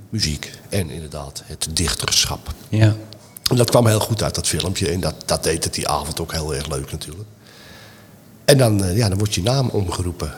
muziek 0.10 0.52
en 0.70 0.90
inderdaad 0.90 1.44
het 1.46 1.68
dichterschap. 1.74 2.54
Ja. 2.70 2.96
En 3.50 3.56
dat 3.56 3.70
kwam 3.70 3.88
heel 3.88 4.00
goed 4.00 4.24
uit 4.24 4.36
dat 4.36 4.48
filmpje. 4.48 4.90
En 4.90 5.00
dat, 5.00 5.16
dat 5.26 5.44
deed 5.44 5.64
het 5.64 5.74
die 5.74 5.88
avond 5.88 6.20
ook 6.20 6.32
heel 6.32 6.56
erg 6.56 6.68
leuk 6.68 6.92
natuurlijk. 6.92 7.28
En 8.46 8.58
dan, 8.58 8.84
eh, 8.84 8.98
ja, 8.98 9.10
dan 9.10 9.18
wordt 9.18 9.36
je 9.36 9.42
naam 9.42 9.70
omgeroepen. 9.70 10.34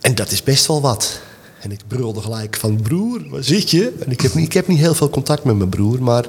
En 0.00 0.14
dat 0.14 0.30
is 0.30 0.42
best 0.42 0.66
wel 0.66 0.80
wat. 0.80 1.20
En 1.60 1.72
ik 1.72 1.80
brulde 1.86 2.20
gelijk 2.20 2.56
van 2.56 2.82
broer, 2.82 3.28
waar 3.28 3.44
zit 3.44 3.70
je? 3.70 3.92
En 4.04 4.10
ik 4.10 4.20
heb, 4.20 4.34
niet, 4.34 4.44
ik 4.44 4.52
heb 4.52 4.66
niet 4.66 4.78
heel 4.78 4.94
veel 4.94 5.10
contact 5.10 5.44
met 5.44 5.56
mijn 5.56 5.68
broer. 5.68 6.02
Maar 6.02 6.26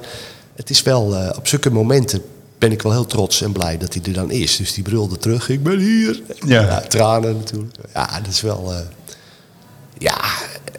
het 0.55 0.69
is 0.69 0.81
wel, 0.81 1.15
eh, 1.15 1.37
op 1.37 1.47
zulke 1.47 1.69
momenten 1.69 2.21
ben 2.61 2.71
ik 2.71 2.81
wel 2.81 2.91
heel 2.91 3.05
trots 3.05 3.41
en 3.41 3.51
blij 3.51 3.77
dat 3.77 3.93
hij 3.93 4.03
er 4.03 4.13
dan 4.13 4.31
is. 4.31 4.55
Dus 4.55 4.73
die 4.73 4.83
brulde 4.83 5.17
terug, 5.17 5.49
ik 5.49 5.63
ben 5.63 5.79
hier. 5.79 6.21
Ja. 6.45 6.79
tranen 6.79 7.37
natuurlijk. 7.37 7.75
Ja, 7.93 8.19
dat 8.19 8.31
is 8.31 8.41
wel... 8.41 8.73
eh, 8.73 8.79
ja, 9.97 10.21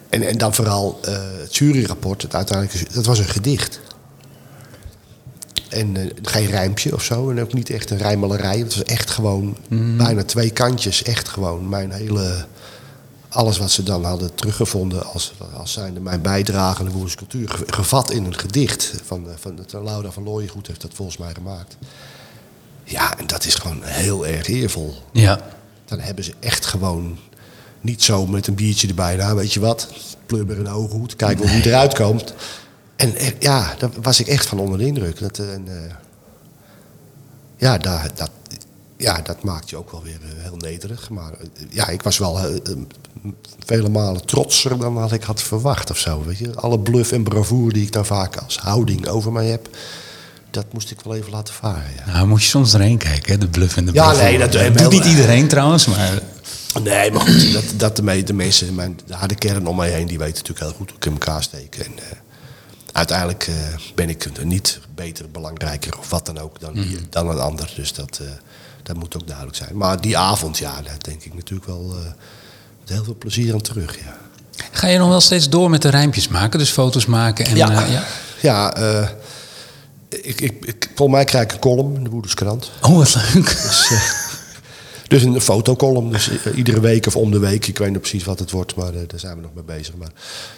en, 0.09 0.21
en 0.21 0.37
dan 0.37 0.53
vooral 0.53 0.99
eh, 1.01 1.17
het 1.37 1.55
juryrapport. 1.55 2.21
Het 2.21 2.35
uiteindelijk, 2.35 2.93
dat 2.93 3.05
was 3.05 3.19
een 3.19 3.25
gedicht. 3.25 3.79
En 5.69 5.97
eh, 5.97 6.09
geen 6.21 6.47
rijmpje 6.47 6.93
of 6.93 7.03
zo. 7.03 7.29
En 7.29 7.41
ook 7.41 7.53
niet 7.53 7.69
echt 7.69 7.89
een 7.89 7.97
rijmelerij. 7.97 8.57
Het 8.57 8.75
was 8.75 8.83
echt 8.83 9.09
gewoon 9.09 9.57
bijna 9.97 10.23
twee 10.23 10.49
kantjes. 10.49 11.03
Echt 11.03 11.29
gewoon 11.29 11.69
mijn 11.69 11.91
hele... 11.91 12.45
Alles 13.33 13.57
wat 13.57 13.71
ze 13.71 13.83
dan 13.83 14.03
hadden 14.03 14.35
teruggevonden 14.35 15.05
als, 15.05 15.33
als 15.53 15.71
zijnde 15.73 15.99
mijn 15.99 16.21
bijdrage 16.21 16.79
aan 16.79 16.85
de 16.85 16.91
Boerse 16.91 17.15
cultuur. 17.17 17.49
ge- 17.49 17.63
Gevat 17.67 18.11
in 18.11 18.25
een 18.25 18.37
gedicht. 18.39 18.93
Van, 19.05 19.29
eh, 19.29 19.33
van, 19.39 19.59
van 19.67 19.83
Laura 19.83 20.11
van 20.11 20.23
Looijengoed 20.23 20.67
heeft 20.67 20.81
dat 20.81 20.91
volgens 20.93 21.17
mij 21.17 21.33
gemaakt. 21.33 21.77
Ja, 22.83 23.17
en 23.17 23.27
dat 23.27 23.45
is 23.45 23.55
gewoon 23.55 23.83
heel 23.83 24.25
erg 24.27 24.47
eervol. 24.47 24.93
Ja. 25.11 25.39
Dan 25.85 25.99
hebben 25.99 26.23
ze 26.23 26.33
echt 26.39 26.65
gewoon 26.65 27.17
niet 27.81 28.03
zo 28.03 28.25
met 28.27 28.47
een 28.47 28.55
biertje 28.55 28.87
erbij. 28.87 29.15
Nou, 29.15 29.35
weet 29.35 29.53
je 29.53 29.59
wat? 29.59 29.87
Plummer 30.25 30.59
een 30.59 30.69
ooghoed. 30.69 31.15
Kijk 31.15 31.39
wel 31.39 31.47
hoe 31.47 31.61
die 31.61 31.71
eruit 31.71 31.93
komt. 31.95 32.33
En 32.95 33.13
ja, 33.39 33.75
daar 33.77 33.89
was 34.01 34.19
ik 34.19 34.27
echt 34.27 34.45
van 34.45 34.59
onder 34.59 34.77
de 34.77 34.85
indruk. 34.85 35.19
Dat, 35.19 35.39
eh, 35.39 35.53
en, 35.53 35.67
eh, 35.67 35.93
ja, 37.57 37.77
daar, 37.77 38.09
dat, 38.15 38.29
ja, 39.03 39.21
dat 39.21 39.43
maakt 39.43 39.69
je 39.69 39.77
ook 39.77 39.91
wel 39.91 40.03
weer 40.03 40.19
eh, 40.21 40.43
heel 40.43 40.55
nederig. 40.57 41.09
Maar 41.09 41.31
eh, 41.31 41.47
ja, 41.69 41.87
ik 41.87 42.01
was 42.01 42.17
wel 42.17 42.39
eh, 42.39 42.45
eh, 42.55 42.77
vele 43.65 43.89
malen 43.89 44.25
trotser 44.25 44.77
dan 44.79 44.93
wat 44.93 45.11
ik 45.11 45.23
had 45.23 45.41
verwacht 45.41 45.89
of 45.91 45.97
zo. 45.97 46.23
Weet 46.25 46.37
je? 46.37 46.55
Alle 46.55 46.79
bluff 46.79 47.11
en 47.11 47.23
bravoure 47.23 47.73
die 47.73 47.83
ik 47.85 47.91
dan 47.91 48.05
vaak 48.05 48.37
als 48.37 48.57
houding 48.57 49.07
over 49.07 49.31
mij 49.31 49.45
heb... 49.47 49.69
dat 50.51 50.65
moest 50.73 50.91
ik 50.91 51.01
wel 51.01 51.15
even 51.15 51.31
laten 51.31 51.53
varen, 51.53 51.91
ja. 52.05 52.11
Nou, 52.13 52.27
moet 52.27 52.41
je 52.43 52.47
soms 52.49 52.73
erheen 52.73 52.97
kijken, 52.97 53.31
hè? 53.31 53.37
de 53.37 53.47
bluff 53.47 53.77
en 53.77 53.85
de 53.85 53.93
Ja, 53.93 54.03
bravoure. 54.03 54.29
nee, 54.37 54.71
dat- 54.71 54.77
doet 54.77 54.91
niet 54.91 55.05
iedereen 55.05 55.47
trouwens, 55.47 55.85
maar... 55.85 56.21
Nee, 56.83 57.11
maar 57.11 57.21
goed, 57.21 57.53
dat, 57.53 57.63
dat 57.77 57.95
de, 57.95 58.23
de 58.23 58.33
mensen, 58.33 58.75
mijn, 58.75 58.99
de 59.05 59.13
harde 59.13 59.35
kern 59.35 59.67
om 59.67 59.75
mij 59.75 59.89
heen, 59.91 60.07
die 60.07 60.17
weten 60.17 60.33
natuurlijk 60.35 60.59
heel 60.59 60.73
goed 60.77 60.87
hoe 60.89 60.97
ik 60.97 61.05
in 61.05 61.11
elkaar 61.11 61.43
steek. 61.43 61.75
En 61.75 61.91
eh, 61.99 62.03
uiteindelijk 62.91 63.47
eh, 63.47 63.53
ben 63.95 64.09
ik 64.09 64.43
niet 64.43 64.79
beter, 64.95 65.29
belangrijker 65.31 65.97
of 65.99 66.09
wat 66.09 66.25
dan 66.25 66.37
ook 66.39 66.59
dan, 66.59 66.73
die- 66.73 66.99
dan 67.09 67.29
een 67.29 67.39
ander. 67.39 67.73
Dus 67.75 67.93
dat, 67.93 68.19
eh, 68.21 68.27
dat 68.83 68.95
moet 68.95 69.15
ook 69.15 69.27
duidelijk 69.27 69.57
zijn. 69.57 69.77
Maar 69.77 70.01
die 70.01 70.17
avond, 70.17 70.57
ja, 70.57 70.81
daar 70.81 70.97
denk 71.01 71.23
ik 71.23 71.33
natuurlijk 71.33 71.67
wel 71.67 71.93
eh, 71.97 72.11
met 72.79 72.89
heel 72.89 73.03
veel 73.03 73.15
plezier 73.15 73.53
aan 73.53 73.61
terug. 73.61 73.99
Ja, 73.99 74.17
Ga 74.71 74.87
je 74.87 74.97
nog 74.97 75.09
wel 75.09 75.21
steeds 75.21 75.49
door 75.49 75.69
met 75.69 75.81
de 75.81 75.89
rijmpjes 75.89 76.27
maken? 76.27 76.59
Dus 76.59 76.69
foto's 76.69 77.05
maken 77.05 77.45
en... 77.45 77.55
ja, 77.55 77.71
eh, 77.71 77.91
ja? 77.91 78.03
ja 78.41 78.73
eh, 78.73 79.09
ik, 80.09 80.41
ik, 80.41 80.65
ik, 80.65 80.89
volgens 80.95 81.17
mij 81.17 81.25
krijg 81.25 81.43
ik 81.43 81.51
een 81.51 81.59
column 81.59 81.95
in 81.95 82.03
de 82.03 82.09
Woederskrant. 82.09 82.71
Oh, 82.81 82.97
wat 82.97 83.17
leuk. 83.33 83.45
Dus, 83.45 83.91
dus 85.13 85.23
een 85.23 85.41
fotocolumn, 85.41 86.11
dus 86.11 86.29
eh, 86.29 86.57
iedere 86.57 86.79
week 86.79 87.05
of 87.07 87.15
om 87.15 87.31
de 87.31 87.39
week. 87.39 87.67
Ik 87.67 87.77
weet 87.77 87.89
niet 87.89 87.99
precies 87.99 88.23
wat 88.23 88.39
het 88.39 88.51
wordt, 88.51 88.75
maar 88.75 88.93
eh, 88.93 88.99
daar 89.07 89.19
zijn 89.19 89.35
we 89.35 89.41
nog 89.41 89.53
mee 89.53 89.63
bezig. 89.63 89.95
Maar, 89.95 90.11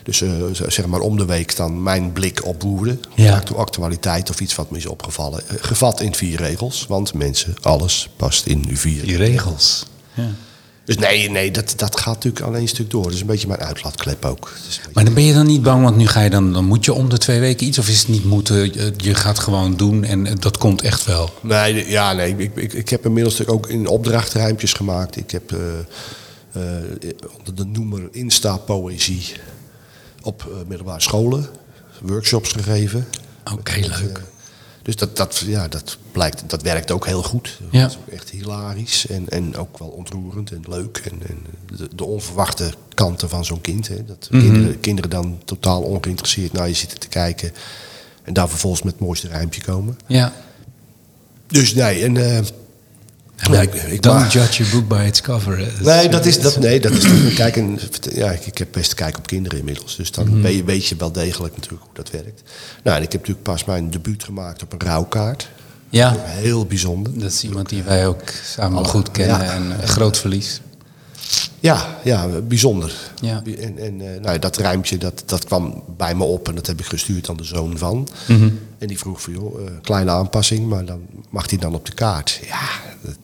dus 0.03 0.21
eh, 0.21 0.29
zeg 0.67 0.85
maar 0.85 1.00
om 1.00 1.17
de 1.17 1.25
week 1.25 1.55
dan 1.55 1.83
mijn 1.83 2.12
blik 2.12 2.45
op 2.45 2.62
woede. 2.62 2.97
Ja. 3.15 3.35
Actu- 3.35 3.55
Actualiteit 3.55 4.29
of 4.29 4.39
iets 4.39 4.55
wat 4.55 4.69
me 4.71 4.77
is 4.77 4.85
opgevallen. 4.85 5.41
Gevat 5.59 6.01
in 6.01 6.15
vier 6.15 6.38
regels, 6.38 6.85
want 6.88 7.13
mensen, 7.13 7.53
alles 7.62 8.09
past 8.15 8.45
in 8.45 8.77
vier 8.77 9.01
Die 9.05 9.17
regels. 9.17 9.85
Ja. 10.13 10.29
Dus 10.85 10.97
nee, 10.97 11.29
nee 11.29 11.51
dat, 11.51 11.73
dat 11.77 11.99
gaat 11.99 12.13
natuurlijk 12.13 12.45
alleen 12.45 12.61
een 12.61 12.67
stuk 12.67 12.89
door. 12.89 13.03
Dat 13.03 13.13
is 13.13 13.19
een 13.21 13.25
beetje 13.27 13.48
mijn 13.48 13.59
uitlaatklep 13.59 14.25
ook. 14.25 14.51
Beetje- 14.65 14.81
Maar 14.93 15.05
dan 15.05 15.13
ben 15.13 15.24
je 15.24 15.33
dan 15.33 15.45
niet 15.45 15.61
bang, 15.63 15.83
want 15.83 15.95
nu 15.98 16.07
ga 16.07 16.21
je 16.21 16.29
dan, 16.29 16.53
dan 16.53 16.65
moet 16.65 16.85
je 16.85 16.93
om 16.93 17.09
de 17.09 17.17
twee 17.17 17.39
weken 17.39 17.67
iets, 17.67 17.79
of 17.79 17.87
is 17.89 18.00
het 18.00 18.07
niet 18.07 18.25
moeten? 18.25 18.74
Je- 18.98 19.15
gaat 19.15 19.39
gewoon 19.39 19.75
doen 19.77 20.03
en 20.03 20.35
dat 20.39 20.57
komt 20.57 20.81
echt 20.81 21.05
wel. 21.05 21.29
Nee, 21.41 21.89
ja, 21.89 22.13
nee. 22.13 22.35
Ik, 22.37 22.55
ik, 22.55 22.74
ik 22.74 22.89
heb 22.89 23.05
inmiddels 23.05 23.48
ook 23.48 23.67
in 23.67 23.87
opdracht 23.87 24.33
rijmpjes 24.33 24.74
gemaakt. 24.74 25.17
Ik 25.17 25.31
heb 25.31 25.51
eh, 25.51 25.59
eh, 26.51 26.83
onder 27.37 27.55
de 27.55 27.65
noemer 27.65 28.07
Insta-poëzie 28.11 29.33
op 30.21 30.41
eh, 30.51 30.67
middelbare 30.67 31.01
scholen 31.01 31.48
workshops 32.01 32.51
gegeven. 32.51 33.07
Oké, 33.53 33.79
leuk. 33.79 34.21
Dus 34.85 34.95
dat, 34.95 35.17
dat, 35.17 35.37
ja, 35.45 35.67
dat, 35.67 35.98
blijkt, 36.11 36.43
dat 36.48 36.61
werkt 36.61 36.91
ook 36.91 37.05
heel 37.05 37.24
goed. 37.24 37.59
Ja. 37.71 37.81
Dat 37.81 37.91
is 37.91 37.98
ook 37.98 38.07
echt 38.07 38.29
hilarisch 38.29 39.07
en, 39.07 39.29
en 39.29 39.57
ook 39.57 39.77
wel 39.79 39.87
ontroerend 39.87 40.51
en 40.51 40.63
leuk. 40.69 40.98
En, 41.11 41.27
en 41.27 41.37
de, 41.77 41.89
de 41.95 42.03
onverwachte 42.05 42.74
kanten 42.93 43.29
van 43.29 43.45
zo'n 43.45 43.61
kind. 43.61 43.87
Hè. 43.87 44.05
Dat 44.05 44.27
Mhm. 44.31 44.41
kinderen, 44.41 44.79
kinderen 44.79 45.09
dan 45.09 45.39
totaal 45.45 45.81
ongeïnteresseerd 45.81 46.53
naar 46.53 46.67
je 46.67 46.74
zitten 46.74 47.00
te 47.00 47.07
kijken. 47.07 47.51
En 48.24 48.33
daar 48.33 48.50
vervolgens 48.50 48.81
met 48.83 48.93
het 48.93 49.01
mooiste 49.01 49.27
rijmpje 49.27 49.61
komen. 49.61 49.98
Ja. 50.07 50.33
Dus 51.48 51.74
nee, 51.74 52.03
en... 52.03 52.17
eh, 52.37 52.43
ja, 53.35 53.61
ik, 53.61 53.74
ik 53.74 54.01
Don't 54.01 54.31
judge 54.31 54.63
your 54.63 54.71
book 54.75 54.87
by 54.98 55.03
its 55.07 55.21
cover. 55.21 55.57
hè. 55.57 55.67
Nee, 55.83 56.09
dat 56.09 56.25
is, 56.25 56.39
dat, 56.45 56.59
nee, 56.59 56.79
dat 56.79 56.91
is 56.91 57.05
kijk, 57.35 57.55
en, 57.57 57.79
ja, 58.13 58.31
ik, 58.31 58.45
ik 58.45 58.57
heb 58.57 58.67
best 58.71 58.93
kijk 58.93 59.17
op 59.17 59.27
kinderen 59.27 59.59
inmiddels. 59.59 59.95
Dus 59.95 60.11
dan 60.11 60.41
weet, 60.41 60.55
je, 60.55 60.63
weet 60.63 60.85
je 60.87 60.95
wel 60.95 61.11
degelijk 61.11 61.55
natuurlijk 61.55 61.83
hoe 61.83 61.93
dat 61.93 62.09
werkt. 62.11 62.41
Nou, 62.83 62.98
en 62.98 63.03
ik 63.03 63.11
heb 63.11 63.21
natuurlijk 63.21 63.43
pas 63.48 63.65
mijn 63.65 63.89
debuut 63.89 64.24
gemaakt 64.24 64.63
op 64.63 64.74
een 64.74 64.79
rouwkaart. 64.87 65.50
Ja, 65.89 66.15
Heel 66.19 66.65
bijzonder. 66.65 67.19
dat 67.19 67.31
is 67.31 67.43
iemand 67.43 67.69
die 67.69 67.83
wij 67.83 68.07
ook 68.07 68.21
samen 68.43 68.85
goed 68.85 69.11
kennen 69.11 69.39
Ja. 69.43 69.53
en 69.53 69.81
een 69.81 69.87
groot 69.87 70.17
verlies. 70.17 70.61
Ja, 71.59 71.98
ja, 72.03 72.27
bijzonder. 72.27 72.93
Ja. 73.21 73.41
En, 73.59 73.77
en 73.77 74.01
eh, 74.13 74.21
nou, 74.21 74.39
dat 74.39 74.57
rijmpje, 74.57 74.98
dat, 74.98 75.24
dat 75.25 75.45
kwam 75.45 75.83
bij 75.98 76.15
me 76.15 76.24
op 76.24 76.48
en 76.48 76.55
dat 76.55 76.67
heb 76.67 76.79
ik 76.79 76.85
gestuurd 76.85 77.29
aan 77.29 77.37
de 77.37 77.43
zoon 77.43 77.77
van. 77.77 78.07
Mhm. 78.27 78.50
En 78.77 78.87
die 78.87 78.98
vroeg 78.98 79.21
van, 79.21 79.33
joh, 79.33 79.61
eh, 79.65 79.71
kleine 79.81 80.11
aanpassing, 80.11 80.67
maar 80.67 80.85
dan 80.85 81.01
mag 81.29 81.50
hij 81.50 81.59
dan 81.59 81.74
op 81.75 81.85
de 81.85 81.93
kaart. 81.93 82.39
Ja, 82.48 82.69
dat, 83.01 83.15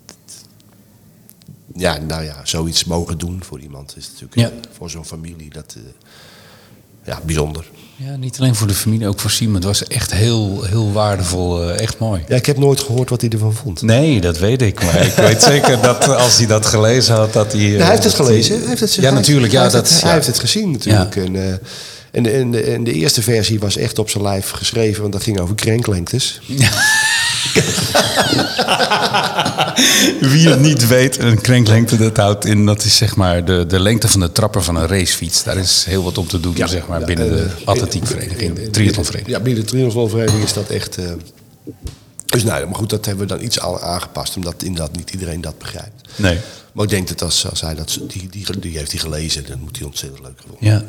ja, 1.76 1.98
nou 2.08 2.24
ja, 2.24 2.36
zoiets 2.44 2.84
mogen 2.86 3.18
doen 3.18 3.44
voor 3.44 3.60
iemand 3.60 3.94
is 3.98 4.08
natuurlijk 4.08 4.36
Ja. 4.36 4.70
voor 4.78 4.90
zo'n 4.90 5.06
familie 5.06 5.50
dat, 5.50 5.76
eh, 5.78 5.82
ja, 7.06 7.20
bijzonder. 7.26 7.66
Ja, 7.96 8.16
niet 8.16 8.40
alleen 8.40 8.56
voor 8.56 8.68
de 8.68 8.74
familie, 8.74 9.08
ook 9.08 9.20
voor 9.20 9.32
Simon. 9.32 9.56
Het 9.56 9.64
was 9.64 9.88
echt 9.88 10.14
heel, 10.14 10.64
heel 10.64 10.92
waardevol, 10.92 11.62
eh, 11.70 11.80
echt 11.80 12.00
mooi. 12.00 12.24
Ja, 12.28 12.36
ik 12.36 12.46
heb 12.46 12.58
nooit 12.58 12.80
gehoord 12.80 13.10
wat 13.10 13.22
hij 13.22 13.30
ervan 13.30 13.54
vond. 13.54 13.82
Nee, 13.82 14.22
dat 14.22 14.38
weet 14.38 14.62
ik. 14.62 14.84
Maar 14.84 15.06
ik 15.06 15.14
weet 15.14 15.42
zeker 15.44 15.82
dat 15.82 16.08
als 16.08 16.38
hij 16.38 16.48
dat 16.48 16.66
gelezen 16.66 17.16
had, 17.16 17.34
dat 17.34 17.52
hij... 17.52 17.62
hij 17.62 17.90
heeft 17.90 18.04
het 18.04 18.14
gelezen. 18.14 18.60
Hij 18.60 18.68
heeft 18.68 18.82
het, 18.82 18.94
Ja, 18.94 19.02
hij- 19.02 19.12
natuurlijk. 19.12 19.52
Hij, 19.54 19.62
Ja, 19.62 19.62
heeft, 19.62 19.74
dat, 19.74 19.90
het, 19.90 20.00
ja. 20.00 20.06
hij 20.06 20.14
heeft 20.16 20.28
het 20.28 20.40
gezien 20.40 20.72
natuurlijk. 20.72 21.16
En, 21.16 21.36
eh, 21.36 21.52
en, 22.12 22.24
de, 22.24 22.30
en, 22.32 22.52
de, 22.52 22.62
en 22.62 22.84
de 22.84 22.94
eerste 22.94 23.22
versie 23.22 23.60
was 23.60 23.78
echt 23.78 24.00
op 24.00 24.10
zijn 24.10 24.24
lijf 24.24 24.50
geschreven, 24.50 25.02
want 25.02 25.14
dat 25.14 25.24
ging 25.24 25.40
over 25.40 25.56
krenklengtes. 25.56 26.42
Wie 30.20 30.50
het 30.50 30.60
niet 30.60 30.88
weet, 30.88 31.20
een 31.20 31.42
krenklengte, 31.42 31.98
dat 31.98 32.18
houdt 32.18 32.46
in, 32.46 32.66
dat 32.66 32.84
is 32.84 32.98
zeg 32.98 33.16
maar 33.16 33.46
de, 33.46 33.66
de 33.68 33.80
lengte 33.80 34.08
van 34.08 34.20
de 34.20 34.32
trappen 34.32 34.64
van 34.64 34.76
een 34.76 34.88
racefiets. 34.88 35.44
Daar 35.44 35.58
is 35.58 35.84
heel 35.88 36.04
wat 36.04 36.18
om 36.18 36.28
te 36.28 36.40
doen, 36.40 36.56
zeg 36.56 36.88
maar, 36.88 37.00
Ja, 37.00 37.06
binnen 37.06 37.30
de 37.30 37.44
eh, 37.60 37.68
atletiekvereniging, 37.68 38.56
de 38.56 38.70
triathlonvereniging. 38.70 39.38
Ja, 39.38 39.44
binnen 39.44 39.64
de 39.64 39.70
triathlonvereniging 39.70 40.44
is 40.44 40.54
dat 40.54 40.70
echt... 40.70 40.98
eh, 40.98 41.06
dus 42.26 42.44
nou, 42.44 42.66
maar 42.66 42.76
goed, 42.76 42.90
dat 42.90 43.06
hebben 43.06 43.28
we 43.28 43.34
dan 43.34 43.44
iets 43.44 43.60
aan- 43.60 43.80
aangepast, 43.80 44.36
omdat 44.36 44.64
inderdaad 44.64 44.96
niet 44.96 45.10
iedereen 45.10 45.42
dat 45.42 45.58
begrijpt. 45.58 46.10
Nee. 46.16 46.38
Maar 46.72 46.84
ik 46.84 46.90
denk 46.90 47.08
dat 47.08 47.22
als, 47.22 47.50
als 47.50 47.62
hij 47.62 47.76
dat, 47.76 48.00
die, 48.08 48.30
die, 48.30 48.60
die 48.60 48.78
heeft 48.78 48.92
hij 48.92 49.00
gelezen, 49.00 49.46
dan 49.48 49.60
moet 49.60 49.78
hij 49.78 49.86
ontzettend 49.86 50.22
leuk 50.22 50.40
gevonden. 50.42 50.68
Ja. 50.70 50.84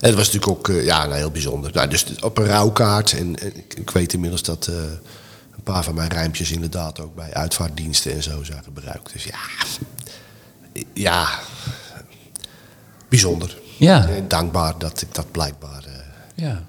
En 0.00 0.08
het 0.08 0.14
was 0.14 0.32
natuurlijk 0.32 0.58
ook 0.58 0.68
eh, 0.68 0.84
ja, 0.84 1.04
nou, 1.06 1.16
heel 1.16 1.30
bijzonder. 1.30 1.70
Nou, 1.74 1.88
dus 1.88 2.04
op 2.20 2.38
een 2.38 2.46
rouwkaart. 2.46 3.12
En, 3.12 3.38
en 3.40 3.52
ik, 3.76 3.90
weet 3.90 4.12
inmiddels 4.12 4.42
dat 4.42 4.66
eh, 4.66 4.74
paar 5.72 5.84
van 5.84 5.94
mijn 5.94 6.08
rijmpjes 6.10 6.50
inderdaad 6.50 7.00
ook 7.00 7.14
bij 7.14 7.34
uitvaartdiensten 7.34 8.12
en 8.12 8.22
zo 8.22 8.42
zijn 8.44 8.62
gebruikt. 8.64 9.12
Dus 9.12 9.24
ja, 9.24 9.38
ja 10.94 11.28
bijzonder. 13.08 13.58
Ja. 13.76 14.08
En 14.08 14.28
dankbaar 14.28 14.74
dat 14.78 15.02
ik 15.02 15.14
dat 15.14 15.30
blijkbaar. 15.30 15.84
eh, 15.86 15.92
Ja. 16.44 16.62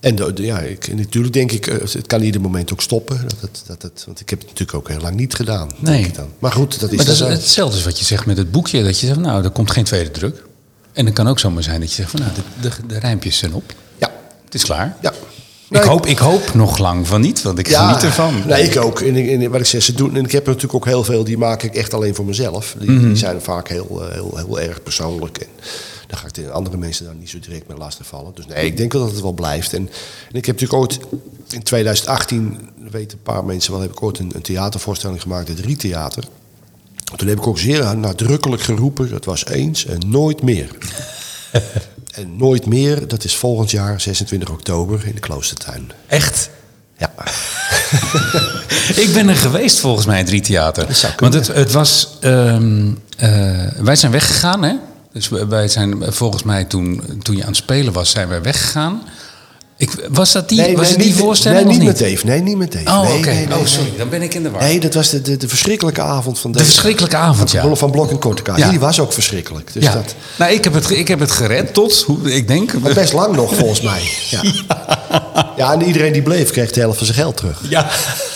en 0.00 0.14
de, 0.14 0.32
de- 0.32 0.42
ja, 0.44 0.58
ik, 0.58 0.88
en 0.88 0.96
natuurlijk 0.96 1.34
denk 1.34 1.52
ik, 1.52 1.66
eh, 1.66 1.80
het 1.92 2.06
kan 2.06 2.22
ieder 2.22 2.40
moment 2.40 2.72
ook 2.72 2.80
stoppen. 2.82 3.20
Dat 3.22 3.40
het, 3.40 3.62
dat 3.66 3.82
het, 3.82 4.02
want 4.06 4.20
ik 4.20 4.30
heb 4.30 4.38
het 4.38 4.48
natuurlijk 4.48 4.78
ook 4.78 4.88
heel 4.88 5.00
lang 5.00 5.16
niet 5.16 5.34
gedaan. 5.34 5.68
denk 5.68 5.80
Nee. 5.80 6.04
ik 6.04 6.14
dan. 6.14 6.28
Maar 6.38 6.52
goed, 6.52 6.80
dat 6.80 6.90
is 6.90 6.96
Maar 6.96 7.06
dat 7.06 7.14
is 7.14 7.20
hetzelfde 7.20 7.74
als 7.74 7.84
wat 7.84 7.98
je 7.98 8.04
zegt 8.04 8.26
met 8.26 8.36
het 8.36 8.50
boekje. 8.50 8.82
Dat 8.84 9.00
je 9.00 9.06
zegt, 9.06 9.18
nou, 9.18 9.44
er 9.44 9.50
komt 9.50 9.70
geen 9.70 9.84
tweede 9.84 10.10
druk. 10.10 10.44
En 10.92 11.06
het 11.06 11.14
kan 11.14 11.28
ook 11.28 11.38
zomaar 11.38 11.62
zijn 11.62 11.80
dat 11.80 11.88
je 11.88 11.94
zegt 11.94 12.10
van, 12.10 12.20
nou, 12.20 12.32
de, 12.34 12.42
de, 12.68 12.86
de 12.86 12.98
rijmpjes 12.98 13.38
zijn 13.38 13.54
op. 13.54 13.74
Ja, 13.98 14.10
Het 14.44 14.54
is 14.54 14.64
klaar. 14.64 14.96
ja. 15.02 15.12
Nee. 15.68 15.82
Ik, 15.82 15.88
hoop, 15.88 16.06
ik 16.06 16.18
hoop 16.18 16.54
nog 16.54 16.78
lang 16.78 17.06
van 17.06 17.20
niet, 17.20 17.42
want 17.42 17.58
ik 17.58 17.68
geniet 17.68 18.02
ervan. 18.02 18.42
Nee, 18.46 18.62
ik 18.64 18.80
ook. 18.80 19.00
En, 19.00 19.50
wat 19.50 19.60
ik 19.60 19.66
zeg, 19.66 19.82
ze 19.82 19.92
doen, 19.94 20.16
en 20.16 20.24
ik 20.24 20.32
heb 20.32 20.42
er 20.42 20.52
natuurlijk 20.52 20.74
ook 20.74 20.84
heel 20.84 21.04
veel, 21.04 21.24
die 21.24 21.38
maak 21.38 21.62
ik 21.62 21.74
echt 21.74 21.94
alleen 21.94 22.14
voor 22.14 22.24
mezelf. 22.24 22.74
Die, 22.78 22.90
Mhm. 22.90 23.06
die 23.06 23.16
zijn 23.16 23.40
vaak 23.42 23.68
heel, 23.68 24.02
eh, 24.04 24.12
heel, 24.12 24.32
heel 24.36 24.60
erg 24.60 24.82
persoonlijk. 24.82 25.38
En 25.38 25.46
daar 26.06 26.18
ga 26.18 26.26
ik 26.26 26.34
de 26.34 26.50
andere 26.50 26.76
mensen 26.76 27.04
dan 27.06 27.18
niet 27.18 27.30
zo 27.30 27.38
direct 27.38 27.68
mee 27.68 27.78
lastig 27.78 28.06
vallen. 28.06 28.32
Dus 28.34 28.46
nee, 28.46 28.66
ik 28.66 28.76
denk 28.76 28.92
wel 28.92 29.02
dat 29.02 29.10
het 29.10 29.20
wel 29.20 29.32
blijft. 29.32 29.72
En, 29.72 29.80
en 30.28 30.34
ik 30.38 30.46
heb 30.46 30.60
natuurlijk 30.60 30.80
ooit 30.82 30.98
in 31.50 31.62
2018, 31.62 32.58
dat 32.82 32.92
weten 32.92 33.18
een 33.18 33.22
paar 33.32 33.44
mensen 33.44 33.72
wel, 33.72 33.80
heb 33.80 33.90
ik 33.90 34.02
ooit 34.02 34.18
een, 34.18 34.30
een 34.34 34.42
theatervoorstelling 34.42 35.22
gemaakt, 35.22 35.48
het 35.48 35.60
Riettheater. 35.60 36.24
Toen 37.16 37.28
heb 37.28 37.38
ik 37.38 37.46
ook 37.46 37.58
zeer 37.58 37.96
nadrukkelijk 37.96 38.62
geroepen, 38.62 39.10
dat 39.10 39.24
was 39.24 39.46
eens 39.46 39.86
en 39.86 39.98
nooit 40.06 40.42
meer. 40.42 40.68
en 42.16 42.36
nooit 42.36 42.66
meer, 42.66 43.08
dat 43.08 43.24
is 43.24 43.36
volgend 43.36 43.70
jaar, 43.70 44.00
26 44.00 44.48
oktober, 44.50 45.06
in 45.06 45.14
de 45.14 45.20
Kloostertuin. 45.20 45.90
Echt? 46.06 46.50
Ja. 46.98 47.12
Ik 49.04 49.10
ben 49.14 49.28
er 49.28 49.36
geweest 49.36 49.78
volgens 49.80 50.06
mij, 50.06 50.18
het 50.18 50.26
Drietheater. 50.26 50.86
Want 51.20 51.34
het, 51.34 51.46
het 51.46 51.72
was... 51.72 52.08
ehm, 52.20 52.88
eh, 53.16 53.28
wij 53.76 53.96
zijn 53.96 54.12
weggegaan, 54.12 54.62
hè? 54.62 54.74
Dus 55.12 55.28
wij- 55.28 55.46
wij 55.46 55.68
zijn 55.68 56.02
eh, 56.02 56.12
volgens 56.12 56.42
mij 56.42 56.64
toen, 56.64 57.02
toen 57.22 57.36
je 57.36 57.42
aan 57.42 57.48
het 57.48 57.56
spelen 57.56 57.92
was, 57.92 58.10
zijn 58.10 58.28
wij 58.28 58.42
weggegaan. 58.42 59.02
Ik, 59.78 59.90
was 60.08 60.32
dat 60.32 60.48
die, 60.48 60.76
was 60.76 60.88
het 60.88 60.98
die 60.98 61.06
niet, 61.06 61.16
voorstelling 61.16 61.60
Nee, 61.60 61.68
of 61.68 61.78
niet 61.78 61.88
niet? 61.88 62.00
met 62.00 62.10
Dave. 62.10 62.26
Nee, 62.26 62.42
niet 62.42 62.56
met 62.56 62.72
Dave. 62.72 62.84
Oh, 62.86 63.08
nee, 63.08 63.18
oké. 63.18 63.28
nee, 63.28 63.46
nee, 63.46 63.58
oh, 63.58 63.66
sorry. 63.66 63.92
Dan 63.98 64.08
ben 64.08 64.22
ik 64.22 64.34
in 64.34 64.42
de 64.42 64.50
war. 64.50 64.60
Nee, 64.62 64.80
dat 64.80 64.94
was 64.94 65.10
de, 65.10 65.22
de, 65.22 65.36
de 65.36 65.48
verschrikkelijke 65.48 66.00
avond 66.00 66.38
van 66.38 66.52
de 66.52 66.58
Dave. 66.58 66.70
verschrikkelijke 66.70 67.16
avond, 67.16 67.50
ja. 67.50 67.74
Van 67.74 67.90
Blok 67.90 68.10
en 68.10 68.18
Kortekaart. 68.18 68.58
Ja. 68.58 68.70
Die 68.70 68.80
was 68.80 69.00
ook 69.00 69.12
verschrikkelijk. 69.12 69.72
Dus 69.72 69.82
ja. 69.84 69.92
dat, 69.92 70.14
Nou, 70.38 70.52
ik 70.52 70.64
heb, 70.64 70.74
het, 70.74 70.90
ik 70.90 71.08
heb 71.08 71.20
het 71.20 71.30
gered 71.30 71.74
tot, 71.74 72.02
hoe- 72.02 72.32
ik 72.34 72.48
denk... 72.48 72.78
maar 72.80 72.92
best 72.94 73.12
lang 73.12 73.36
nog, 73.36 73.54
volgens 73.54 73.80
mij. 73.80 74.02
Ja. 74.30 74.40
ja, 75.56 75.72
en 75.72 75.82
iedereen 75.82 76.12
die 76.12 76.22
bleef, 76.22 76.50
kreeg 76.50 76.70
de 76.70 76.80
helft 76.80 76.96
van 76.98 77.06
zijn 77.06 77.18
geld 77.18 77.36
terug. 77.36 77.60
Ja, 77.68 77.86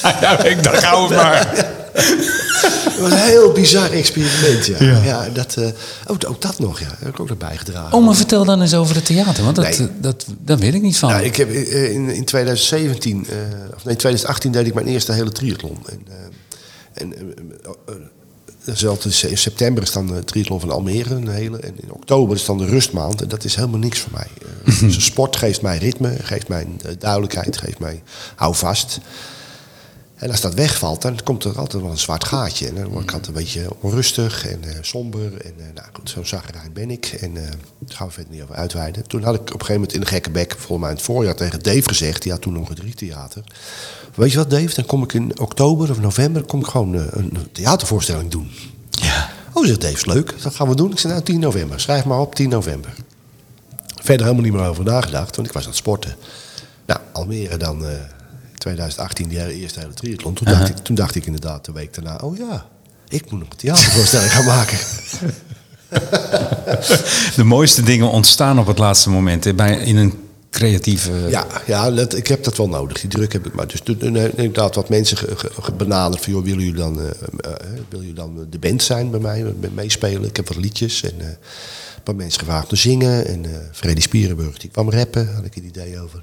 ja 0.21 0.45
ik 0.45 0.63
dacht, 0.63 0.83
hou 0.85 1.03
het 1.15 1.23
maar. 1.23 1.49
Het 2.05 2.99
was 3.01 3.11
een 3.13 3.19
heel 3.19 3.53
bizar 3.53 3.91
experiment, 3.91 4.67
ja. 4.67 4.83
Ja. 4.85 5.03
ja. 5.05 5.29
dat, 5.33 5.57
eh, 5.57 5.67
ook, 6.07 6.25
ook 6.29 6.43
dat 6.43 6.59
nog, 6.59 6.81
ja. 6.81 6.89
Dat 6.89 6.99
heb 6.99 7.09
ik 7.09 7.21
ook 7.21 7.29
nog 7.29 7.39
bijgedragen. 7.39 7.93
Oh, 7.99 8.05
maar 8.05 8.15
vertel 8.15 8.45
dan 8.45 8.61
eens 8.61 8.75
over 8.75 8.95
het 8.95 9.05
theater, 9.07 9.45
want 9.45 9.57
dat, 9.57 9.65
Nee. 9.65 9.79
eh, 9.79 9.85
dat, 10.01 10.27
dat 10.39 10.59
weet 10.61 10.75
ik 10.75 10.83
niet 10.83 10.99
van. 10.99 11.11
Nou, 11.11 11.23
ik 11.25 11.37
heb 11.37 11.51
eh, 11.51 11.93
in, 11.93 12.09
in 12.09 12.25
2017, 12.25 13.27
eh, 13.29 13.37
of 13.75 13.85
nee, 13.85 13.97
2018 13.97 14.53
deed 14.53 14.67
ik 14.67 14.75
mijn 14.75 14.87
eerste 14.87 15.13
hele 15.13 15.33
triathlon. 15.33 15.79
En, 15.87 16.01
eh, 16.09 16.15
en 17.03 17.15
in 19.29 19.39
september 19.39 19.83
is 19.83 19.93
dan 19.93 20.07
de 20.07 20.25
triathlon 20.25 20.61
van 20.61 20.71
Almere, 20.71 21.15
een 21.15 21.29
hele. 21.29 21.59
En 21.59 21.75
in 21.81 21.93
oktober 21.93 22.37
is 22.37 22.45
dan 22.45 22.59
de 22.59 22.65
rustmaand. 22.65 23.23
En 23.23 23.29
dat 23.29 23.45
is 23.45 23.55
helemaal 23.55 23.79
niks 23.79 23.99
voor 23.99 24.13
mij. 24.13 24.27
Dus 24.81 25.05
sport 25.05 25.37
geeft 25.37 25.63
mij 25.63 25.79
ritme, 25.79 26.17
geeft 26.23 26.49
mij 26.49 26.67
duidelijkheid, 26.99 27.57
geeft 27.57 27.79
mij 27.79 28.03
hou 28.35 28.55
vast. 28.55 28.99
En 30.21 30.31
als 30.31 30.41
dat 30.41 30.55
wegvalt, 30.55 31.03
dan 31.03 31.19
komt 31.25 31.45
er 31.45 31.59
altijd 31.59 31.83
wel 31.83 31.91
een 31.91 31.99
zwart 31.99 32.25
gaatje. 32.25 32.69
En 32.69 32.75
dan 32.75 32.89
word 32.89 33.03
ik 33.03 33.13
altijd 33.13 33.27
een 33.29 33.43
beetje 33.43 33.69
onrustig 33.81 34.49
en 34.49 34.65
eh, 34.65 34.77
somber. 34.81 35.41
En 35.41 35.55
uh, 35.59 35.65
nou 35.75 35.87
goed, 35.93 36.11
zo'n 36.11 36.27
zagrijn 36.27 36.73
ben 36.73 36.91
ik. 36.91 37.07
En 37.07 37.37
uh, 37.37 37.43
daar 37.79 37.97
gaan 37.97 38.07
we 38.07 38.13
verder 38.13 38.33
niet 38.33 38.43
over 38.43 38.55
uitweiden. 38.55 39.07
Toen 39.07 39.23
had 39.23 39.35
ik 39.35 39.41
op 39.41 39.47
een 39.47 39.53
gegeven 39.53 39.75
moment 39.75 39.93
in 39.93 40.01
de 40.01 40.07
gekke 40.07 40.31
bek, 40.31 40.51
volgens 40.53 40.79
mij 40.79 40.89
in 40.89 40.97
het 40.97 41.05
voorjaar, 41.05 41.35
tegen 41.35 41.63
Dave 41.63 41.89
gezegd. 41.89 42.23
Die 42.23 42.33
had 42.33 42.41
toen 42.41 42.53
nog 42.53 42.69
een 42.69 42.75
drietheater. 42.75 43.45
Weet 44.15 44.31
je 44.31 44.37
wat, 44.37 44.51
Dave? 44.51 44.75
Dan 44.75 44.87
kom 44.87 45.03
ik 45.03 45.13
in 45.13 45.41
oktober 45.41 45.91
of 45.91 46.01
november 46.01 46.43
kom 46.43 46.61
ik 46.61 46.67
gewoon 46.67 46.95
uh, 46.95 47.03
een 47.11 47.49
theatervoorstelling 47.53 48.31
doen. 48.31 48.51
Ja. 48.91 49.31
Oh, 49.53 49.67
zegt 49.67 49.81
Dave, 49.81 49.95
is 49.95 50.05
leuk. 50.05 50.43
Dat 50.43 50.55
gaan 50.55 50.69
we 50.69 50.75
doen. 50.75 50.91
Ik 50.91 50.99
zei, 50.99 51.13
nou, 51.13 51.25
10 51.25 51.41
november. 51.41 51.81
Schrijf 51.81 52.05
maar 52.05 52.21
op, 52.21 52.35
10 52.35 52.49
november. 52.49 52.95
Verder 53.87 54.27
helemaal 54.27 54.51
niet 54.51 54.61
meer 54.61 54.69
over 54.69 54.85
nagedacht, 54.85 55.37
want 55.37 55.49
ik 55.49 55.55
was 55.55 55.63
aan 55.63 55.69
het 55.69 55.79
sporten. 55.79 56.17
Nou, 56.87 57.01
Almere 57.13 57.57
dan... 57.57 57.85
Uh, 58.67 58.67
2018, 58.67 59.29
die 59.29 59.61
eerste 59.61 59.81
hele 59.81 59.95
triathlon. 59.95 60.35
Toen, 60.35 60.49
uh 60.49 60.53
-huh. 60.53 60.63
dacht 60.63 60.79
ik, 60.79 60.85
toen 60.85 60.95
dacht 60.95 61.15
ik 61.15 61.27
inderdaad 61.27 61.65
de 61.65 61.73
week 61.73 61.95
daarna... 61.95 62.17
oh 62.17 62.37
ja, 62.37 62.67
ik 63.09 63.31
moet 63.31 63.41
nog 63.41 63.49
een 63.51 63.57
theatervoorstelling 63.57 64.33
gaan 64.33 64.45
maken. 64.45 64.79
De 67.37 67.45
mooiste 67.45 67.83
dingen 67.83 68.11
ontstaan 68.11 68.59
op 68.59 68.67
het 68.67 68.79
laatste 68.79 69.11
moment. 69.11 69.57
Bij, 69.57 69.79
in 69.79 69.97
een 69.97 70.15
creatieve... 70.51 71.13
Ja, 71.29 71.47
ja 71.67 71.91
dat, 71.91 72.15
ik 72.15 72.27
heb 72.27 72.45
dat 72.45 72.57
wel 72.57 72.69
nodig. 72.69 73.01
Die 73.01 73.11
druk 73.11 73.33
heb 73.33 73.47
ik 73.47 73.55
maar. 73.55 73.67
Dus 73.67 73.81
toen 73.81 74.01
inderdaad 74.01 74.75
wat 74.75 74.89
mensen 74.89 75.17
ge, 75.17 75.37
ge, 75.37 75.51
ge 75.61 75.73
benaderd 75.73 76.23
van... 76.23 76.33
joh, 76.33 76.45
willen 76.45 76.65
jullie 76.65 76.81
dan, 76.81 76.99
uh, 76.99 77.05
uh, 77.05 77.11
wil 77.89 78.01
jullie 78.01 78.15
dan 78.15 78.47
de 78.51 78.59
band 78.59 78.83
zijn 78.83 79.11
bij 79.11 79.21
mij, 79.21 79.55
meespelen? 79.75 80.29
Ik 80.29 80.37
heb 80.37 80.49
wat 80.49 80.57
liedjes 80.57 81.03
en... 81.03 81.15
Uh, 81.19 81.27
een 82.01 82.07
paar 82.07 82.15
mensen 82.15 82.41
gevraagd 82.41 82.69
te 82.69 82.77
zingen. 82.77 83.27
En 83.27 83.45
uh, 83.45 83.51
Freddy 83.73 84.01
Spierenburg, 84.01 84.59
die 84.59 84.71
kwam 84.71 84.91
rappen. 84.91 85.35
Had 85.35 85.45
ik 85.45 85.57
een 85.57 85.65
idee 85.65 86.01
over. 86.01 86.23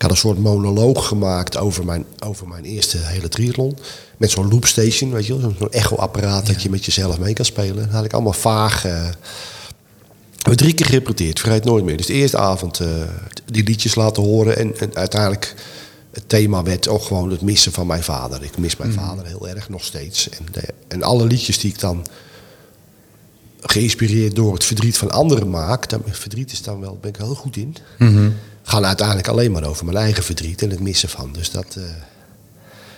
Ik 0.00 0.06
had 0.06 0.14
een 0.14 0.22
soort 0.22 0.38
monoloog 0.38 1.06
gemaakt 1.06 1.56
over 1.56 1.84
mijn, 1.84 2.04
over 2.24 2.48
mijn 2.48 2.64
eerste 2.64 2.98
hele 2.98 3.28
triathlon. 3.28 3.78
Met 4.16 4.30
zo'n 4.30 4.48
loopstation, 4.48 5.10
weet 5.10 5.26
je 5.26 5.40
wel. 5.40 5.54
Zo'n 5.58 5.72
echo-apparaat 5.72 6.46
ja. 6.46 6.52
dat 6.52 6.62
je 6.62 6.70
met 6.70 6.84
jezelf 6.84 7.18
mee 7.18 7.32
kan 7.32 7.44
spelen. 7.44 7.76
Dat 7.76 7.94
had 7.94 8.04
ik 8.04 8.12
allemaal 8.12 8.32
vaag... 8.32 8.86
Uh, 8.86 9.08
we 10.42 10.54
drie 10.54 10.74
keer 10.74 10.86
gerepeteerd, 10.86 11.40
vergeet 11.40 11.64
nooit 11.64 11.84
meer. 11.84 11.96
Dus 11.96 12.06
de 12.06 12.12
eerste 12.12 12.38
avond 12.38 12.80
uh, 12.80 12.88
die 13.46 13.64
liedjes 13.64 13.94
laten 13.94 14.22
horen. 14.22 14.56
En, 14.56 14.78
en, 14.78 14.94
uiteindelijk 14.94 15.54
het 16.10 16.28
thema 16.28 16.62
werd 16.62 16.88
ook 16.88 17.02
gewoon 17.02 17.30
het 17.30 17.42
missen 17.42 17.72
van 17.72 17.86
mijn 17.86 18.02
vader. 18.02 18.42
Ik 18.42 18.58
mis 18.58 18.76
mijn 18.76 18.90
mm. 18.90 18.96
vader 18.96 19.26
heel 19.26 19.48
erg, 19.48 19.68
nog 19.68 19.84
steeds. 19.84 20.28
En, 20.28 20.46
de, 20.52 20.62
en 20.88 21.02
alle 21.02 21.26
liedjes 21.26 21.58
die 21.58 21.70
ik 21.70 21.80
dan 21.80 22.06
geïnspireerd 23.60 24.34
door 24.34 24.52
het 24.52 24.64
verdriet 24.64 24.98
van 24.98 25.10
anderen 25.10 25.50
maak... 25.50 25.88
Daar, 25.88 26.00
verdriet 26.10 26.52
is 26.52 26.62
dan 26.62 26.80
wel, 26.80 26.98
ben 27.00 27.10
ik 27.10 27.16
heel 27.16 27.34
goed 27.34 27.56
in... 27.56 27.76
Mm 27.98 28.14
-hmm 28.14 28.34
gaan 28.70 28.86
uiteindelijk 28.86 29.28
alleen 29.28 29.52
maar 29.52 29.64
over 29.64 29.84
mijn 29.84 29.96
eigen 29.96 30.22
verdriet 30.22 30.62
en 30.62 30.70
het 30.70 30.80
missen 30.80 31.08
van. 31.08 31.32
Dus, 31.32 31.50
dat, 31.50 31.74
uh, 31.78 31.84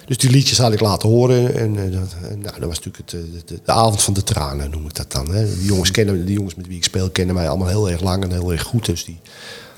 dus 0.07 0.17
die 0.17 0.31
liedjes 0.31 0.59
had 0.59 0.73
ik 0.73 0.81
laten 0.81 1.09
horen. 1.09 1.55
En, 1.57 1.75
uh, 1.75 2.01
dat, 2.01 2.15
en 2.31 2.39
nou, 2.39 2.61
dat 2.61 2.69
was 2.69 2.81
natuurlijk 2.81 3.11
het, 3.11 3.49
de, 3.49 3.61
de, 3.65 3.73
avond 3.73 4.03
van 4.03 4.15
de 4.15 4.23
tranen, 4.23 4.71
noem 4.71 4.87
ik 4.87 4.95
dat 4.95 5.13
dan. 5.13 5.35
Hè. 5.35 5.55
Die, 5.55 5.65
jongens 5.65 5.91
kennen, 5.91 6.25
die 6.25 6.35
jongens 6.35 6.55
met 6.55 6.67
wie 6.67 6.77
ik 6.77 6.85
speel 6.85 7.11
kennen 7.11 7.35
mij 7.35 7.49
allemaal 7.49 7.69
heel 7.69 7.91
erg 7.91 8.01
lang 8.01 8.23
en 8.23 8.31
heel 8.31 8.53
erg 8.53 8.63
goed. 8.63 8.85
Dus 8.85 9.05
die, 9.05 9.21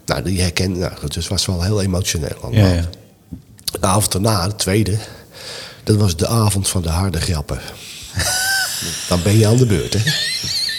nou, 0.06 0.22
die 0.22 0.40
herkennen, 0.40 0.78
nou, 0.78 0.92
dat 1.00 1.12
dus 1.12 1.28
was 1.28 1.46
wel 1.46 1.62
heel 1.62 1.82
emotioneel. 1.82 2.48
Ja, 2.50 2.72
ja. 2.72 2.88
De 3.80 3.86
avond 3.86 4.12
daarna, 4.12 4.48
de 4.48 4.56
tweede, 4.56 4.98
dat 5.84 5.96
was 5.96 6.16
de 6.16 6.26
avond 6.26 6.68
van 6.68 6.82
de 6.82 6.88
harde 6.88 7.20
grappen. 7.20 7.60
dan 9.08 9.22
ben 9.22 9.38
je 9.38 9.46
aan 9.46 9.56
de 9.56 9.66
beurt, 9.66 9.92
hè? 9.92 10.10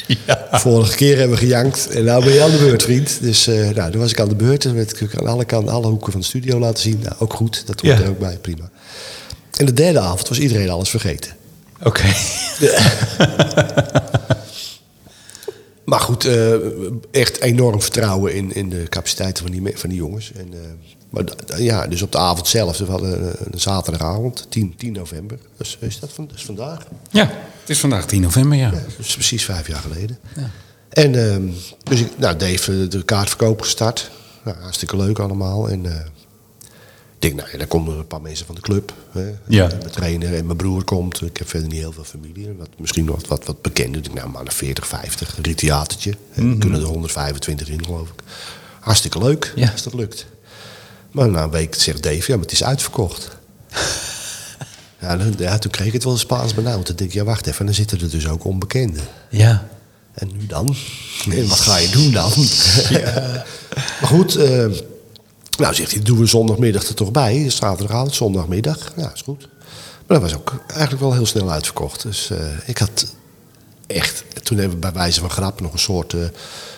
Ja. 0.08 0.48
Vorige 0.52 0.96
keer 0.96 1.18
hebben 1.18 1.38
we 1.38 1.44
gejankt 1.44 1.89
en 1.89 2.04
nou 2.04 2.24
ben 2.24 2.34
je 2.34 2.44
aan 2.44 2.52
de 2.52 2.58
beurt, 2.58 2.84
vriend. 2.84 3.18
Dus 3.22 3.48
uh, 3.48 3.70
nou, 3.70 3.91
toen 3.91 4.02
was 4.02 4.12
ik 4.12 4.20
aan 4.20 4.30
de 4.30 4.36
beurt. 4.36 4.65
En 4.65 4.76
werd 4.76 5.02
ik 5.02 5.18
aan 5.18 5.28
alle 5.28 5.46
kanten, 5.46 5.74
alle 5.74 5.88
hoeken 5.88 6.12
van 6.12 6.22
de 6.22 6.28
studio 6.28 6.60
laten 6.60 6.84
zien. 6.84 7.00
Nou, 7.04 7.15
ook 7.20 7.34
goed, 7.34 7.63
dat 7.65 7.82
hoort 7.82 7.98
ja. 7.98 8.04
er 8.04 8.10
ook 8.10 8.20
bij, 8.20 8.38
prima. 8.38 8.70
En 9.58 9.65
de 9.65 9.74
derde 9.74 10.00
avond 10.00 10.28
was 10.28 10.39
iedereen 10.39 10.70
alles 10.70 10.89
vergeten. 10.89 11.32
Oké. 11.84 11.88
Okay. 11.88 12.13
Maar 15.86 16.00
goed, 16.00 16.26
uh, 16.26 16.54
echt 17.12 17.41
enorm 17.41 17.82
vertrouwen 17.82 18.34
in, 18.34 18.54
in 18.54 18.70
de 18.70 18.84
capaciteiten 18.89 19.44
van 19.44 19.52
die, 19.52 19.78
van 19.78 19.89
die 19.89 19.98
jongens. 19.98 20.32
En, 20.36 20.48
uh, 20.54 20.60
maar 21.15 21.62
ja, 21.62 21.88
dus 21.88 22.01
op 22.01 22.12
de 22.12 22.17
avond 22.17 22.47
zelf, 22.47 22.78
we 22.78 22.86
hadden 22.86 23.28
een, 23.28 23.36
een 23.51 23.60
zaterdagavond, 23.60 24.45
10, 24.49 24.73
10 24.78 24.91
november. 24.91 25.38
Dus 25.58 25.78
is 25.80 25.99
dat, 25.99 26.12
van, 26.13 26.28
dat 26.28 26.36
is 26.36 26.45
vandaag? 26.45 26.88
Ja, 27.10 27.25
het 27.62 27.69
is 27.69 27.80
vandaag 27.80 28.06
10 28.06 28.21
november, 28.21 28.58
ja. 28.58 28.71
ja 28.71 28.82
dus 28.97 29.13
precies 29.13 29.45
vijf 29.45 29.67
jaar 29.67 29.82
geleden. 29.82 30.19
Ja. 30.36 30.49
En 30.89 31.13
uh, 31.13 31.54
dus 31.84 31.99
ik, 31.99 32.17
nou, 32.17 32.38
Dave 32.38 32.88
de 32.88 33.04
kaartverkoop 33.04 33.62
gestart. 33.62 34.12
Nou, 34.43 34.58
hartstikke 34.58 34.97
leuk 34.97 35.19
allemaal. 35.19 35.69
En 35.69 35.84
uh, 35.84 35.95
ik 35.95 36.01
denk, 37.19 37.36
nou 37.36 37.49
ja, 37.51 37.58
dan 37.58 37.67
komen 37.67 37.93
er 37.93 37.99
een 37.99 38.08
paar 38.08 38.21
mensen 38.21 38.45
van 38.45 38.56
de 38.56 38.62
club. 38.62 38.93
Hè. 39.12 39.32
Ja. 39.47 39.67
Mijn 39.67 39.91
trainer 39.91 40.36
en 40.36 40.45
mijn 40.45 40.58
broer 40.58 40.84
komt. 40.84 41.21
Ik 41.21 41.38
heb 41.38 41.49
verder 41.49 41.69
niet 41.69 41.80
heel 41.80 41.91
veel 41.91 42.04
familie. 42.04 42.54
Wat, 42.58 42.69
misschien 42.78 43.06
wat, 43.06 43.28
wat, 43.28 43.45
wat 43.45 43.62
bekender. 43.62 44.01
Ik 44.06 44.13
nou, 44.13 44.30
maar 44.30 44.41
een 44.41 44.51
40, 44.51 44.88
50. 44.88 45.38
Een 45.38 45.56
theatertje. 45.56 46.13
Mm 46.34 46.49
-hmm. 46.49 46.60
kunnen 46.60 46.80
er 46.80 46.86
125 46.86 47.69
in, 47.69 47.86
geloof 47.86 48.10
ik. 48.10 48.23
Hartstikke 48.80 49.19
leuk, 49.19 49.54
ja. 49.56 49.71
als 49.71 49.84
dat 49.84 49.93
lukt. 49.93 50.25
Maar 51.15 51.30
na 51.30 51.43
een 51.43 51.49
week 51.49 51.75
zegt 51.75 52.04
Dave, 52.04 52.23
ja, 52.32 52.36
maar 52.36 52.45
het 52.45 52.51
is 52.51 52.63
uitverkocht. 52.63 53.30
ja, 55.01 55.17
dan, 55.17 55.34
ja, 55.38 55.58
toen 55.58 55.71
kreeg 55.71 55.88
ik 55.88 55.93
het 55.93 56.04
wel 56.04 56.17
Spaans 56.17 56.54
benauwd. 56.54 56.86
Toen 56.86 56.95
denk 56.95 57.10
ik, 57.10 57.15
ja, 57.15 57.23
wacht 57.23 57.47
even, 57.47 57.65
dan 57.65 57.73
zitten 57.73 58.01
er 58.01 58.10
dus 58.10 58.28
ook 58.28 58.45
onbekenden. 58.45 59.04
Ja. 59.30 59.67
En 60.13 60.32
nu 60.38 60.45
dan? 60.45 60.75
En 61.30 61.47
wat 61.47 61.60
ga 61.60 61.78
je 61.78 61.89
doen 61.89 62.12
dan? 62.12 62.32
ja. 63.01 63.45
maar 64.01 64.10
goed, 64.10 64.38
uh, 64.38 64.65
nou 65.58 65.73
zegt 65.73 65.91
hij, 65.91 66.01
doen 66.01 66.17
we 66.19 66.25
zondagmiddag 66.25 66.88
er 66.88 66.95
toch 66.95 67.12
bij. 67.12 67.49
Zaterdagavond, 67.49 68.15
zondagmiddag. 68.15 68.93
Ja, 68.95 69.12
is 69.13 69.21
goed. 69.21 69.47
Maar 70.08 70.19
dat 70.19 70.32
was 70.32 70.36
ook 70.39 70.63
eigenlijk 70.67 71.01
wel 71.01 71.13
heel 71.13 71.25
snel 71.25 71.51
uitverkocht. 71.51 72.01
Dus 72.01 72.30
uh, 72.32 72.38
ik 72.65 72.78
had 72.78 73.06
echt, 73.88 74.23
toen 74.43 74.58
hebben 74.58 74.75
we 74.75 74.82
bij 74.82 74.93
wijze 74.93 75.19
van 75.19 75.30
grap 75.30 75.62
nog 75.62 75.73
een 75.73 75.80
soort... 75.80 76.13
Uh, 76.13 76.25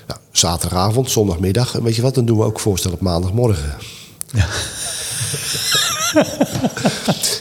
nou, 0.08 0.20
zaterdagavond, 0.32 1.12
zondagmiddag. 1.12 1.76
En 1.76 1.84
weet 1.84 1.96
je 1.96 2.02
wat, 2.02 2.16
dan 2.16 2.26
doen 2.26 2.38
we 2.38 2.44
ook 2.44 2.60
voorstel 2.60 2.92
op 2.92 3.02
maandagmorgen. 3.02 3.76
Ja. 4.34 4.48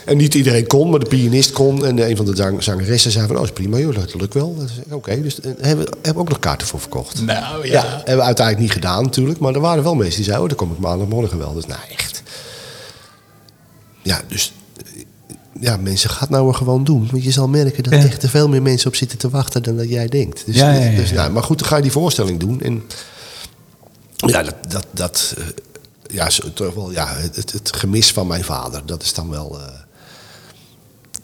en 0.04 0.16
niet 0.16 0.34
iedereen 0.34 0.66
kon, 0.66 0.90
maar 0.90 0.98
de 0.98 1.06
pianist 1.06 1.52
kon. 1.52 1.86
En 1.86 2.08
een 2.10 2.16
van 2.16 2.26
de 2.26 2.36
zang 2.36 2.62
zangeressen 2.62 3.10
zei 3.10 3.26
van, 3.26 3.36
oh, 3.36 3.42
is 3.42 3.50
prima, 3.52 3.78
joh, 3.78 3.94
dat 3.94 4.14
lukt 4.14 4.34
wel. 4.34 4.56
Oké, 4.84 4.94
okay, 4.94 5.22
dus 5.22 5.34
daar 5.34 5.54
hebben 5.60 5.86
we 5.86 5.92
hebben 6.02 6.22
ook 6.22 6.28
nog 6.28 6.38
kaarten 6.38 6.66
voor 6.66 6.80
verkocht. 6.80 7.22
Nou, 7.22 7.66
ja. 7.66 7.72
ja. 7.72 7.84
Hebben 7.96 8.16
we 8.16 8.22
uiteindelijk 8.22 8.58
niet 8.66 8.72
gedaan 8.72 9.02
natuurlijk. 9.02 9.38
Maar 9.38 9.54
er 9.54 9.60
waren 9.60 9.82
wel 9.82 9.94
mensen 9.94 10.16
die 10.16 10.24
zeiden, 10.24 10.44
oh, 10.44 10.50
dan 10.56 10.66
kom 10.66 10.76
ik 10.76 10.82
maandagmorgen 10.82 11.38
wel. 11.38 11.54
Dus 11.54 11.66
nou, 11.66 11.80
echt. 11.96 12.22
ja, 14.02 14.20
dus 14.28 14.52
eh, 14.76 15.02
ja, 15.60 15.76
mensen, 15.76 16.10
gaat 16.10 16.30
nou 16.30 16.54
gewoon 16.54 16.84
doen. 16.84 17.08
Want 17.10 17.24
je 17.24 17.30
zal 17.30 17.48
merken 17.48 17.82
dat 17.82 17.92
Ja. 17.92 17.98
echt 17.98 18.22
er 18.22 18.28
veel 18.28 18.48
meer 18.48 18.62
mensen 18.62 18.88
op 18.88 18.96
zitten 18.96 19.18
te 19.18 19.28
wachten 19.30 19.62
dan 19.62 19.76
dat 19.76 19.88
jij 19.88 20.06
denkt. 20.08 20.42
Dus, 20.46 20.56
Ja, 20.56 20.72
ja, 20.72 20.96
dus, 20.96 21.12
nou, 21.12 21.30
maar 21.30 21.42
goed, 21.42 21.58
dan 21.58 21.68
ga 21.68 21.76
je 21.76 21.82
die 21.82 21.92
voorstelling 21.92 22.40
doen. 22.40 22.60
En 22.60 22.82
ja, 24.16 24.42
dat, 24.42 24.54
dat, 24.68 24.86
dat 24.90 25.34
eh, 25.38 25.44
ja, 26.16 26.28
toch 26.54 26.74
wel, 26.74 26.90
ja 26.92 27.14
het, 27.16 27.52
het, 27.52 27.70
gemis 27.76 28.12
van 28.12 28.26
mijn 28.26 28.44
vader, 28.44 28.82
dat 28.86 29.02
is 29.02 29.14
dan 29.14 29.30
wel. 29.30 29.58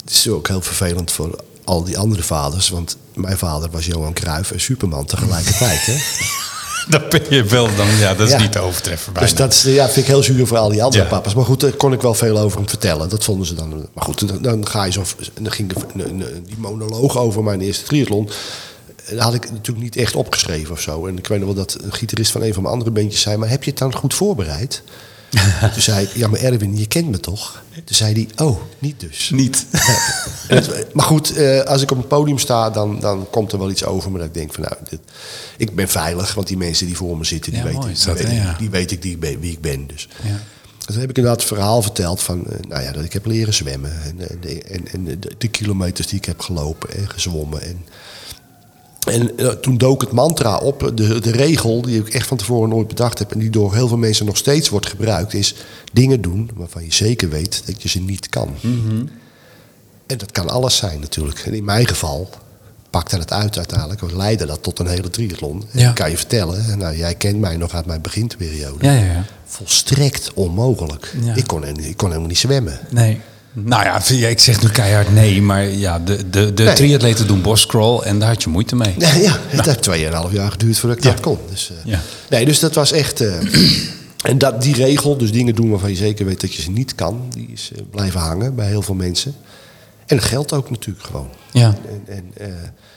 het 0.03 0.11
is 0.13 0.27
ook 0.27 0.47
heel 0.47 0.61
vervelend 0.61 1.11
voor 1.11 1.39
al 1.63 1.83
die 1.83 1.97
andere 1.97 2.23
vaders. 2.23 2.69
Want 2.69 2.97
mijn 3.13 3.37
vader 3.37 3.69
was 3.71 3.85
Johan 3.85 4.13
Cruijff 4.13 4.51
en 4.51 4.59
Superman 4.59 5.05
tegelijkertijd. 5.05 5.85
Hè? 5.85 5.95
Dat 6.89 7.09
ben 7.09 7.21
je 7.29 7.43
wel 7.43 7.75
dan, 7.75 7.87
ja, 7.87 8.13
dat 8.13 8.27
is 8.27 8.33
Ja. 8.33 8.39
niet 8.39 8.51
te 8.51 8.59
overtreffen 8.59 9.13
bijna. 9.13 9.27
Dus 9.27 9.37
dat 9.37 9.53
is, 9.53 9.63
ja, 9.63 9.85
vind 9.85 9.97
ik 9.97 10.05
heel 10.11 10.23
zuur 10.23 10.47
voor 10.47 10.57
al 10.57 10.69
die 10.69 10.83
andere 10.83 11.03
Ja. 11.03 11.09
papa's. 11.09 11.33
Maar 11.33 11.45
goed, 11.45 11.59
daar 11.59 11.71
kon 11.71 11.93
ik 11.93 12.01
wel 12.01 12.13
veel 12.13 12.37
over 12.37 12.57
hem 12.57 12.69
vertellen. 12.69 13.09
Dat 13.09 13.23
vonden 13.23 13.47
ze 13.47 13.53
dan. 13.53 13.87
Maar 13.93 14.03
goed, 14.03 14.27
dan, 14.27 14.41
dan 14.41 14.67
ga 14.67 14.83
je 14.83 14.91
zo. 14.91 15.03
Dan 15.41 15.51
ging 15.51 15.73
de, 15.73 16.41
die 16.45 16.57
monoloog 16.57 17.17
over 17.17 17.43
mijn 17.43 17.61
eerste 17.61 17.83
triathlon. 17.83 18.29
Dat 19.09 19.19
had 19.19 19.33
ik 19.33 19.51
natuurlijk 19.51 19.83
niet 19.83 19.95
echt 19.95 20.15
opgeschreven 20.15 20.71
of 20.71 20.81
zo. 20.81 21.07
En 21.07 21.17
ik 21.17 21.27
weet 21.27 21.37
nog 21.39 21.47
wel 21.47 21.57
dat 21.65 21.77
een 21.81 21.93
gitarist 21.93 22.31
van 22.31 22.41
een 22.43 22.53
van 22.53 22.61
mijn 22.61 22.73
andere 22.73 22.91
bandjes 22.91 23.21
zei... 23.21 23.37
maar 23.37 23.49
heb 23.49 23.63
je 23.63 23.69
het 23.69 23.79
dan 23.79 23.95
goed 23.95 24.13
voorbereid? 24.13 24.83
Toen 25.73 25.81
zei 25.81 26.05
ik, 26.05 26.15
ja 26.15 26.27
maar 26.27 26.39
Erwin, 26.39 26.77
je 26.77 26.87
kent 26.87 27.09
me 27.09 27.19
toch? 27.19 27.61
Toen 27.73 27.95
zei 27.95 28.13
hij, 28.13 28.45
oh, 28.45 28.61
niet 28.79 28.99
dus. 28.99 29.29
niet. 29.33 29.65
Maar 30.93 31.05
goed, 31.05 31.35
eh, 31.35 31.61
als 31.61 31.81
ik 31.81 31.91
op 31.91 31.97
een 31.97 32.07
podium 32.07 32.37
sta, 32.37 32.69
dan, 32.69 32.99
dan 32.99 33.27
komt 33.29 33.51
er 33.51 33.57
wel 33.59 33.69
iets 33.69 33.83
over 33.85 34.11
me 34.11 34.17
dat 34.17 34.27
ik 34.27 34.33
denk 34.33 34.53
van 34.53 34.63
nou, 34.63 34.75
dit, 34.89 34.99
ik 35.57 35.75
ben 35.75 35.87
veilig, 35.89 36.33
want 36.33 36.47
die 36.47 36.57
mensen 36.57 36.85
die 36.85 36.95
voor 36.97 37.17
me 37.17 37.23
zitten, 37.23 37.51
die, 37.51 37.59
Ja, 37.61 37.65
weten, 37.67 37.81
mooi 37.81 37.93
die, 37.93 38.05
dat, 38.05 38.17
weten, 38.17 38.35
hè, 38.35 38.43
ja. 38.43 38.55
die 38.57 38.69
weet 38.69 38.91
ik 38.91 39.01
die, 39.01 39.17
wie 39.19 39.51
ik 39.51 39.61
ben. 39.61 39.87
Dus. 39.87 40.09
Ja. 40.23 40.39
Dus 40.85 40.95
heb 40.95 41.09
ik 41.09 41.17
inderdaad 41.17 41.39
het 41.39 41.49
verhaal 41.49 41.81
verteld 41.81 42.21
van 42.21 42.45
eh, 42.47 42.59
nou 42.69 42.83
ja, 42.83 42.91
dat 42.91 43.03
ik 43.03 43.13
heb 43.13 43.25
leren 43.25 43.53
zwemmen. 43.53 44.01
En, 44.03 44.29
en, 44.29 44.37
de- 44.41 44.61
en, 44.63 44.87
en 44.87 45.03
de, 45.03 45.17
de 45.37 45.47
kilometers 45.47 46.07
die 46.07 46.17
ik 46.17 46.25
heb 46.25 46.39
gelopen 46.39 46.89
en 46.95 47.09
gezwommen. 47.09 47.61
En, 47.61 47.85
en 49.05 49.37
eh, 49.37 49.47
toen 49.47 49.77
dook 49.77 50.01
het 50.01 50.11
mantra 50.11 50.57
op, 50.57 50.91
de, 50.95 51.19
de 51.19 51.31
regel 51.31 51.81
die 51.81 51.99
ik 51.99 52.09
echt 52.09 52.27
van 52.27 52.37
tevoren 52.37 52.69
nooit 52.69 52.87
bedacht 52.87 53.19
heb... 53.19 53.31
en 53.31 53.39
die 53.39 53.49
door 53.49 53.73
heel 53.73 53.87
veel 53.87 53.97
mensen 53.97 54.25
nog 54.25 54.37
steeds 54.37 54.69
wordt 54.69 54.87
gebruikt... 54.89 55.33
is 55.33 55.55
dingen 55.93 56.21
doen 56.21 56.49
waarvan 56.55 56.83
je 56.83 56.93
zeker 56.93 57.29
weet 57.29 57.61
dat 57.65 57.81
je 57.81 57.89
ze 57.89 57.99
niet 57.99 58.29
kan. 58.29 58.55
En 60.07 60.17
dat 60.17 60.31
kan 60.31 60.49
alles 60.49 60.75
zijn 60.77 60.99
natuurlijk. 60.99 61.39
En 61.39 61.53
in 61.53 61.63
mijn 61.63 61.87
geval 61.87 62.29
pakte 62.89 63.17
het 63.17 63.31
uit 63.31 63.57
uiteindelijk. 63.57 63.99
want 63.99 64.13
Leidde 64.13 64.45
dat 64.45 64.63
tot 64.63 64.79
een 64.79 64.87
hele 64.87 65.09
triathlon. 65.09 65.63
En 65.71 65.79
Ja. 65.79 65.89
ik 65.89 65.95
kan 65.95 66.09
je 66.09 66.17
vertellen, 66.17 66.77
nou, 66.77 66.97
jij 66.97 67.15
kent 67.15 67.39
mij 67.39 67.57
nog 67.57 67.73
uit 67.73 67.85
mijn 67.85 68.01
beginperiode. 68.01 68.85
Ja, 68.85 68.93
ja, 68.93 69.05
ja. 69.05 69.25
Volstrekt 69.45 70.31
onmogelijk. 70.33 71.13
Ik, 71.35 71.47
kon, 71.47 71.63
helemaal- 71.63 71.85
ik 71.89 71.97
kon 71.97 72.07
helemaal 72.07 72.29
niet 72.29 72.37
zwemmen. 72.37 72.79
Nee. 72.89 73.19
Nou 73.53 73.83
ja, 73.83 74.27
ik 74.27 74.39
zeg 74.39 74.61
nu 74.61 74.69
keihard 74.69 75.13
nee, 75.13 75.41
maar 75.41 75.63
ja, 75.63 75.99
de, 75.99 76.29
de, 76.29 76.53
de 76.53 76.63
Nee. 76.63 76.73
triatleten 76.75 77.27
doen 77.27 77.41
boscrawl 77.41 78.01
en 78.01 78.19
daar 78.19 78.29
had 78.29 78.43
je 78.43 78.49
moeite 78.49 78.75
mee. 78.75 78.95
Ja, 78.99 79.13
ja 79.13 79.37
het 79.47 79.65
heeft 79.65 79.81
tweeënhalf 79.81 80.31
jaar 80.31 80.51
geduurd 80.51 80.77
voordat 80.77 80.97
ik 80.97 81.03
Ja. 81.03 81.11
dat 81.11 81.19
kon. 81.19 81.37
Dus, 81.49 81.69
eh, 81.71 81.91
Ja. 81.91 81.99
Nee, 82.29 82.45
dus 82.45 82.59
dat 82.59 82.73
was 82.75 82.91
echt... 82.91 83.21
eh, 83.21 83.35
en 84.29 84.37
dat, 84.37 84.61
die 84.61 84.75
regel, 84.75 85.17
dus 85.17 85.31
dingen 85.31 85.55
doen 85.55 85.69
waarvan 85.69 85.89
je 85.89 85.95
zeker 85.95 86.25
weet 86.25 86.41
dat 86.41 86.53
je 86.53 86.61
ze 86.61 86.71
niet 86.71 86.95
kan... 86.95 87.25
die 87.29 87.49
is 87.53 87.71
eh, 87.75 87.81
blijven 87.91 88.19
hangen 88.19 88.55
bij 88.55 88.67
heel 88.67 88.81
veel 88.81 88.95
mensen. 88.95 89.35
En 90.05 90.15
dat 90.17 90.25
geldt 90.25 90.53
ook 90.53 90.69
natuurlijk 90.69 91.05
gewoon. 91.05 91.29
Ja. 91.51 91.75
En, 91.87 92.01
en, 92.15 92.23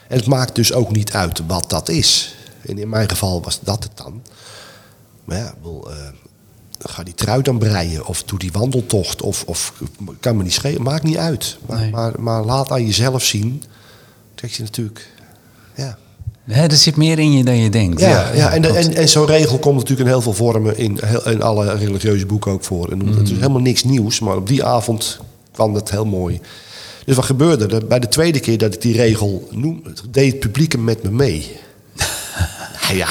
en 0.09 0.17
het 0.17 0.27
maakt 0.27 0.55
dus 0.55 0.73
ook 0.73 0.91
niet 0.93 1.13
uit 1.13 1.43
wat 1.47 1.71
dat 1.71 1.89
is. 1.89 2.35
En 2.67 2.79
in 2.79 2.89
mijn 2.89 3.09
geval 3.09 3.43
was 3.43 3.59
dat 3.63 3.83
het 3.83 3.93
dan. 3.95 4.23
Maar 5.25 5.37
ja, 5.39 5.55
eh, 5.65 5.93
ga 6.79 7.03
die 7.03 7.15
trui 7.15 7.43
dan 7.43 7.59
breien 7.59 8.07
of 8.07 8.23
doe 8.23 8.39
die 8.39 8.53
wandeltocht. 8.53 9.23
Of, 9.23 9.45
of 9.47 9.73
kan 10.21 10.37
me 10.37 10.43
niet 10.43 10.53
schelen, 10.53 10.83
maakt 10.83 11.03
niet 11.03 11.17
uit. 11.17 11.59
Maar, 11.67 11.79
Nee. 11.81 11.91
maar, 11.91 12.13
maar 12.19 12.45
laat 12.45 12.71
aan 12.71 12.87
jezelf 12.87 13.25
zien 13.25 13.63
dat 14.35 14.53
je 14.53 14.63
natuurlijk... 14.63 15.15
Ja, 15.75 16.63
er 16.63 16.77
zit 16.77 16.97
meer 16.97 17.19
in 17.19 17.33
je 17.33 17.45
dan 17.45 17.57
je 17.59 17.71
denkt. 17.71 18.01
ja, 18.01 18.33
ja, 18.33 18.53
en, 18.53 18.77
en, 18.77 18.95
en 18.95 19.09
zo'n 19.09 19.27
regel 19.27 19.59
komt 19.59 19.75
natuurlijk 19.77 20.01
in 20.01 20.07
heel 20.07 20.21
veel 20.23 20.33
vormen 20.33 20.77
in, 20.79 21.01
in 21.25 21.43
alle 21.43 21.75
religieuze 21.75 22.27
boeken 22.27 22.53
ook 22.53 22.65
voor. 22.65 22.91
En 22.91 22.99
Mhm. 22.99 23.19
Het 23.19 23.31
is 23.31 23.37
helemaal 23.37 23.61
niks 23.61 23.85
nieuws, 23.85 24.21
maar 24.21 24.37
op 24.37 24.47
die 24.47 24.65
avond 24.65 25.21
kwam 25.53 25.73
dat 25.75 25.91
heel 25.91 26.05
mooi. 26.05 26.41
Dus 27.05 27.17
wat 27.17 27.25
gebeurde 27.25 27.67
er? 27.67 27.87
Bij 27.87 27.99
de 27.99 28.09
tweede 28.09 28.41
keer 28.41 28.59
dat 28.59 28.75
ik 28.75 28.81
die 28.81 28.97
regel 28.97 29.49
noem, 29.51 29.83
deed 30.11 30.31
het 30.33 30.41
publiek 30.41 30.73
hem 30.73 30.85
met 30.85 31.03
me 31.03 31.11
mee. 31.11 31.57
ja. 32.93 33.09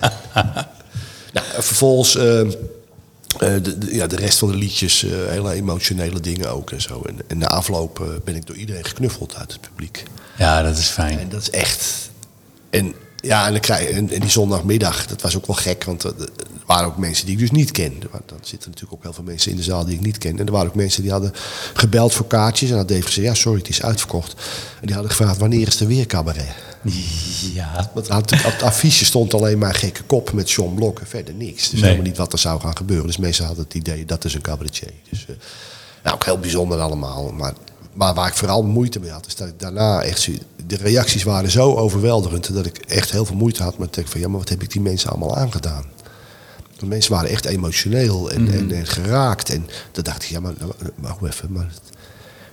nou, 1.54 1.62
vervolgens 1.66 2.16
eh, 2.16 2.40
eh, 2.40 2.46
de, 3.38 3.78
de- 3.78 3.94
ja, 3.94 4.06
de 4.06 4.16
rest 4.16 4.38
van 4.38 4.50
de 4.50 4.56
liedjes, 4.56 5.04
eh, 5.04 5.10
hele 5.28 5.52
emotionele 5.52 6.20
dingen 6.20 6.50
ook 6.50 6.70
en 6.70 6.80
zo. 6.82 7.02
En, 7.06 7.16
en 7.26 7.38
na 7.38 7.46
afloop 7.48 8.00
eh, 8.00 8.06
ben 8.24 8.34
ik 8.36 8.46
door 8.46 8.56
iedereen 8.56 8.84
geknuffeld 8.84 9.34
uit 9.36 9.52
het 9.52 9.60
publiek. 9.60 10.02
ja, 10.38 10.62
dat 10.62 10.78
is 10.78 10.88
fijn. 10.88 11.18
En 11.18 11.28
dat 11.28 11.40
is 11.42 11.50
echt. 11.50 12.10
En 12.70 12.94
ja, 13.24 13.46
en, 13.46 13.52
dan 13.52 13.60
krijg, 13.60 13.88
en, 13.88 14.10
en 14.10 14.20
die 14.20 14.30
zondagmiddag, 14.30 15.06
dat 15.06 15.22
was 15.22 15.36
ook 15.36 15.46
wel 15.46 15.56
gek, 15.56 15.84
want 15.84 16.02
er 16.02 16.14
waren 16.66 16.86
ook 16.86 16.96
mensen 16.96 17.26
die 17.26 17.34
ik 17.34 17.40
dus 17.40 17.50
niet 17.50 17.70
kende. 17.70 18.06
Want 18.10 18.22
dan 18.28 18.38
zitten 18.42 18.70
natuurlijk 18.70 18.92
ook 18.92 19.02
heel 19.02 19.12
veel 19.12 19.24
mensen 19.24 19.50
in 19.50 19.56
de 19.56 19.62
zaal 19.62 19.84
die 19.84 19.94
ik 19.94 20.00
niet 20.00 20.18
ken. 20.18 20.38
En 20.38 20.46
er 20.46 20.52
waren 20.52 20.68
ook 20.68 20.74
mensen 20.74 21.02
die 21.02 21.10
hadden 21.10 21.32
gebeld 21.74 22.12
voor 22.12 22.26
kaartjes 22.26 22.70
en 22.70 22.76
hadden 22.76 22.96
even 22.96 23.08
gezegd: 23.08 23.26
ja, 23.26 23.34
sorry, 23.34 23.58
het 23.58 23.68
is 23.68 23.82
uitverkocht. 23.82 24.32
En 24.80 24.86
die 24.86 24.94
hadden 24.94 25.12
gevraagd: 25.12 25.38
wanneer 25.38 25.66
is 25.66 25.80
er 25.80 25.86
weer 25.86 26.06
cabaret? 26.06 26.54
Ja. 27.54 27.90
Want 27.94 28.10
op 28.10 28.30
het 28.30 28.62
affiche 28.62 29.04
stond 29.04 29.34
alleen 29.34 29.58
maar 29.58 29.68
een 29.68 29.74
gekke 29.74 30.02
kop 30.02 30.32
met 30.32 30.50
John 30.50 30.74
Blok 30.74 31.00
en 31.00 31.06
verder 31.06 31.34
niks. 31.34 31.62
Dus 31.62 31.72
Nee. 31.72 31.82
helemaal 31.82 32.06
niet 32.06 32.16
wat 32.16 32.32
er 32.32 32.38
zou 32.38 32.60
gaan 32.60 32.76
gebeuren. 32.76 33.06
Dus 33.06 33.16
mensen 33.16 33.44
hadden 33.44 33.64
het 33.64 33.74
idee 33.74 34.04
dat 34.04 34.24
is 34.24 34.34
een 34.34 34.40
cabaretier. 34.40 34.92
Dus, 35.10 35.26
eh, 35.28 35.34
nou, 36.02 36.14
ook 36.16 36.24
heel 36.24 36.38
bijzonder 36.38 36.80
allemaal. 36.80 37.32
Maar, 37.32 37.52
maar 37.94 38.14
waar 38.14 38.28
ik 38.28 38.34
vooral 38.34 38.62
moeite 38.62 39.00
mee 39.00 39.10
had, 39.10 39.26
is 39.26 39.36
dat 39.36 39.48
ik 39.48 39.60
daarna 39.60 40.02
echt... 40.02 40.28
De 40.66 40.76
reacties 40.76 41.22
waren 41.22 41.50
zo 41.50 41.74
overweldigend 41.74 42.54
dat 42.54 42.66
ik 42.66 42.76
echt 42.78 43.10
heel 43.10 43.24
veel 43.24 43.36
moeite 43.36 43.62
had. 43.62 43.78
met 43.78 43.88
te 43.88 43.94
denken 43.94 44.12
van, 44.12 44.20
ja, 44.20 44.28
maar 44.28 44.38
wat 44.38 44.48
heb 44.48 44.62
ik 44.62 44.70
die 44.70 44.80
mensen 44.80 45.10
allemaal 45.10 45.36
aangedaan? 45.36 45.84
De 46.78 46.86
mensen 46.86 47.12
waren 47.12 47.30
echt 47.30 47.44
emotioneel 47.44 48.30
en, 48.30 48.52
en, 48.52 48.72
en 48.72 48.86
geraakt. 48.86 49.50
En 49.50 49.66
dan 49.92 50.04
dacht 50.04 50.22
ik, 50.22 50.28
ja, 50.28 50.40
maar, 50.40 50.52
maar 51.00 51.16
wacht 51.20 51.34
even. 51.34 51.52
Maar 51.52 51.68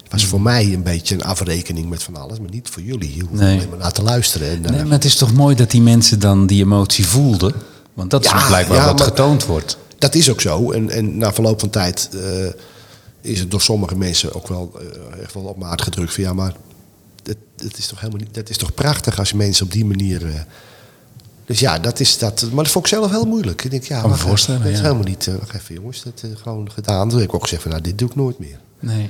het 0.03 0.11
was 0.11 0.25
voor 0.25 0.41
mij 0.41 0.73
een 0.73 0.83
beetje 0.83 1.15
een 1.15 1.23
afrekening 1.23 1.89
met 1.89 2.03
van 2.03 2.15
alles, 2.15 2.39
maar 2.39 2.49
niet 2.49 2.69
voor 2.69 2.81
jullie. 2.81 3.15
Je 3.15 3.21
hoeft 3.21 3.33
Nee. 3.41 3.55
alleen 3.57 3.69
maar 3.69 3.77
naar 3.77 3.91
te 3.91 4.01
luisteren. 4.03 4.49
En, 4.49 4.61
Nee, 4.61 4.71
eh, 4.79 4.83
maar 4.83 4.91
het 4.91 5.05
is 5.05 5.15
toch 5.15 5.33
mooi 5.33 5.55
dat 5.55 5.71
die 5.71 5.81
mensen 5.81 6.19
dan 6.19 6.45
die 6.47 6.63
emotie 6.63 7.05
voelden? 7.07 7.53
Want 7.93 8.09
dat 8.09 8.25
is 8.25 8.31
Ja, 8.31 8.47
blijkbaar 8.47 8.77
ja, 8.77 8.85
wat 8.85 9.01
getoond 9.01 9.45
wordt. 9.45 9.77
Dat 9.97 10.15
is 10.15 10.29
ook 10.29 10.41
zo. 10.41 10.71
En, 10.71 10.89
en 10.89 11.17
na 11.17 11.33
verloop 11.33 11.59
van 11.59 11.69
tijd 11.69 12.09
eh, 12.13 12.19
is 13.21 13.39
het 13.39 13.51
door 13.51 13.61
sommige 13.61 13.97
mensen 13.97 14.33
ook 14.33 14.47
wel 14.47 14.71
eh, 14.79 15.21
echt 15.23 15.33
wel 15.33 15.43
op 15.43 15.57
maat 15.57 15.81
gedrukt 15.81 16.13
van 16.13 16.23
ja, 16.23 16.33
maar 16.33 16.53
dat, 17.23 17.35
dat 17.55 17.77
is 17.77 17.87
toch 17.87 17.99
helemaal 17.99 18.21
niet, 18.21 18.33
dat 18.33 18.49
is 18.49 18.57
toch 18.57 18.73
prachtig 18.73 19.19
als 19.19 19.29
je 19.29 19.35
mensen 19.35 19.65
op 19.65 19.71
die 19.71 19.85
manier. 19.85 20.25
eh, 20.25 20.33
dus 21.45 21.59
ja, 21.59 21.79
dat 21.79 21.99
is 21.99 22.17
dat. 22.17 22.41
Maar 22.53 22.63
dat 22.63 22.73
vond 22.73 22.85
ik 22.85 22.91
zelf 22.93 23.09
heel 23.11 23.25
moeilijk. 23.25 23.63
Ik 23.63 23.71
denk, 23.71 23.83
ja, 23.83 24.01
wacht 24.07 24.19
voorstellen, 24.21 24.61
Dat 24.61 24.69
is 24.71 24.77
ja. 24.77 24.83
helemaal 24.83 25.03
niet. 25.03 25.27
eh, 25.27 25.33
wacht 25.35 25.53
even, 25.55 25.75
jongens, 25.75 26.03
dat 26.03 26.23
gewoon 26.41 26.71
gedaan. 26.71 27.09
Toen 27.09 27.19
heb 27.19 27.27
ik 27.27 27.33
ook 27.35 27.41
gezegd 27.41 27.61
van 27.61 27.71
nou, 27.71 27.83
dit 27.83 27.97
doe 27.97 28.09
ik 28.09 28.15
nooit 28.15 28.39
meer. 28.39 28.59
Nee. 28.79 29.09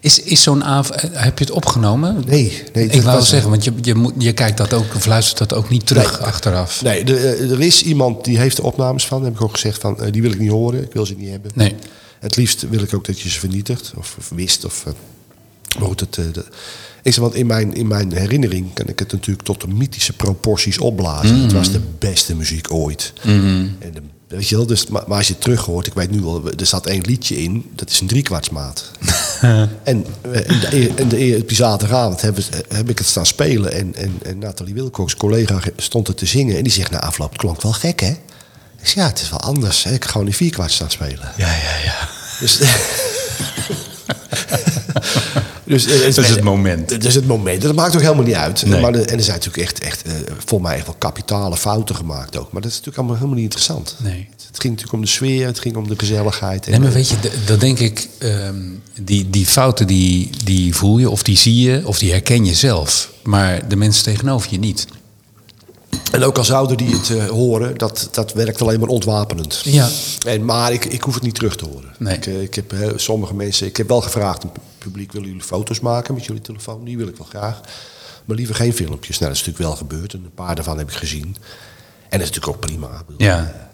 Is, 0.00 0.18
is 0.18 0.42
zo'n 0.42 0.64
avond, 0.64 1.00
heb 1.12 1.38
je 1.38 1.44
het 1.44 1.52
opgenomen? 1.54 2.22
Nee, 2.26 2.62
nee. 2.72 2.86
ik 2.88 3.02
wou 3.02 3.22
zeggen, 3.22 3.50
want 3.50 3.64
je, 3.64 3.72
je, 3.80 3.94
moet, 3.94 4.12
je 4.18 4.32
kijkt 4.32 4.56
dat 4.56 4.72
ook, 4.72 4.94
of 4.94 5.06
luistert 5.06 5.38
dat 5.38 5.58
ook 5.58 5.68
niet 5.68 5.86
terug 5.86 6.18
Nee. 6.18 6.26
achteraf. 6.28 6.82
Nee, 6.82 7.04
de, 7.04 7.16
eh, 7.18 7.50
er 7.50 7.60
is 7.60 7.82
iemand 7.82 8.24
die 8.24 8.38
heeft 8.38 8.58
er 8.58 8.64
opnames 8.64 9.06
van. 9.06 9.24
Heb 9.24 9.34
ik 9.34 9.42
ook 9.42 9.50
gezegd 9.52 9.80
van, 9.80 9.98
die 10.10 10.22
wil 10.22 10.30
ik 10.32 10.38
niet 10.38 10.50
horen. 10.50 10.82
Ik 10.82 10.92
wil 10.92 11.06
ze 11.06 11.14
niet 11.14 11.30
hebben. 11.30 11.50
Nee. 11.54 11.74
Het 12.24 12.36
liefst 12.36 12.68
wil 12.68 12.82
ik 12.82 12.94
ook 12.94 13.04
dat 13.04 13.20
je 13.20 13.30
ze 13.30 13.38
vernietigt 13.38 13.92
of, 13.96 14.14
of 14.18 14.28
wist. 14.28 14.64
Of, 14.64 14.86
eh, 14.86 14.92
maar 15.78 15.88
goed, 15.88 16.00
het, 16.00 16.18
eh, 16.18 16.24
de, 16.32 16.44
ik 17.02 17.12
zeg, 17.12 17.22
want 17.22 17.34
in 17.34 17.46
mijn, 17.46 17.74
in 17.74 17.86
mijn 17.86 18.12
herinnering 18.12 18.72
kan 18.72 18.88
ik 18.88 18.98
het 18.98 19.12
natuurlijk 19.12 19.46
tot 19.46 19.60
de 19.60 19.68
mythische 19.68 20.12
proporties 20.12 20.78
opblazen. 20.78 21.40
Het 21.40 21.52
was 21.52 21.72
de 21.72 21.80
beste 21.98 22.34
muziek 22.34 22.72
ooit. 22.72 23.12
En 23.22 23.92
de, 23.92 24.02
weet 24.26 24.48
je 24.48 24.56
wel, 24.56 24.66
dus, 24.66 24.86
maar, 24.86 25.04
maar 25.06 25.16
als 25.16 25.26
je 25.26 25.32
het 25.32 25.42
terug 25.42 25.64
hoort, 25.64 25.86
ik 25.86 25.94
weet 25.94 26.10
nu 26.10 26.24
al, 26.24 26.50
er 26.50 26.66
staat 26.66 26.86
één 26.86 27.02
liedje 27.02 27.42
in, 27.42 27.70
dat 27.74 27.90
is 27.90 28.00
een 28.00 28.06
driekwartsmaat. 28.06 28.90
en 29.82 30.06
eh, 30.32 30.48
in 30.48 30.60
de, 30.60 30.92
in 30.96 31.08
de, 31.08 31.38
op 31.40 31.48
die 31.48 31.56
zaterdagavond 31.56 32.20
heb, 32.20 32.38
heb 32.68 32.90
ik 32.90 32.98
het 32.98 33.06
staan 33.06 33.26
spelen 33.26 33.72
en, 33.72 33.94
en, 33.94 34.18
en 34.22 34.38
Nathalie 34.38 34.74
Wilcox, 34.74 35.16
collega, 35.16 35.60
stond 35.76 36.06
het 36.06 36.16
te 36.16 36.26
zingen. 36.26 36.56
En 36.56 36.62
die 36.62 36.72
zegt 36.72 36.90
na 36.90 37.00
afloop, 37.00 37.30
het 37.30 37.40
klonk 37.40 37.62
wel 37.62 37.72
gek 37.72 38.00
hè? 38.00 38.16
Ik 38.84 38.90
zeg, 38.90 38.94
ja, 38.94 39.06
het 39.06 39.20
is 39.20 39.30
wel 39.30 39.40
anders. 39.40 39.84
hè. 39.84 39.92
Ik 39.92 40.04
ga 40.04 40.10
gewoon 40.10 40.26
in 40.26 40.32
vierkwart 40.32 40.70
staan 40.70 40.90
spelen. 40.90 41.32
Ja, 41.36 41.52
ja, 41.52 41.76
ja. 41.84 42.08
Dus, 42.40 42.58
dus, 45.64 45.86
eh, 45.86 46.00
Dat 46.14 46.24
is 46.24 46.30
het 46.30 46.42
moment. 46.42 46.88
Dat 46.88 47.04
is 47.04 47.14
het 47.14 47.26
moment. 47.26 47.62
Dat 47.62 47.74
maakt 47.74 47.94
ook 47.94 48.00
helemaal 48.00 48.24
niet 48.24 48.34
uit. 48.34 48.66
Nee. 48.66 48.80
Maar 48.80 48.92
de- 48.92 49.02
en 49.04 49.16
er 49.16 49.22
zijn 49.24 49.36
natuurlijk 49.36 49.64
echt, 49.64 49.78
echt 49.78 50.02
eh, 50.02 50.12
voor 50.44 50.60
mij 50.60 50.76
echt 50.76 50.86
wel 50.86 50.94
kapitale 50.98 51.56
fouten 51.56 51.96
gemaakt 51.96 52.36
ook. 52.38 52.52
Maar 52.52 52.62
dat 52.62 52.70
is 52.70 52.76
natuurlijk 52.76 52.96
allemaal 52.96 53.14
helemaal 53.16 53.36
niet 53.36 53.44
interessant. 53.44 53.94
Nee. 53.98 54.28
Het 54.46 54.60
ging 54.62 54.74
natuurlijk 54.74 54.92
om 54.92 55.00
de 55.00 55.06
sfeer, 55.06 55.46
het 55.46 55.58
ging 55.58 55.76
om 55.76 55.88
de 55.88 55.94
gezelligheid. 55.96 56.64
En, 56.66 56.70
Nee, 56.70 56.80
maar 56.80 56.92
weet 56.92 57.08
je, 57.08 57.16
dat 57.46 57.60
denk 57.60 57.78
ik, 57.78 58.08
ehm, 58.18 58.54
die, 59.00 59.30
die 59.30 59.46
fouten 59.46 59.86
die, 59.86 60.30
die 60.44 60.74
voel 60.74 60.98
je, 60.98 61.10
of 61.10 61.22
die 61.22 61.36
zie 61.36 61.60
je, 61.60 61.82
of 61.84 61.98
die 61.98 62.10
herken 62.10 62.44
je 62.44 62.54
zelf. 62.54 63.10
Maar 63.22 63.68
de 63.68 63.76
mensen 63.76 64.04
tegenover 64.04 64.50
je 64.50 64.58
niet. 64.58 64.86
En 66.14 66.24
ook 66.24 66.38
al 66.38 66.44
zouden 66.44 66.76
die 66.76 66.94
het 66.94 67.10
eh, 67.10 67.26
horen, 67.26 67.78
dat, 67.78 68.08
dat 68.12 68.32
werkt 68.32 68.62
alleen 68.62 68.80
maar 68.80 68.88
ontwapenend. 68.88 69.60
Ja. 69.64 69.88
En, 70.26 70.44
maar 70.44 70.72
ik, 70.72 70.84
ik 70.84 71.02
hoef 71.02 71.14
het 71.14 71.22
niet 71.22 71.34
terug 71.34 71.56
te 71.56 71.64
horen. 71.64 71.94
Nee. 71.98 72.16
Ik, 72.16 72.26
eh, 72.26 72.42
ik 72.42 72.54
heb 72.54 72.72
eh, 72.72 72.88
sommige 72.96 73.34
mensen, 73.34 73.66
ik 73.66 73.76
heb 73.76 73.88
wel 73.88 74.00
gevraagd 74.00 74.44
publiek, 74.78 75.12
willen 75.12 75.28
jullie 75.28 75.42
foto's 75.42 75.80
maken 75.80 76.14
met 76.14 76.24
jullie 76.24 76.42
telefoon? 76.42 76.84
Die 76.84 76.96
wil 76.96 77.08
ik 77.08 77.16
wel 77.16 77.26
graag. 77.26 77.60
Maar 78.24 78.36
liever 78.36 78.54
geen 78.54 78.74
filmpjes. 78.74 79.18
Nou, 79.18 79.32
dat 79.32 79.40
is 79.40 79.46
natuurlijk 79.46 79.70
wel 79.76 79.88
gebeurd. 79.88 80.12
En 80.12 80.24
een 80.24 80.34
paar 80.34 80.54
daarvan 80.54 80.78
heb 80.78 80.90
ik 80.90 80.96
gezien. 80.96 81.36
En 82.08 82.18
dat 82.18 82.28
is 82.28 82.34
natuurlijk 82.34 82.48
ook 82.48 82.60
prima. 82.60 82.86
Ik 82.86 83.06
bedoel, 83.06 83.26
Ja. 83.26 83.64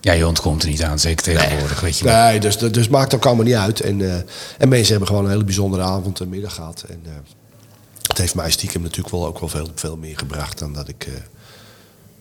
Ja, 0.00 0.12
je 0.12 0.26
ontkomt 0.26 0.62
er 0.62 0.68
niet 0.68 0.82
aan, 0.82 0.98
zeker 0.98 1.24
tegenwoordig, 1.24 1.80
weet 1.80 1.98
je 1.98 2.04
wel. 2.04 2.24
Nee, 2.24 2.40
dus, 2.40 2.58
dus 2.58 2.76
het 2.76 2.90
maakt 2.90 3.14
ook 3.14 3.26
allemaal 3.26 3.44
niet 3.44 3.54
uit. 3.54 3.80
En, 3.80 4.00
eh, 4.00 4.14
en 4.58 4.68
mensen 4.68 4.90
hebben 4.90 5.06
gewoon 5.06 5.24
een 5.24 5.30
hele 5.30 5.44
bijzondere 5.44 5.82
avond 5.82 6.20
en 6.20 6.28
middag 6.28 6.54
gehad. 6.54 6.84
En 6.88 7.00
eh, 7.04 7.12
het 8.02 8.18
heeft 8.18 8.34
mij 8.34 8.50
stiekem 8.50 8.82
natuurlijk 8.82 9.10
wel 9.10 9.26
ook 9.26 9.38
wel 9.38 9.48
veel, 9.48 9.68
veel 9.74 9.96
meer 9.96 10.18
gebracht 10.18 10.58
dan 10.58 10.72
dat 10.72 10.88
ik 10.88 11.06
eh, 11.06 11.12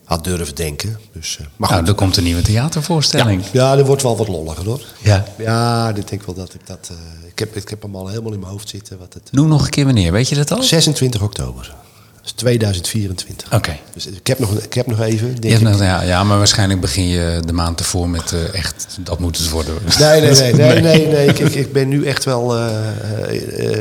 had 0.05 0.23
durven 0.23 0.55
denken. 0.55 0.99
Dus, 1.13 1.37
eh, 1.39 1.45
maar 1.55 1.69
Nou, 1.69 1.85
er 1.85 1.93
komt 1.93 2.17
een 2.17 2.23
nieuwe 2.23 2.41
theatervoorstelling. 2.41 3.43
Ja, 3.51 3.75
dat 3.75 3.87
wordt 3.87 4.01
wel 4.01 4.17
wat 4.17 4.27
lolliger 4.27 4.65
hoor. 4.65 4.81
Ja. 5.03 5.23
Ja, 5.37 5.89
ik 5.95 6.07
denk 6.07 6.23
wel 6.25 6.35
dat 6.35 6.53
ik 6.53 6.67
dat... 6.67 6.89
eh, 6.91 7.27
ik, 7.27 7.39
heb, 7.39 7.55
ik 7.55 7.69
heb 7.69 7.81
hem 7.81 7.95
al 7.95 8.07
helemaal 8.07 8.33
in 8.33 8.39
mijn 8.39 8.51
hoofd 8.51 8.69
zitten. 8.69 8.97
Wat 8.99 9.13
het, 9.13 9.31
Noem 9.31 9.47
nog 9.47 9.63
een 9.63 9.69
keer 9.69 9.85
wanneer, 9.85 10.11
weet 10.11 10.29
je 10.29 10.35
dat 10.35 10.51
al? 10.51 10.63
26 10.63 11.21
oktober. 11.21 11.75
Dat 12.25 12.33
is 12.33 12.39
2024. 12.41 13.53
Oké. 13.53 13.77
Dus 13.93 14.05
ik 14.07 14.27
heb 14.27 14.39
nog, 14.39 14.51
ik 14.57 14.73
heb 14.73 14.87
nog 14.87 15.01
even, 15.01 15.27
Je 15.33 15.39
denk 15.39 15.59
nog- 15.61 15.79
ja, 15.79 16.01
ja, 16.01 16.23
maar 16.23 16.37
waarschijnlijk 16.37 16.81
begin 16.81 17.07
je 17.07 17.41
de 17.45 17.53
maand 17.53 17.79
ervoor 17.79 18.09
met 18.09 18.31
eh, 18.33 18.53
echt, 18.53 18.97
dat 18.99 19.19
moet 19.19 19.37
het 19.37 19.49
worden. 19.49 19.75
Nee, 19.99 20.21
nee, 20.21 20.31
nee, 20.31 20.53
nee, 20.71 20.81
nee, 20.81 21.07
nee. 21.07 21.27
Ik, 21.27 21.39
ik, 21.39 21.53
ik 21.55 21.73
ben 21.73 21.87
nu 21.87 22.05
echt 22.05 22.23
wel. 22.23 22.57
eh, 22.57 23.77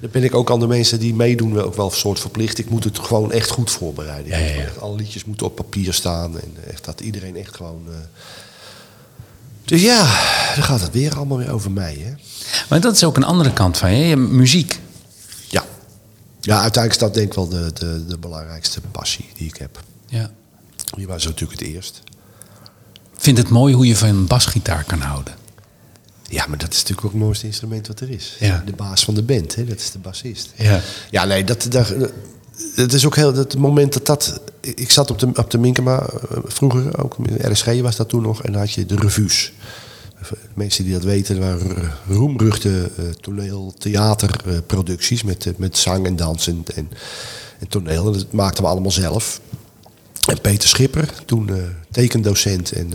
dan 0.00 0.10
ben 0.10 0.24
ik 0.24 0.34
ook 0.34 0.50
aan 0.50 0.60
de 0.60 0.66
mensen 0.66 0.98
die 1.00 1.14
meedoen 1.14 1.54
wel 1.54 1.64
ook 1.64 1.76
wel 1.76 1.86
een 1.86 1.96
soort 1.96 2.20
verplicht. 2.20 2.58
Ik 2.58 2.70
moet 2.70 2.84
het 2.84 2.98
gewoon 2.98 3.32
echt 3.32 3.50
goed 3.50 3.70
voorbereiden. 3.70 4.38
Ja, 4.40 4.64
Alle 4.80 4.96
liedjes 4.96 5.24
moeten 5.24 5.46
op 5.46 5.56
papier 5.56 5.92
staan 5.92 6.40
en 6.40 6.54
echt 6.70 6.84
dat 6.84 7.00
iedereen 7.00 7.36
echt 7.36 7.56
gewoon. 7.56 7.82
Dus 9.64 9.82
ja, 9.82 9.98
dan 10.54 10.64
gaat 10.64 10.80
het 10.80 10.92
weer 10.92 11.16
allemaal 11.16 11.38
weer 11.38 11.52
over 11.52 11.70
mij, 11.70 11.96
hè? 12.04 12.12
Maar 12.68 12.80
dat 12.80 12.94
is 12.94 13.04
ook 13.04 13.16
een 13.16 13.24
andere 13.24 13.52
kant 13.52 13.76
van 13.78 13.96
je, 13.96 14.16
muziek. 14.16 14.78
Ja. 16.46 16.60
Uiteindelijk 16.60 16.92
is 16.92 16.98
dat 16.98 17.14
denk 17.14 17.26
ik 17.26 17.34
wel 17.34 17.48
de, 17.48 17.70
de, 17.72 18.06
de 18.06 18.18
belangrijkste 18.18 18.80
passie 18.80 19.28
die 19.34 19.46
ik 19.46 19.56
heb. 19.56 19.82
Ja. 20.06 20.30
Die 20.96 21.06
was 21.06 21.24
natuurlijk 21.24 21.60
het 21.60 21.68
eerst. 21.68 22.02
Vind 23.16 23.38
het 23.38 23.48
mooi 23.48 23.74
hoe 23.74 23.86
je 23.86 23.96
van 23.96 24.08
een 24.08 24.26
basgitaar 24.26 24.84
kan 24.84 25.00
houden. 25.00 25.34
Ja, 26.28 26.46
maar 26.48 26.58
dat 26.58 26.72
is 26.72 26.76
natuurlijk 26.76 27.06
ook 27.06 27.12
het 27.12 27.20
mooiste 27.20 27.46
instrument 27.46 27.86
wat 27.86 28.00
er 28.00 28.10
is. 28.10 28.36
Ja. 28.38 28.62
De 28.66 28.72
baas 28.72 29.04
van 29.04 29.14
de 29.14 29.22
band, 29.22 29.54
hè? 29.54 29.64
dat 29.64 29.78
is 29.78 29.90
de 29.90 29.98
bassist. 29.98 30.52
Ja. 30.56 30.80
Ja, 31.10 31.24
nee, 31.24 31.44
dat, 31.44 31.66
dat, 31.70 31.94
het 32.74 32.92
is 32.92 33.06
ook 33.06 33.16
heel. 33.16 33.34
Het 33.34 33.56
moment 33.56 33.92
dat 33.92 34.06
dat. 34.06 34.40
Ik 34.60 34.90
zat 34.90 35.10
op 35.10 35.18
de, 35.18 35.28
op 35.34 35.50
de 35.50 35.58
Minkema 35.58 35.98
eh, 36.00 36.38
vroeger, 36.44 37.02
ook 37.02 37.16
RSG 37.38 37.80
was 37.80 37.96
dat 37.96 38.08
toen 38.08 38.22
nog, 38.22 38.42
en 38.42 38.52
dan 38.52 38.60
had 38.60 38.72
je 38.72 38.86
de 38.86 38.96
revues. 38.96 39.52
Mensen 40.54 40.84
die 40.84 40.92
dat 40.92 41.02
weten, 41.02 41.38
waren 41.38 41.92
roemruchte 42.08 42.90
eh, 42.96 43.04
toneel, 43.20 43.74
theaterproducties 43.78 45.22
met, 45.22 45.46
eh, 45.46 45.52
met 45.56 45.76
zang 45.76 46.06
en 46.06 46.16
dans 46.16 46.46
en, 46.46 46.64
en, 46.74 46.88
toneel. 47.68 48.06
En 48.06 48.12
dat 48.12 48.32
maakten 48.32 48.62
we 48.62 48.68
allemaal 48.68 48.90
zelf. 48.90 49.40
En 50.26 50.40
Peter 50.40 50.68
Schipper, 50.68 51.12
toen 51.24 51.48
eh, 51.48 51.62
tekendocent 51.90 52.72
en 52.72 52.92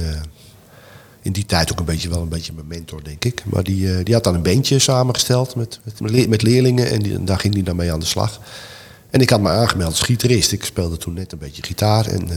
in 1.22 1.32
die 1.32 1.46
tijd 1.46 1.72
ook 1.72 1.80
een 1.80 1.86
beetje 1.86 2.10
wel 2.10 2.22
een 2.22 2.30
beetje 2.30 2.54
mijn 2.54 2.68
mentor, 2.68 3.04
denk 3.04 3.26
ik. 3.26 3.44
Maar 3.46 3.64
die, 3.64 4.04
die 4.04 4.14
had 4.14 4.24
dan 4.24 4.36
een 4.36 4.42
bandje 4.42 4.80
samengesteld 4.80 5.56
met, 5.56 5.80
met, 5.84 6.12
le- 6.12 6.28
met 6.28 6.42
leerlingen 6.42 6.90
en, 6.90 7.26
daar 7.26 7.40
ging 7.40 7.54
hij 7.54 7.64
dan 7.64 7.76
mee 7.76 7.92
aan 7.92 8.00
de 8.00 8.06
slag. 8.06 8.40
En 9.10 9.22
ik 9.22 9.30
had 9.30 9.42
me 9.42 9.50
aangemeld 9.50 9.90
als 9.90 10.02
gitarist. 10.02 10.52
Ik 10.52 10.64
speelde 10.64 10.98
toen 10.98 11.14
net 11.14 11.32
een 11.32 11.38
beetje 11.38 11.64
gitaar. 11.64 12.06
En, 12.06 12.30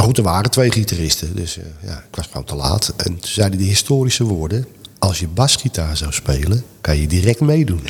maar 0.00 0.08
goed, 0.08 0.18
er 0.18 0.24
waren 0.24 0.50
twee 0.50 0.70
gitaristen, 0.72 1.36
dus 1.36 1.58
eh, 1.58 1.64
ja, 1.82 1.96
ik 1.98 2.16
was 2.16 2.26
gewoon 2.26 2.44
te 2.44 2.54
laat. 2.54 2.92
En 2.96 3.04
toen 3.04 3.18
zeiden 3.30 3.58
die 3.58 3.68
historische 3.68 4.24
woorden: 4.24 4.66
als 4.98 5.18
je 5.18 5.28
basgitaar 5.28 5.96
zou 5.96 6.12
spelen, 6.12 6.64
kan 6.80 6.96
je 6.96 7.06
direct 7.06 7.40
meedoen. 7.40 7.82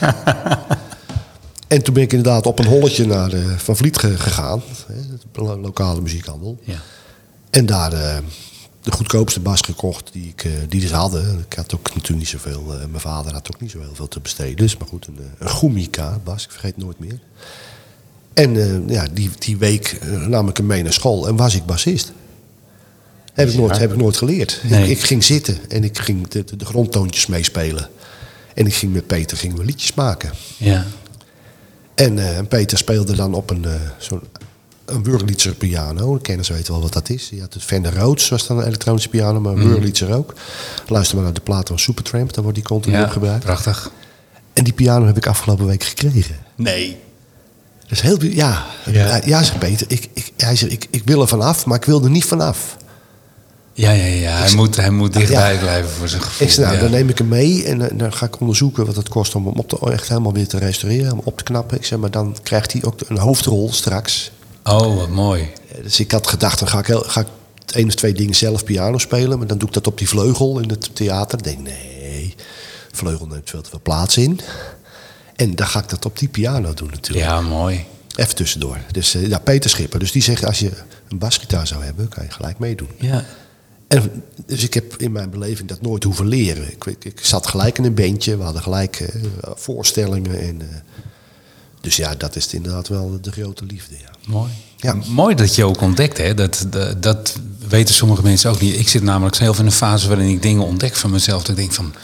en 1.68 1.82
toen 1.82 1.94
ben 1.94 2.02
ik 2.02 2.12
inderdaad 2.12 2.46
op 2.46 2.58
een 2.58 2.66
holletje 2.66 3.06
naar 3.06 3.32
eh, 3.32 3.56
Van 3.56 3.76
Vliet 3.76 3.98
ge- 3.98 4.18
gegaan, 4.18 4.62
hè, 4.86 4.94
de 5.32 5.40
lokale 5.60 6.00
muziekhandel. 6.00 6.58
Ja. 6.62 6.78
En 7.50 7.66
daar 7.66 7.92
eh, 7.92 8.18
de 8.82 8.92
goedkoopste 8.92 9.40
bas 9.40 9.60
gekocht 9.60 10.12
die, 10.12 10.28
ik, 10.36 10.46
die 10.68 10.86
ze 10.88 10.94
hadden. 10.94 11.44
Ik 11.50 11.56
had 11.56 11.74
ook 11.74 11.86
natuurlijk 11.94 12.18
niet 12.18 12.28
zoveel. 12.28 12.62
mijn 12.62 13.00
vader 13.00 13.32
had 13.32 13.48
ook 13.54 13.60
niet 13.60 13.70
zo 13.70 13.80
heel 13.80 13.94
veel 13.94 14.08
te 14.08 14.20
besteden. 14.20 14.56
Dus, 14.56 14.76
maar 14.76 14.88
goed, 14.88 15.06
een, 15.06 15.18
een 15.38 15.48
Gumika 15.48 16.18
bas, 16.24 16.44
ik 16.44 16.50
vergeet 16.50 16.74
het 16.74 16.84
nooit 16.84 16.98
meer. 16.98 17.18
En 18.38 18.56
eh, 18.56 18.94
ja, 18.94 19.06
die, 19.12 19.30
die 19.38 19.56
week 19.56 19.98
eh, 20.00 20.26
nam 20.26 20.48
ik 20.48 20.56
hem 20.56 20.66
mee 20.66 20.82
naar 20.82 20.92
school 20.92 21.28
en 21.28 21.36
was 21.36 21.54
ik 21.54 21.66
bassist. 21.66 22.12
Heb 23.32 23.48
ik 23.48 23.54
nooit, 23.54 23.78
heb 23.78 23.90
ik 23.90 23.96
nooit 23.96 24.16
geleerd. 24.16 24.60
Nee. 24.62 24.82
Ik, 24.82 24.88
ik 24.88 25.00
ging 25.00 25.24
zitten 25.24 25.58
en 25.68 25.84
ik 25.84 25.98
ging 25.98 26.28
de, 26.28 26.44
de, 26.44 26.56
de 26.56 26.64
grondtoontjes 26.64 27.26
meespelen. 27.26 27.88
En 28.54 28.66
ik 28.66 28.74
ging 28.74 28.92
met 28.92 29.06
Peter 29.06 29.36
gingen 29.36 29.56
we 29.56 29.64
liedjes 29.64 29.94
maken. 29.94 30.30
Ja. 30.56 30.86
En, 31.94 32.18
eh, 32.18 32.36
en 32.36 32.48
Peter 32.48 32.78
speelde 32.78 33.16
dan 33.16 33.34
op 33.34 33.50
een, 33.50 33.64
eh, 33.64 33.72
zo'n 33.98 34.20
een 34.84 35.02
Wurlitzer 35.02 35.54
piano. 35.54 36.14
De 36.14 36.20
kenners 36.20 36.48
weten 36.48 36.72
wel 36.72 36.82
wat 36.82 36.92
dat 36.92 37.08
is. 37.08 37.28
Die 37.28 37.40
had 37.40 37.54
het 37.54 37.62
Fender 37.62 37.94
Rhodes, 37.94 38.28
was 38.28 38.46
dan 38.46 38.58
een 38.58 38.66
elektronische 38.66 39.08
piano, 39.08 39.40
maar 39.40 39.52
een 39.52 39.68
Wurlitzer 39.68 40.14
ook. 40.14 40.34
Luister 40.86 41.14
maar 41.14 41.24
naar 41.24 41.34
de 41.34 41.40
plaat 41.40 41.68
van 41.68 41.78
Supertramp, 41.78 42.32
daar 42.32 42.42
wordt 42.42 42.58
die 42.58 42.66
continu 42.66 42.96
ja, 42.96 43.08
gebruikt. 43.08 43.44
prachtig. 43.44 43.90
En 44.52 44.64
die 44.64 44.72
piano 44.72 45.06
heb 45.06 45.16
ik 45.16 45.26
afgelopen 45.26 45.66
week 45.66 45.84
gekregen. 45.84 46.36
Nee. 46.54 46.96
Dat 47.88 47.98
is 47.98 48.00
heel... 48.00 48.22
Ja, 48.24 48.66
Ja. 48.84 48.92
ja. 49.06 49.20
ja 49.24 49.42
zegt 49.42 49.58
Peter. 49.58 49.86
Ik, 49.90 50.08
ik, 50.12 50.32
hij 50.36 50.56
zegt, 50.56 50.72
ik, 50.72 50.86
ik 50.90 51.02
wil 51.04 51.20
er 51.20 51.28
vanaf, 51.28 51.66
maar 51.66 51.76
ik 51.78 51.84
wil 51.84 52.02
er 52.04 52.10
niet 52.10 52.24
vanaf. 52.24 52.76
Ja, 53.72 53.90
ja, 53.90 54.04
ja. 54.04 54.36
Hij 54.36 54.54
moet, 54.54 54.76
hij 54.76 54.90
moet 54.90 55.12
dichtbij 55.12 55.52
Ja. 55.54 55.58
blijven 55.60 55.90
voor 55.90 56.08
zijn 56.08 56.22
gevoel. 56.22 56.46
Ik 56.46 56.52
zei, 56.52 56.66
nou, 56.66 56.76
ja. 56.78 56.82
dan 56.82 56.92
neem 56.92 57.08
ik 57.08 57.18
hem 57.18 57.28
mee 57.28 57.64
en 57.64 57.82
eh, 57.90 57.98
dan 57.98 58.12
ga 58.12 58.26
ik 58.26 58.40
onderzoeken 58.40 58.86
wat 58.86 58.96
het 58.96 59.08
kost 59.08 59.34
om 59.34 59.46
hem 59.46 59.54
op 59.58 59.68
te, 59.68 59.90
echt 59.90 60.08
helemaal 60.08 60.32
weer 60.32 60.48
te 60.48 60.58
restaureren, 60.58 61.12
om 61.12 61.20
op 61.24 61.36
te 61.38 61.44
knappen. 61.44 61.76
Ik 61.76 61.84
zeg, 61.84 61.98
maar 61.98 62.10
dan 62.10 62.36
krijgt 62.42 62.72
hij 62.72 62.82
ook 62.84 63.00
een 63.08 63.18
hoofdrol 63.18 63.72
straks. 63.72 64.30
Oh, 64.64 64.96
wat 64.96 65.08
mooi. 65.08 65.42
Eh, 65.72 65.82
Dus 65.82 66.00
ik 66.00 66.10
had 66.10 66.26
gedacht, 66.26 66.58
dan 66.58 66.68
ga 66.68 66.78
ik, 66.78 66.86
heel, 66.86 67.04
ga 67.06 67.20
ik 67.20 67.26
het 67.60 67.72
één 67.72 67.86
of 67.86 67.94
twee 67.94 68.12
dingen 68.12 68.34
zelf 68.34 68.64
piano 68.64 68.98
spelen. 68.98 69.38
Maar 69.38 69.46
dan 69.46 69.58
doe 69.58 69.68
ik 69.68 69.74
dat 69.74 69.86
op 69.86 69.98
die 69.98 70.08
vleugel 70.08 70.58
in 70.58 70.68
het 70.70 70.94
theater. 70.94 71.38
Ik 71.38 71.44
denk, 71.44 71.58
nee, 71.58 72.34
vleugel 72.92 73.26
neemt 73.26 73.50
veel 73.50 73.62
te 73.62 73.70
veel 73.70 73.80
plaats 73.82 74.16
in. 74.16 74.40
En 75.38 75.54
dan 75.54 75.66
ga 75.66 75.78
ik 75.82 75.88
dat 75.88 76.04
op 76.04 76.18
die 76.18 76.28
piano 76.28 76.74
doen 76.74 76.90
natuurlijk. 76.90 77.26
Ja, 77.26 77.40
mooi. 77.40 77.84
Even 78.14 78.34
tussendoor. 78.34 78.78
Dus 78.92 79.14
eh, 79.14 79.28
ja, 79.28 79.38
Peter 79.38 79.70
Schipper. 79.70 79.98
Dus 79.98 80.12
die 80.12 80.22
zegt, 80.22 80.44
als 80.44 80.58
je 80.58 80.70
een 81.08 81.18
basgitaar 81.18 81.66
zou 81.66 81.84
hebben, 81.84 82.08
kan 82.08 82.24
je 82.24 82.30
gelijk 82.30 82.58
meedoen. 82.58 82.88
Ja. 82.98 83.24
En, 83.88 84.22
dus 84.46 84.62
ik 84.62 84.74
heb 84.74 84.96
in 84.96 85.12
mijn 85.12 85.30
beleving 85.30 85.68
dat 85.68 85.80
nooit 85.80 86.04
hoeven 86.04 86.26
leren. 86.26 86.72
Ik, 86.72 86.84
ik, 86.84 87.04
ik 87.04 87.20
zat 87.22 87.46
gelijk 87.46 87.78
in 87.78 87.84
een 87.84 87.94
bandje. 87.94 88.36
We 88.36 88.42
hadden 88.42 88.62
gelijk 88.62 89.00
eh, 89.00 89.22
voorstellingen. 89.54 90.40
En, 90.40 90.60
eh, 90.60 90.66
dus 91.80 91.96
ja, 91.96 92.14
dat 92.14 92.36
is 92.36 92.54
inderdaad 92.54 92.88
wel 92.88 93.18
de 93.20 93.30
grote 93.30 93.64
liefde. 93.64 93.94
Ja. 93.98 94.10
Mooi. 94.26 94.50
Ja. 94.76 94.96
Mooi 95.08 95.34
dat 95.34 95.54
je 95.54 95.64
ook 95.64 95.80
ontdekt, 95.80 96.18
hè? 96.18 96.34
Dat, 96.34 96.66
dat, 96.70 97.02
dat 97.02 97.38
weten 97.68 97.94
sommige 97.94 98.22
mensen 98.22 98.50
ook 98.50 98.60
niet. 98.60 98.78
Ik 98.78 98.88
zit 98.88 99.02
namelijk 99.02 99.36
zelf 99.36 99.58
in 99.58 99.66
een 99.66 99.72
fase 99.72 100.08
waarin 100.08 100.28
ik 100.28 100.42
dingen 100.42 100.64
ontdek 100.64 100.96
van 100.96 101.10
mezelf. 101.10 101.40
Dat 101.40 101.50
ik 101.50 101.56
denk 101.56 101.72
van, 101.72 101.94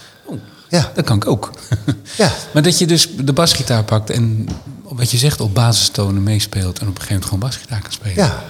Ja. 0.74 0.90
dat 0.94 1.04
kan 1.04 1.16
ik 1.16 1.26
ook. 1.26 1.50
Ja. 2.16 2.32
maar 2.52 2.62
dat 2.62 2.78
je 2.78 2.87
dus 2.87 3.08
de 3.16 3.32
basgitaar 3.32 3.84
pakt 3.84 4.10
en 4.10 4.48
wat 4.82 5.10
je 5.10 5.16
zegt 5.16 5.40
op 5.40 5.54
basistonen 5.54 6.22
meespeelt 6.22 6.78
en 6.78 6.88
op 6.88 6.94
een 6.94 7.00
gegeven 7.02 7.08
moment 7.14 7.24
gewoon 7.24 7.40
basgitaar 7.40 7.80
kan 7.82 7.92
spelen. 7.92 8.14
Ja, 8.16 8.42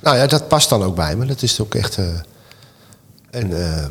nou 0.00 0.16
ja, 0.16 0.26
dat 0.26 0.48
past 0.48 0.68
dan 0.68 0.82
ook 0.82 0.94
bij 0.96 1.16
me. 1.16 1.26
Dat 1.26 1.42
is 1.42 1.60
ook 1.60 1.74
echt. 1.74 1.96
eh, 1.98 2.04
en, 3.30 3.52
eh, 3.62 3.84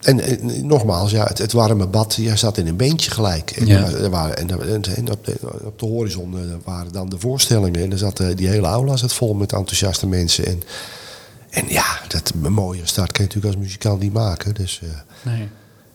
en, 0.00 0.20
en 0.20 0.66
nogmaals, 0.66 1.10
ja, 1.10 1.24
het, 1.24 1.38
het 1.38 1.52
warme 1.52 1.86
bad, 1.86 2.14
je 2.14 2.36
zat 2.36 2.58
in 2.58 2.66
een 2.66 2.76
beentje 2.76 3.10
gelijk. 3.10 3.50
En, 3.50 3.66
Ja. 3.66 3.90
er 3.90 4.10
waren, 4.10 4.36
en, 4.36 4.50
en, 4.96 5.10
op, 5.10 5.24
de, 5.24 5.36
op 5.64 5.78
de 5.78 5.86
horizon 5.86 6.38
eh, 6.38 6.54
waren 6.64 6.92
dan 6.92 7.08
de 7.08 7.18
voorstellingen. 7.18 7.82
En 7.82 7.92
er 7.92 7.98
zat, 7.98 8.22
die 8.34 8.48
hele 8.48 8.66
aula 8.66 8.96
zat 8.96 9.12
vol 9.12 9.34
met 9.34 9.52
enthousiaste 9.52 10.06
mensen. 10.06 10.46
En, 10.46 10.62
en 11.50 11.64
ja, 11.68 12.00
dat, 12.08 12.32
een 12.42 12.52
mooie 12.52 12.80
start 12.86 13.12
kan 13.12 13.24
je 13.24 13.30
natuurlijk 13.34 13.54
als 13.54 13.64
muzikant 13.64 14.00
niet 14.00 14.12
maken. 14.12 14.54
Dus, 14.54 14.80
Nee. 15.22 15.48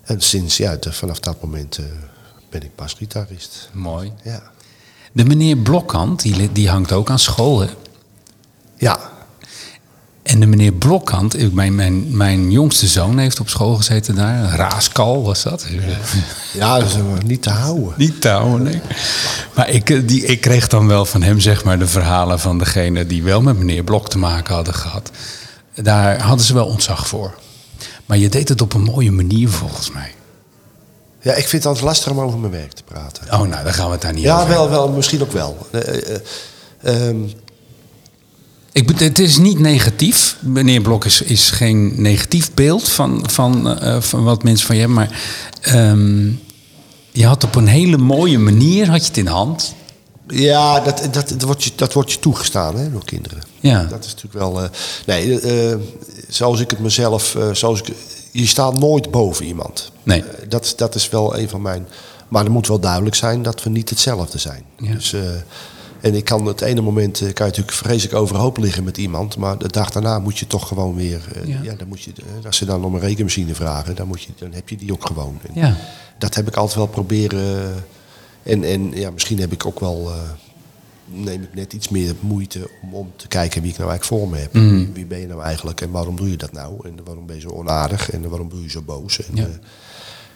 En 0.09 0.21
sinds, 0.21 0.57
ja, 0.57 0.77
vanaf 0.79 1.19
dat 1.19 1.41
moment 1.41 1.77
eh, 1.77 1.85
ben 2.49 2.63
ik 2.63 2.75
basgitarist. 2.75 3.69
Mooi. 3.71 4.11
Ja. 4.23 4.41
De 5.11 5.25
meneer 5.25 5.57
Blokkant, 5.57 6.21
die, 6.21 6.51
die 6.51 6.69
hangt 6.69 6.91
ook 6.91 7.09
aan 7.09 7.19
school, 7.19 7.59
hè? 7.59 7.67
Ja, 8.77 8.99
En 10.23 10.39
de 10.39 10.45
meneer 10.45 10.71
Blokkant, 10.71 11.53
mijn, 11.53 11.75
mijn, 11.75 12.17
mijn 12.17 12.51
jongste 12.51 12.87
zoon 12.87 13.17
heeft 13.17 13.39
op 13.39 13.49
school 13.49 13.75
gezeten 13.75 14.15
daar. 14.15 14.55
Raaskal 14.55 15.23
was 15.23 15.43
dat. 15.43 15.65
ja 16.53 16.79
dat 16.79 16.87
is 16.87 16.95
niet 17.25 17.41
te 17.41 17.49
houden. 17.49 17.93
Niet 17.97 18.21
touwen, 18.21 18.63
nee. 18.63 18.81
Maar 19.55 19.69
ik, 19.69 19.89
eh, 19.89 20.07
die, 20.07 20.25
ik 20.25 20.41
kreeg 20.41 20.67
dan 20.67 20.87
wel 20.87 21.05
van 21.05 21.21
hem 21.21 21.39
zeg 21.39 21.63
maar, 21.63 21.79
de 21.79 21.87
verhalen 21.87 22.39
van 22.39 22.57
degene 22.57 23.05
die 23.05 23.23
wel 23.23 23.41
met 23.41 23.57
meneer 23.57 23.83
Blok 23.83 24.09
te 24.09 24.17
maken 24.17 24.55
hadden 24.55 24.73
gehad. 24.73 25.11
Daar 25.73 26.21
hadden 26.21 26.45
ze 26.45 26.53
wel 26.53 26.65
ontzag 26.65 27.07
voor. 27.07 27.33
Maar 28.09 28.17
je 28.17 28.29
deed 28.29 28.49
het 28.49 28.61
op 28.61 28.73
een 28.73 28.81
mooie 28.81 29.11
manier 29.11 29.49
volgens 29.49 29.91
mij. 29.91 30.11
Ja, 31.21 31.31
ik 31.31 31.47
vind 31.47 31.51
het 31.51 31.65
altijd 31.65 31.85
lastig 31.85 32.11
om 32.11 32.19
over 32.19 32.39
mijn 32.39 32.51
werk 32.51 32.71
te 32.71 32.83
praten. 32.83 33.23
Oh, 33.23 33.47
nou, 33.47 33.63
dan 33.63 33.73
gaan 33.73 33.85
we 33.85 33.91
het 33.91 34.01
daar 34.01 34.13
niet 34.13 34.23
Ja, 34.23 34.35
over 34.35 34.49
wel, 34.49 34.69
wel, 34.69 34.89
misschien 34.89 35.21
ook 35.21 35.31
wel. 35.31 35.67
Eh, 35.71 36.15
eh, 36.15 36.19
ehm, 36.81 37.17
Ik, 38.71 38.99
het 38.99 39.19
is 39.19 39.37
niet 39.37 39.59
negatief. 39.59 40.37
Meneer 40.39 40.81
Blok 40.81 41.05
is, 41.05 41.21
is 41.21 41.51
geen 41.51 42.01
negatief 42.01 42.53
beeld 42.53 42.89
van, 42.89 43.23
van, 43.29 43.79
eh, 43.79 44.01
van 44.01 44.23
wat 44.23 44.43
mensen 44.43 44.67
van 44.67 44.75
je 44.75 44.81
hebben. 44.81 44.99
Maar 44.99 45.21
ehm, 45.61 46.27
je 47.11 47.25
had 47.25 47.43
op 47.43 47.55
een 47.55 47.67
hele 47.67 47.97
mooie 47.97 48.39
manier 48.39 48.89
had 48.89 49.01
je 49.01 49.07
het 49.07 49.17
in 49.17 49.25
de 49.25 49.31
hand. 49.31 49.73
Ja, 50.33 50.79
dat, 50.79 51.07
dat, 51.11 51.29
dat, 51.29 51.41
wordt, 51.41 51.63
je, 51.63 51.71
dat 51.75 51.93
wordt 51.93 52.11
je 52.11 52.19
toegestaan 52.19 52.75
hè, 52.75 52.91
door 52.91 53.05
kinderen. 53.05 53.41
Ja. 53.59 53.83
Dat 53.83 54.05
is 54.05 54.13
natuurlijk 54.15 54.33
wel... 54.33 54.63
eh, 54.63 54.69
nee, 55.05 55.39
eh, 55.41 55.77
zoals 56.27 56.59
ik 56.59 56.69
het 56.69 56.79
mezelf... 56.79 57.35
eh, 57.35 57.53
zoals 57.53 57.79
ik, 57.79 57.95
je 58.31 58.47
staat 58.47 58.79
nooit 58.79 59.11
boven 59.11 59.45
iemand. 59.45 59.91
Nee. 60.03 60.23
Dat, 60.47 60.73
dat 60.77 60.95
is 60.95 61.09
wel 61.09 61.37
een 61.37 61.49
van 61.49 61.61
mijn... 61.61 61.87
Maar 62.27 62.45
er 62.45 62.51
moet 62.51 62.67
wel 62.67 62.79
duidelijk 62.79 63.15
zijn 63.15 63.41
dat 63.41 63.63
we 63.63 63.69
niet 63.69 63.89
hetzelfde 63.89 64.37
zijn. 64.37 64.63
Ja. 64.77 64.93
Dus, 64.93 65.15
en 66.01 66.15
ik 66.15 66.25
kan 66.25 66.45
het 66.45 66.61
ene 66.61 66.81
moment... 66.81 67.17
kan 67.17 67.27
je 67.27 67.33
natuurlijk 67.43 67.71
vreselijk 67.71 68.15
overhoop 68.15 68.57
liggen 68.57 68.83
met 68.83 68.97
iemand... 68.97 69.37
maar 69.37 69.57
de 69.57 69.67
dag 69.67 69.89
daarna 69.89 70.19
moet 70.19 70.37
je 70.37 70.47
toch 70.47 70.67
gewoon 70.67 70.95
weer... 70.95 71.21
Ja. 71.45 71.59
ja. 71.61 71.73
dan 71.73 71.87
moet 71.87 72.01
je, 72.01 72.11
als 72.45 72.57
ze 72.57 72.65
dan 72.65 72.83
om 72.83 72.93
een 72.93 72.99
rekenmachine 72.99 73.55
vragen... 73.55 73.95
dan, 73.95 74.07
moet 74.07 74.21
je, 74.21 74.29
dan 74.37 74.53
heb 74.53 74.69
je 74.69 74.77
die 74.77 74.91
ook 74.91 75.05
gewoon. 75.05 75.39
En 75.47 75.61
Ja. 75.61 75.75
Dat 76.17 76.35
heb 76.35 76.47
ik 76.47 76.55
altijd 76.55 76.77
wel 76.77 76.87
proberen... 76.87 77.73
En, 78.43 78.63
en 78.63 78.91
ja, 78.91 79.11
misschien 79.11 79.39
heb 79.39 79.51
ik 79.51 79.65
ook 79.65 79.79
wel... 79.79 80.09
eh, 80.11 80.15
neem 81.11 81.41
ik 81.43 81.53
net 81.53 81.73
iets 81.73 81.89
meer 81.89 82.15
moeite 82.19 82.69
om, 82.81 82.93
om 82.93 83.11
te 83.15 83.27
kijken 83.27 83.61
wie 83.61 83.71
ik 83.71 83.77
nou 83.77 83.89
eigenlijk 83.89 84.21
voor 84.21 84.29
me 84.31 84.37
heb. 84.41 84.53
Mhm. 84.53 84.91
Wie 84.93 85.05
ben 85.05 85.19
je 85.19 85.27
nou 85.27 85.41
eigenlijk 85.43 85.81
en 85.81 85.91
waarom 85.91 86.15
doe 86.15 86.29
je 86.29 86.37
dat 86.37 86.51
nou? 86.51 86.87
En 86.87 86.99
waarom 87.05 87.25
ben 87.25 87.35
je 87.35 87.41
zo 87.41 87.49
onaardig 87.49 88.11
en 88.11 88.29
waarom 88.29 88.49
doe 88.49 88.61
je 88.61 88.69
zo 88.69 88.81
boos? 88.81 89.25
En, 89.27 89.35
Ja. 89.35 89.41
ja, 89.47 89.49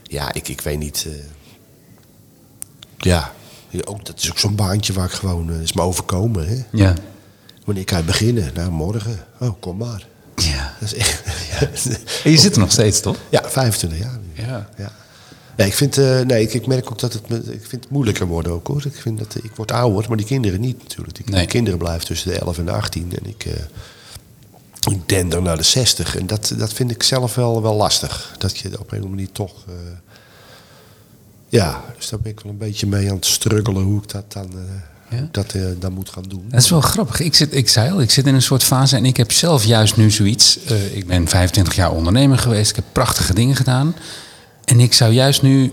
ja 0.03 0.33
ik, 0.33 0.47
ik 0.47 0.61
weet 0.61 0.79
niet. 0.79 1.05
eh, 1.07 1.13
ja, 2.97 3.31
Ja, 3.69 3.81
ook, 3.85 4.05
dat 4.05 4.19
is 4.19 4.29
ook 4.31 4.37
zo'n 4.39 4.55
baantje 4.55 4.93
waar 4.93 5.05
ik 5.05 5.11
gewoon... 5.11 5.49
eh, 5.51 5.61
is 5.61 5.73
me 5.73 5.81
overkomen. 5.81 6.47
Hè? 6.47 6.63
Ja. 6.71 6.93
Wanneer 7.65 7.83
kan 7.83 7.97
je 7.97 8.03
beginnen? 8.03 8.51
Nou, 8.53 8.71
morgen. 8.71 9.25
Oh, 9.39 9.49
kom 9.59 9.77
maar. 9.77 10.07
ja. 10.35 10.73
Dat 10.79 10.93
is 10.93 10.97
echt... 10.97 11.21
En 12.23 12.31
je 12.31 12.37
zit 12.37 12.53
er 12.53 12.59
nog 12.59 12.71
steeds, 12.71 12.99
toch? 12.99 13.17
Ja, 13.29 13.49
25 13.49 13.99
jaar 13.99 14.19
nu. 14.33 14.43
Ja. 14.43 14.69
Ja. 14.77 14.91
Nee, 15.57 15.67
ik, 15.67 15.73
vind, 15.73 15.97
eh, 15.97 16.19
nee 16.19 16.41
ik, 16.41 16.53
ik 16.53 16.67
merk 16.67 16.91
ook 16.91 16.99
dat 16.99 17.13
het, 17.13 17.23
ik 17.47 17.65
vind 17.67 17.83
het 17.83 17.89
moeilijker 17.89 18.27
worden 18.27 18.51
ook 18.51 18.67
hoor. 18.67 18.85
Ik, 18.85 18.95
vind 18.95 19.17
dat, 19.19 19.35
ik 19.43 19.51
word 19.55 19.71
ouder, 19.71 20.05
maar 20.07 20.17
die 20.17 20.25
kinderen 20.25 20.59
niet 20.61 20.77
natuurlijk. 20.81 21.15
Die 21.25 21.35
Nee. 21.35 21.45
kinderen 21.45 21.79
blijven 21.79 22.05
tussen 22.05 22.31
de 22.31 22.39
11 22.39 22.57
en 22.57 22.65
de 22.65 22.71
18. 22.71 23.11
En 23.21 23.29
ik, 23.29 23.45
eh 23.45 23.53
ik 24.91 25.09
dender 25.09 25.41
naar 25.41 25.57
de 25.57 25.63
60. 25.63 26.15
En 26.17 26.27
dat, 26.27 26.53
dat 26.57 26.73
vind 26.73 26.91
ik 26.91 27.03
zelf 27.03 27.35
wel, 27.35 27.61
wel 27.61 27.75
lastig. 27.75 28.35
Dat 28.37 28.57
je 28.57 28.67
op 28.67 28.73
een 28.73 28.79
of 28.79 28.91
andere 28.91 29.07
manier 29.09 29.31
toch... 29.31 29.53
eh, 29.67 29.73
ja, 31.49 31.81
dus 31.97 32.09
daar 32.09 32.19
ben 32.19 32.31
ik 32.31 32.39
wel 32.39 32.51
een 32.51 32.57
beetje 32.57 32.87
mee 32.87 33.09
aan 33.09 33.15
het 33.15 33.25
struggelen 33.25 33.83
hoe 33.83 34.01
ik 34.01 34.09
dat 34.11 34.33
dan, 34.33 34.49
eh, 35.09 35.17
Ja? 35.19 35.27
dat, 35.31 35.53
eh, 35.53 35.61
dan 35.79 35.93
moet 35.93 36.09
gaan 36.09 36.23
doen. 36.27 36.45
Dat 36.49 36.61
is 36.61 36.69
wel 36.69 36.81
grappig. 36.81 37.19
Ik, 37.19 37.35
zit, 37.35 37.55
ik 37.55 37.69
zei 37.69 37.91
al, 37.91 38.01
ik 38.01 38.11
zit 38.11 38.27
in 38.27 38.35
een 38.35 38.41
soort 38.41 38.63
fase 38.63 38.95
en 38.95 39.05
ik 39.05 39.17
heb 39.17 39.31
zelf 39.31 39.65
juist 39.65 39.97
nu 39.97 40.11
zoiets. 40.11 40.59
eh, 40.63 40.95
ik 40.95 41.07
ben 41.07 41.27
25 41.27 41.75
jaar 41.75 41.91
ondernemer 41.91 42.37
geweest. 42.37 42.69
Ik 42.69 42.75
heb 42.75 42.85
prachtige 42.91 43.33
dingen 43.33 43.55
gedaan. 43.55 43.95
En 44.65 44.79
ik 44.79 44.93
zou 44.93 45.13
juist 45.13 45.41
nu 45.41 45.71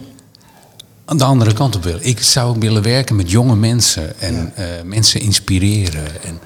aan 1.05 1.16
de 1.18 1.24
andere 1.24 1.53
kant 1.53 1.76
op 1.76 1.82
willen. 1.84 2.03
Ik 2.07 2.22
zou 2.22 2.59
willen 2.59 2.82
werken 2.82 3.16
met 3.16 3.30
jonge 3.30 3.57
mensen 3.57 4.20
en 4.20 4.53
eh, 4.57 4.64
mensen 4.84 5.20
inspireren. 5.20 6.22
En, 6.22 6.38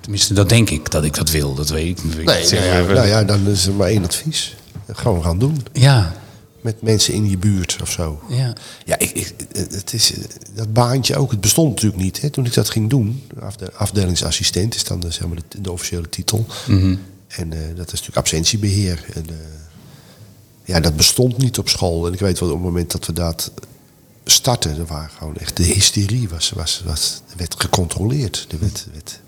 tenminste, 0.00 0.34
dat 0.34 0.48
denk 0.48 0.70
ik 0.70 0.90
dat 0.90 1.04
ik 1.04 1.14
dat 1.14 1.30
wil. 1.30 1.54
Dat 1.54 1.68
weet 1.68 1.98
ik. 1.98 2.04
ik 2.04 2.24
Nee, 2.24 2.40
niet 2.42 2.50
nou 2.50 2.64
ja, 2.64 2.82
nou 2.94 3.06
ja, 3.06 3.24
dan 3.24 3.46
is 3.48 3.66
er 3.66 3.72
maar 3.72 3.88
één 3.88 4.04
advies. 4.04 4.56
Gewoon 4.92 5.22
gaan 5.22 5.38
doen. 5.38 5.66
ja, 5.72 6.14
Met 6.60 6.82
mensen 6.82 7.14
in 7.14 7.30
je 7.30 7.38
buurt 7.38 7.76
of 7.82 7.90
zo. 7.90 8.22
ja. 8.28 8.52
Ja, 8.84 8.98
ik, 8.98 9.10
ik, 9.10 9.34
het 9.52 9.92
is, 9.92 10.12
dat 10.54 10.72
baantje 10.72 11.16
ook, 11.16 11.30
het 11.30 11.40
bestond 11.40 11.70
natuurlijk 11.74 12.02
niet 12.02 12.20
hè, 12.20 12.30
toen 12.30 12.44
ik 12.46 12.54
dat 12.54 12.70
ging 12.70 12.90
doen. 12.90 13.22
Afde- 13.40 13.72
afdelingsassistent 13.72 14.74
is 14.74 14.84
dan 14.84 15.00
de, 15.00 15.10
zeg 15.10 15.26
maar, 15.26 15.36
de, 15.48 15.60
de 15.60 15.72
officiële 15.72 16.08
titel. 16.08 16.46
Mhm. 16.66 16.96
En 17.28 17.52
eh, 17.52 17.58
dat 17.58 17.86
is 17.86 17.90
natuurlijk 17.92 18.16
absentiebeheer. 18.16 19.04
En, 19.14 19.26
eh, 19.28 19.34
ja, 20.66 20.80
dat 20.80 20.96
bestond 20.96 21.38
niet 21.38 21.58
op 21.58 21.68
school. 21.68 22.06
En 22.06 22.12
ik 22.12 22.20
weet 22.20 22.38
wel, 22.38 22.48
op 22.48 22.54
het 22.54 22.64
moment 22.64 22.90
dat 22.92 23.06
we 23.06 23.12
dat 23.12 23.50
startten, 24.24 24.78
er 24.78 24.86
waren 24.86 25.10
gewoon 25.18 25.36
echt 25.36 25.56
de 25.56 25.62
hysterie 25.62 26.28
was, 26.28 26.50
was, 26.50 26.82
was, 26.84 27.20
er 27.30 27.36
werd 27.36 27.54
gecontroleerd. 27.58 28.46
Er 28.50 28.58
werd, 28.58 28.86
werd, 28.92 29.20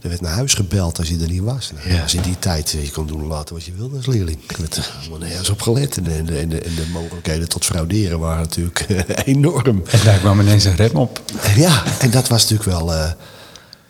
er 0.00 0.08
werd 0.08 0.20
naar 0.20 0.32
huis 0.32 0.54
gebeld 0.54 0.98
als 0.98 1.08
je 1.08 1.18
er 1.18 1.30
niet 1.30 1.40
was. 1.42 1.70
Nou, 1.74 1.90
Ja. 1.94 2.00
was 2.02 2.14
in 2.14 2.22
die 2.22 2.38
tijd, 2.38 2.74
eh, 2.74 2.84
je 2.84 2.90
kon 2.90 3.06
doen 3.06 3.20
en 3.20 3.26
laten 3.26 3.54
wat 3.54 3.64
je 3.64 3.72
wilde 3.76 3.96
als 3.96 4.06
leerling. 4.06 4.38
Er 4.46 4.56
werd 4.60 4.76
er 4.76 4.94
helemaal 4.98 5.18
nergens 5.18 5.48
op 5.50 5.62
gelet. 5.62 5.96
En, 5.96 6.02
de- 6.04 6.14
en, 6.14 6.26
de, 6.26 6.38
en, 6.38 6.48
de, 6.48 6.60
en 6.60 6.74
de 6.74 6.86
mogelijkheden 6.92 7.48
tot 7.48 7.64
frauderen 7.64 8.18
waren 8.18 8.40
natuurlijk 8.40 8.80
eh, 8.80 9.02
enorm. 9.34 9.82
En 9.90 10.00
daar 10.04 10.18
kwam 10.18 10.40
ineens 10.40 10.64
een 10.64 10.76
rem 10.76 10.96
op. 10.96 11.22
Ja, 11.56 11.84
en 12.00 12.10
dat 12.10 12.28
was 12.28 12.42
natuurlijk 12.48 12.70
wel. 12.70 12.94
eh, 12.94 13.10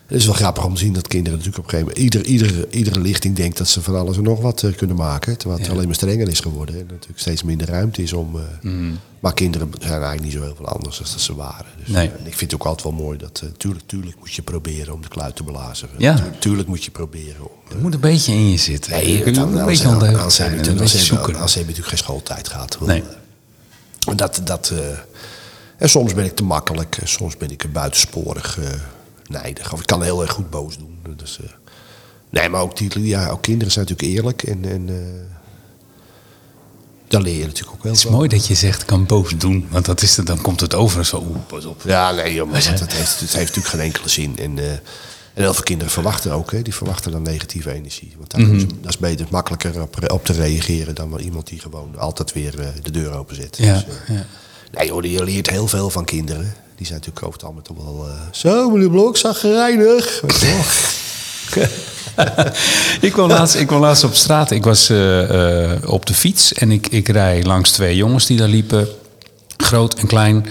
het 0.07 0.17
is 0.19 0.25
wel 0.27 0.35
grappig 0.35 0.65
om 0.65 0.75
te 0.75 0.81
zien 0.81 0.93
dat 0.93 1.09
kinderen 1.09 1.39
natuurlijk 1.39 1.67
op 1.67 1.73
een 1.73 1.79
gegeven 1.79 2.03
moment. 2.03 2.15
Ieder, 2.15 2.31
iedere, 2.51 2.69
iedere 2.71 3.01
lichting 3.01 3.37
denkt 3.37 3.59
dat 3.59 3.69
ze 3.69 3.83
van 3.83 3.97
alles 3.97 4.17
en 4.17 4.23
nog 4.23 4.41
wat 4.41 4.63
eh, 4.63 4.77
kunnen 4.77 4.97
maken. 4.97 5.37
Terwijl 5.39 5.59
het 5.61 5.69
Ja. 5.69 5.75
alleen 5.75 5.87
maar 5.87 5.95
strenger 5.95 6.29
is 6.29 6.41
geworden. 6.41 6.75
En 6.81 6.87
natuurlijk 6.91 7.21
steeds 7.21 7.43
minder 7.43 7.69
ruimte 7.69 8.03
is 8.03 8.13
om. 8.13 8.37
eh, 8.37 8.43
Mm. 8.63 8.99
Maar 9.21 9.35
kinderen 9.35 9.71
zijn 9.79 9.93
eigenlijk 9.93 10.23
niet 10.23 10.33
zo 10.33 10.43
heel 10.43 10.55
veel 10.57 10.67
anders 10.67 10.97
dan 10.99 11.07
dat 11.11 11.21
ze 11.21 11.35
waren. 11.35 11.67
Dus, 11.85 11.89
Nee. 11.95 12.07
eh, 12.09 12.27
ik 12.27 12.35
vind 12.37 12.51
het 12.51 12.55
ook 12.61 12.67
altijd 12.67 12.83
wel 12.95 13.05
mooi 13.05 13.19
dat. 13.19 13.43
tuurlijk, 13.57 13.87
tuurlijk 13.87 14.17
moet 14.19 14.33
je 14.35 14.43
proberen 14.43 14.95
om 14.95 15.03
de 15.03 15.09
kluit 15.09 15.37
te 15.37 15.43
blazen. 15.43 15.89
Ja. 15.99 16.15
Tuurlijk, 16.15 16.41
tuurlijk 16.41 16.69
moet 16.69 16.85
je 16.85 16.91
proberen 16.91 17.41
om. 17.43 17.51
Het 17.69 17.83
moet 17.83 17.95
een 17.95 18.01
beetje 18.01 18.33
in 18.33 18.51
je 18.51 18.57
zitten. 18.57 19.09
je 19.09 19.17
moet 19.27 19.37
een 19.37 19.65
beetje 19.65 19.83
dan 19.99 20.31
zijn. 20.31 20.49
hebben 20.51 20.59
en 20.59 20.65
we 20.65 20.71
Een 20.71 20.77
beetje 20.77 20.99
natuurlijk- 20.99 21.05
zoeken. 21.05 21.35
Als 21.37 21.53
ze 21.53 21.59
natuurlijk 21.59 21.89
geen 21.89 21.99
schooltijd 21.99 22.49
gehad. 22.49 22.79
Nee. 22.81 23.03
En 24.09 24.17
dat, 24.17 24.41
dat, 24.45 24.73
en 25.79 25.89
soms 25.89 26.15
ben 26.15 26.25
ik 26.25 26.37
te 26.37 26.45
makkelijk, 26.45 26.97
en 26.97 27.09
soms 27.09 27.37
ben 27.37 27.51
ik 27.51 27.73
buitensporig 27.73 28.59
nijdig. 29.29 29.73
Of 29.73 29.81
ik 29.81 29.87
kan 29.87 30.03
heel 30.03 30.23
erg 30.23 30.31
goed 30.33 30.51
boos 30.51 30.79
doen. 30.79 30.99
Dus, 31.17 31.39
eh, 31.43 31.51
nee, 32.31 32.49
maar 32.49 32.61
ook, 32.61 32.77
die, 32.77 33.07
ja, 33.07 33.29
ook 33.29 33.43
kinderen 33.43 33.73
zijn 33.73 33.87
natuurlijk 33.89 34.17
eerlijk. 34.19 34.43
En, 34.43 34.65
en 34.71 34.89
eh, 34.89 35.35
daar 37.09 37.21
leer 37.21 37.39
je 37.39 37.47
natuurlijk 37.47 37.77
ook 37.77 37.83
wel 37.83 37.93
Het 37.93 38.01
is 38.01 38.07
van. 38.07 38.17
mooi 38.17 38.29
dat 38.29 38.47
je 38.47 38.55
zegt 38.55 38.85
kan 38.85 39.07
boos 39.07 39.33
doen. 39.39 39.67
Want 39.71 39.85
dat 39.85 40.03
is 40.03 40.17
het, 40.17 40.27
dan 40.27 40.41
komt 40.41 40.61
het 40.61 40.75
over 40.75 41.05
zo. 41.05 41.17
Oeh, 41.29 41.37
pas 41.47 41.65
op. 41.65 41.83
Ja, 41.85 42.11
nee, 42.13 42.35
joh, 42.35 42.51
maar 42.51 42.65
dat, 42.65 42.79
dat 42.89 42.93
heeft, 42.93 43.21
het 43.21 43.33
heeft 43.33 43.47
natuurlijk 43.57 43.67
geen 43.75 43.81
enkele 43.81 44.09
zin. 44.09 44.39
En, 44.39 44.59
en 44.59 44.81
heel 45.35 45.55
veel 45.55 45.63
kinderen 45.63 45.93
verwachten 45.93 46.33
ook, 46.33 46.51
hè, 46.53 46.63
die 46.63 46.75
verwachten 46.75 47.11
dan 47.13 47.23
negatieve 47.23 47.73
energie. 47.73 48.15
Want 48.19 48.31
daar 48.31 48.41
Mhm. 48.41 48.55
is- 48.55 48.67
dat 48.81 48.89
is 48.89 48.99
beter, 48.99 49.27
makkelijker 49.31 49.81
op, 49.83 50.11
op 50.13 50.25
te 50.25 50.33
reageren 50.33 50.95
dan 50.95 51.11
wel 51.11 51.21
iemand 51.21 51.47
die 51.47 51.61
gewoon 51.61 51.99
altijd 51.99 52.33
weer 52.33 52.73
de 52.83 52.91
deur 52.91 53.13
openzet. 53.13 53.57
Ja, 53.57 53.75
Dus, 53.75 53.85
ja. 54.17 54.27
Nee 54.73 54.91
hoor, 54.91 55.07
je 55.07 55.25
leert 55.25 55.51
heel 55.51 55.69
veel 55.69 55.91
van 55.91 56.05
kinderen. 56.05 56.55
Die 56.77 56.87
zijn 56.87 56.99
natuurlijk 56.99 57.27
over 57.27 57.41
het 57.41 57.43
algemeen 57.43 57.63
toch 57.65 57.77
wel... 57.85 58.09
eh, 58.09 58.21
zo, 58.31 58.71
meneer 58.71 58.91
Blok, 58.91 59.17
zagrijnig. 59.17 60.21
Weet 60.21 60.41
je 60.41 60.47
wel. 61.55 61.65
ik, 63.01 63.13
kwam 63.13 63.29
laatst, 63.29 63.55
ik 63.55 63.67
kwam 63.67 63.81
laatst 63.81 64.05
op 64.05 64.15
straat. 64.15 64.51
Ik 64.51 64.65
was 64.65 64.89
eh, 64.89 65.73
eh, 65.73 65.79
op 65.87 66.07
de 66.07 66.15
fiets 66.15 66.53
en 66.53 66.71
ik, 66.71 66.87
ik 66.89 67.09
rij 67.09 67.43
langs 67.43 67.71
twee 67.71 67.97
jongens 67.97 68.27
die 68.27 68.37
daar 68.37 68.49
liepen. 68.49 68.89
Groot 69.57 69.95
en 69.95 70.07
klein. 70.07 70.47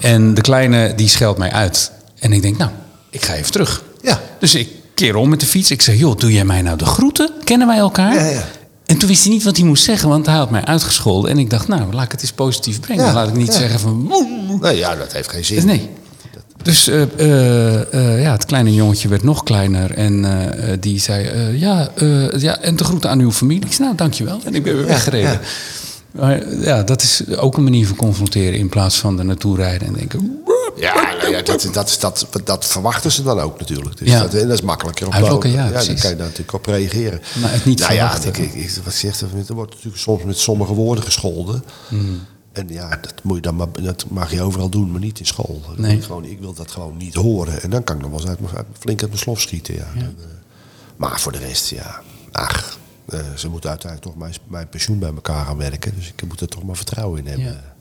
En 0.00 0.34
de 0.34 0.40
kleine 0.40 0.94
die 0.94 1.08
scheldt 1.08 1.38
mij 1.38 1.52
uit. 1.52 1.92
En 2.18 2.32
ik 2.32 2.42
denk, 2.42 2.56
nou, 2.56 2.70
ik 3.10 3.24
ga 3.24 3.34
even 3.34 3.52
terug. 3.52 3.82
Ja. 4.02 4.20
Dus 4.38 4.54
ik 4.54 4.68
keer 4.94 5.16
om 5.16 5.28
met 5.28 5.40
de 5.40 5.46
fiets. 5.46 5.70
Ik 5.70 5.82
zeg, 5.82 5.98
joh, 5.98 6.18
doe 6.18 6.32
jij 6.32 6.44
mij 6.44 6.62
nou 6.62 6.76
de 6.78 6.84
groeten? 6.84 7.30
Kennen 7.44 7.66
wij 7.66 7.76
elkaar? 7.76 8.14
Ja, 8.14 8.26
ja. 8.26 8.44
En 8.86 8.98
toen 8.98 9.08
wist 9.08 9.22
hij 9.22 9.32
niet 9.32 9.42
wat 9.42 9.56
hij 9.56 9.66
moest 9.66 9.84
zeggen, 9.84 10.08
want 10.08 10.26
hij 10.26 10.34
had 10.34 10.50
mij 10.50 10.64
uitgescholden. 10.64 11.30
En 11.30 11.38
ik 11.38 11.50
dacht, 11.50 11.68
nou, 11.68 11.92
laat 11.92 12.04
ik 12.04 12.12
het 12.12 12.20
eens 12.20 12.32
positief 12.32 12.80
brengen. 12.80 13.04
Ja, 13.04 13.12
laat 13.12 13.28
ik 13.28 13.34
niet 13.34 13.46
ja. 13.46 13.52
zeggen 13.52 13.80
van... 13.80 14.12
Nee, 14.60 14.76
ja, 14.76 14.94
dat 14.94 15.12
heeft 15.12 15.30
geen 15.30 15.44
zin. 15.44 15.56
Dus 15.56 15.64
nee. 15.64 15.90
Dus 16.66 16.88
eh, 16.88 17.02
eh, 17.02 17.92
eh, 17.92 18.22
ja, 18.22 18.32
het 18.32 18.44
kleine 18.44 18.74
jongetje 18.74 19.08
werd 19.08 19.22
nog 19.22 19.42
kleiner. 19.42 19.90
En 19.90 20.24
die 20.80 21.00
zei, 21.00 21.56
ja, 21.58 21.88
ja, 22.36 22.58
en 22.60 22.76
de 22.76 22.84
groeten 22.84 23.10
aan 23.10 23.20
uw 23.20 23.32
familie. 23.32 23.64
Ik 23.64 23.72
zei, 23.72 23.84
nou, 23.84 23.96
dankjewel. 23.96 24.40
En 24.44 24.54
ik 24.54 24.62
ben 24.62 24.76
weer 24.76 24.86
weggereden. 24.86 25.40
Ja. 26.16 26.22
Maar 26.22 26.54
ja, 26.60 26.82
dat 26.82 27.02
is 27.02 27.36
ook 27.36 27.56
een 27.56 27.62
manier 27.64 27.86
van 27.86 27.96
confronteren... 27.96 28.58
in 28.58 28.68
plaats 28.68 28.98
van 28.98 29.18
er 29.18 29.24
naartoe 29.24 29.56
rijden 29.56 29.88
en 29.88 29.94
denken... 29.94 30.44
Ja, 30.76 30.94
nou 31.18 31.30
ja 31.30 31.42
dat, 31.42 31.68
dat, 31.72 31.96
dat, 32.00 32.26
dat 32.44 32.66
verwachten 32.66 33.12
ze 33.12 33.22
dan 33.22 33.40
ook 33.40 33.58
natuurlijk. 33.58 33.96
Dus 33.98 34.08
Ja. 34.10 34.20
dat, 34.20 34.34
en 34.34 34.48
dat 34.48 34.58
is 34.58 34.64
makkelijker. 34.64 35.06
Op, 35.06 35.12
Uitlokken, 35.12 35.50
ja, 35.50 35.62
dan 35.62 35.72
precies. 35.72 36.00
kan 36.00 36.10
je 36.10 36.16
daar 36.16 36.26
natuurlijk 36.26 36.52
op 36.52 36.66
reageren. 36.66 37.20
Maar 37.40 37.52
het 37.52 37.64
niet 37.64 37.78
nou 37.78 37.92
ja, 37.92 38.10
verwachten. 38.10 38.42
ik, 38.44 38.54
ik, 38.54 38.62
ik- 38.64 38.80
wat 38.84 38.94
zegt 38.94 39.20
er, 39.20 39.28
wordt 39.54 39.70
natuurlijk 39.74 40.02
soms 40.02 40.22
met 40.24 40.38
sommige 40.38 40.74
woorden 40.74 41.04
gescholden. 41.04 41.64
Hmm. 41.88 42.20
En 42.52 42.66
ja, 42.68 42.88
dat, 43.00 43.14
moet 43.22 43.36
je 43.36 43.42
dan 43.42 43.56
maar, 43.56 43.66
dat 43.82 44.04
mag 44.08 44.32
je 44.32 44.42
overal 44.42 44.68
doen, 44.68 44.90
maar 44.90 45.00
niet 45.00 45.18
in 45.18 45.26
school. 45.26 45.62
Nee. 45.76 46.02
Gewoon, 46.02 46.24
ik 46.24 46.38
wil 46.40 46.52
dat 46.54 46.70
gewoon 46.70 46.96
niet 46.96 47.14
horen. 47.14 47.62
En 47.62 47.70
dan 47.70 47.84
kan 47.84 47.96
ik 47.96 48.02
nog 48.02 48.10
wel 48.10 48.20
eens 48.20 48.28
uit, 48.28 48.38
flink 48.78 49.00
uit 49.00 49.10
mijn 49.10 49.22
slof 49.22 49.40
schieten. 49.40 49.74
Ja. 49.74 49.86
Eh, 49.96 50.02
maar 50.96 51.20
voor 51.20 51.32
de 51.32 51.38
rest, 51.38 51.70
ja, 51.70 52.00
ach, 52.32 52.78
eh, 53.08 53.20
ze 53.36 53.48
moeten 53.48 53.70
uiteindelijk 53.70 54.10
toch 54.12 54.20
mijn, 54.22 54.34
mijn 54.48 54.68
pensioen 54.68 54.98
bij 54.98 55.08
elkaar 55.14 55.44
gaan 55.44 55.56
werken. 55.56 55.92
Dus 55.96 56.08
ik 56.16 56.22
moet 56.28 56.40
er 56.40 56.48
toch 56.48 56.62
maar 56.64 56.76
vertrouwen 56.76 57.18
in 57.20 57.26
hebben. 57.26 57.44
Ja. 57.44 57.74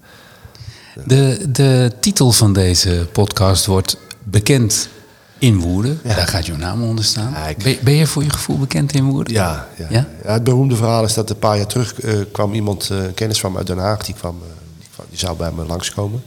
De, 1.05 1.45
de 1.51 1.91
titel 1.99 2.32
van 2.32 2.53
deze 2.53 3.07
podcast 3.11 3.65
wordt 3.65 3.97
Bekend 4.23 4.89
in 5.38 5.59
Woerden. 5.59 5.99
Ja. 6.03 6.15
Daar 6.15 6.28
gaat 6.28 6.45
jouw 6.45 6.57
naam 6.57 6.84
onder 6.84 7.03
staan. 7.05 7.32
Ja, 7.32 7.47
ik- 7.47 7.57
Ben, 7.57 7.78
ben 7.84 7.93
je 7.93 8.07
voor 8.07 8.23
je 8.23 8.30
gevoel 8.30 8.57
bekend 8.57 8.93
in 8.93 9.03
Woerden? 9.05 9.34
Ja, 9.34 9.67
ja. 9.89 10.07
Het 10.26 10.43
beroemde 10.43 10.76
verhaal 10.76 11.03
is 11.03 11.13
dat 11.13 11.30
een 11.30 11.39
paar 11.39 11.57
jaar 11.57 11.67
terug 11.67 12.01
eh, 12.01 12.13
kwam 12.32 12.53
iemand, 12.53 12.89
eh, 12.89 13.03
een 13.03 13.13
kennis 13.13 13.39
van 13.39 13.51
me 13.51 13.57
uit 13.57 13.67
Den 13.67 13.78
Haag, 13.78 14.03
die, 14.05 14.15
kwam, 14.15 14.41
die, 14.80 14.88
kwam- 14.93 15.05
die 15.09 15.19
zou 15.19 15.38
bij 15.38 15.51
me 15.51 15.65
langskomen. 15.65 16.23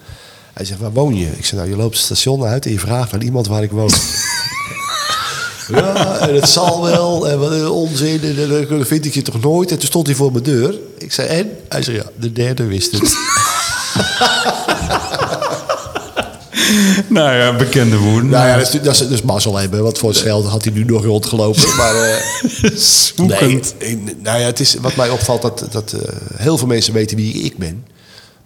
Hij 0.53 0.64
zegt, 0.64 0.80
waar 0.80 0.92
woon 0.92 1.14
je? 1.16 1.36
Ik 1.36 1.44
zei, 1.44 1.61
nou, 1.61 1.72
je 1.72 1.78
loopt 1.78 1.94
het 1.96 2.05
station 2.05 2.44
uit 2.44 2.66
en 2.66 2.72
je 2.72 2.78
vraagt 2.78 3.12
aan 3.14 3.20
iemand 3.20 3.46
waar 3.46 3.62
ik 3.62 3.70
woon. 3.70 3.90
Ja, 5.68 6.18
en 6.18 6.34
het 6.34 6.48
zal 6.48 6.82
wel. 6.82 7.28
En 7.28 7.38
wat 7.38 7.50
een 7.50 7.68
onzin. 7.68 8.22
En 8.22 8.66
dan 8.68 8.86
vind 8.86 9.04
ik 9.04 9.14
je 9.14 9.22
toch 9.22 9.40
nooit. 9.40 9.70
En 9.70 9.78
toen 9.78 9.88
stond 9.88 10.06
hij 10.06 10.16
voor 10.16 10.32
mijn 10.32 10.44
deur. 10.44 10.74
Ik 10.98 11.12
zei, 11.12 11.28
en? 11.28 11.50
Hij 11.68 11.82
zei, 11.82 11.96
ja, 11.96 12.04
de 12.16 12.32
derde 12.32 12.64
wist 12.64 12.92
het. 12.92 13.02
nou 17.08 17.36
ja, 17.36 17.56
bekende 17.56 17.96
woorden. 17.96 18.30
nou 18.30 18.46
ja, 18.48 18.56
dat 18.56 18.74
is, 18.74 18.80
dat 18.80 18.92
is, 18.92 18.98
dat 18.98 19.10
is 19.10 19.22
mazzel 19.22 19.56
hebben. 19.56 19.82
Want 19.82 19.98
voor 19.98 20.08
het 20.08 20.18
geld 20.18 20.46
had 20.46 20.64
hij 20.64 20.72
nu 20.72 20.84
nog 20.84 21.04
rondgelopen. 21.04 21.76
Maar 21.76 22.22
Zoekend. 22.76 23.74
nee, 23.78 24.02
nou 24.22 24.38
ja, 24.38 24.46
het 24.46 24.60
is, 24.60 24.74
wat 24.80 24.96
mij 24.96 25.10
opvalt, 25.10 25.42
dat, 25.42 25.66
dat 25.70 25.92
eh, 25.92 26.00
heel 26.36 26.58
veel 26.58 26.66
mensen 26.66 26.92
weten 26.92 27.16
wie 27.16 27.42
ik 27.42 27.58
ben. 27.58 27.84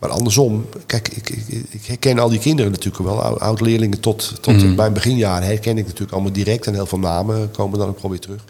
Maar 0.02 0.10
andersom, 0.10 0.66
kijk, 0.86 1.08
ik, 1.08 1.30
ik, 1.30 1.44
ik 1.70 1.84
herken 1.86 2.18
al 2.18 2.28
die 2.28 2.38
kinderen 2.38 2.70
natuurlijk 2.70 3.04
wel. 3.04 3.22
ou- 3.22 3.38
Oud-leerlingen 3.38 4.00
tot, 4.00 4.32
tot 4.40 4.76
mijn 4.76 4.92
beginjaren 4.92 5.46
herken 5.46 5.78
ik 5.78 5.84
natuurlijk 5.84 6.12
allemaal 6.12 6.32
direct. 6.32 6.66
En 6.66 6.74
heel 6.74 6.86
veel 6.86 6.98
namen 6.98 7.50
komen 7.50 7.78
dan 7.78 7.88
ook 7.88 7.96
gewoon 7.96 8.10
weer 8.10 8.20
terug. 8.20 8.44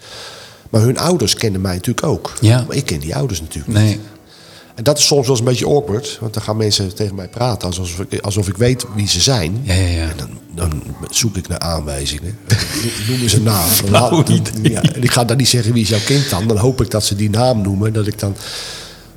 Maar 0.71 0.81
hun 0.81 0.99
ouders 0.99 1.35
kennen 1.35 1.61
mij 1.61 1.75
natuurlijk 1.75 2.07
ook. 2.07 2.33
Ja. 2.41 2.65
Maar 2.69 2.77
ik 2.77 2.85
ken 2.87 3.01
die 3.01 3.17
ouders 3.17 3.41
natuurlijk 3.41 3.75
Nee. 3.79 3.89
niet. 3.89 3.99
En 4.75 4.85
dat 4.85 4.99
is 4.99 5.07
soms 5.07 5.21
wel 5.21 5.31
eens 5.31 5.39
een 5.39 5.51
beetje 5.53 5.67
awkward. 5.67 6.19
Want 6.21 6.35
dan 6.35 6.43
gaan 6.43 6.57
mensen 6.57 6.95
tegen 6.95 7.15
mij 7.15 7.29
praten 7.29 7.69
alsof 7.69 8.01
ik, 8.09 8.21
alsof 8.21 8.49
ik 8.49 8.57
weet 8.57 8.85
wie 8.95 9.09
ze 9.09 9.21
zijn. 9.21 9.61
Ja, 9.63 9.75
ja, 9.75 9.87
ja. 9.89 10.09
En 10.09 10.17
dan, 10.17 10.29
dan 10.55 10.83
zoek 11.11 11.37
ik 11.37 11.49
naar 11.49 11.59
aanwijzingen. 11.59 12.39
Noem 13.09 13.21
eens 13.21 13.33
een 13.33 13.43
naam. 13.43 13.69
Dan 13.85 13.95
haal- 13.95 14.25
idee. 14.29 14.73
ja, 14.73 14.83
en 14.83 15.03
ik 15.03 15.11
ga 15.11 15.25
dan 15.25 15.37
niet 15.37 15.49
zeggen 15.49 15.73
wie 15.73 15.83
is 15.83 15.89
jouw 15.89 15.99
kind 16.05 16.31
dan. 16.31 16.47
Dan 16.49 16.57
hoop 16.57 16.81
ik 16.81 16.91
dat 16.91 17.05
ze 17.05 17.17
die 17.17 17.31
naam 17.31 17.61
noemen. 17.63 17.93
Dat 17.93 18.07
ik 18.07 18.19
dan... 18.19 18.37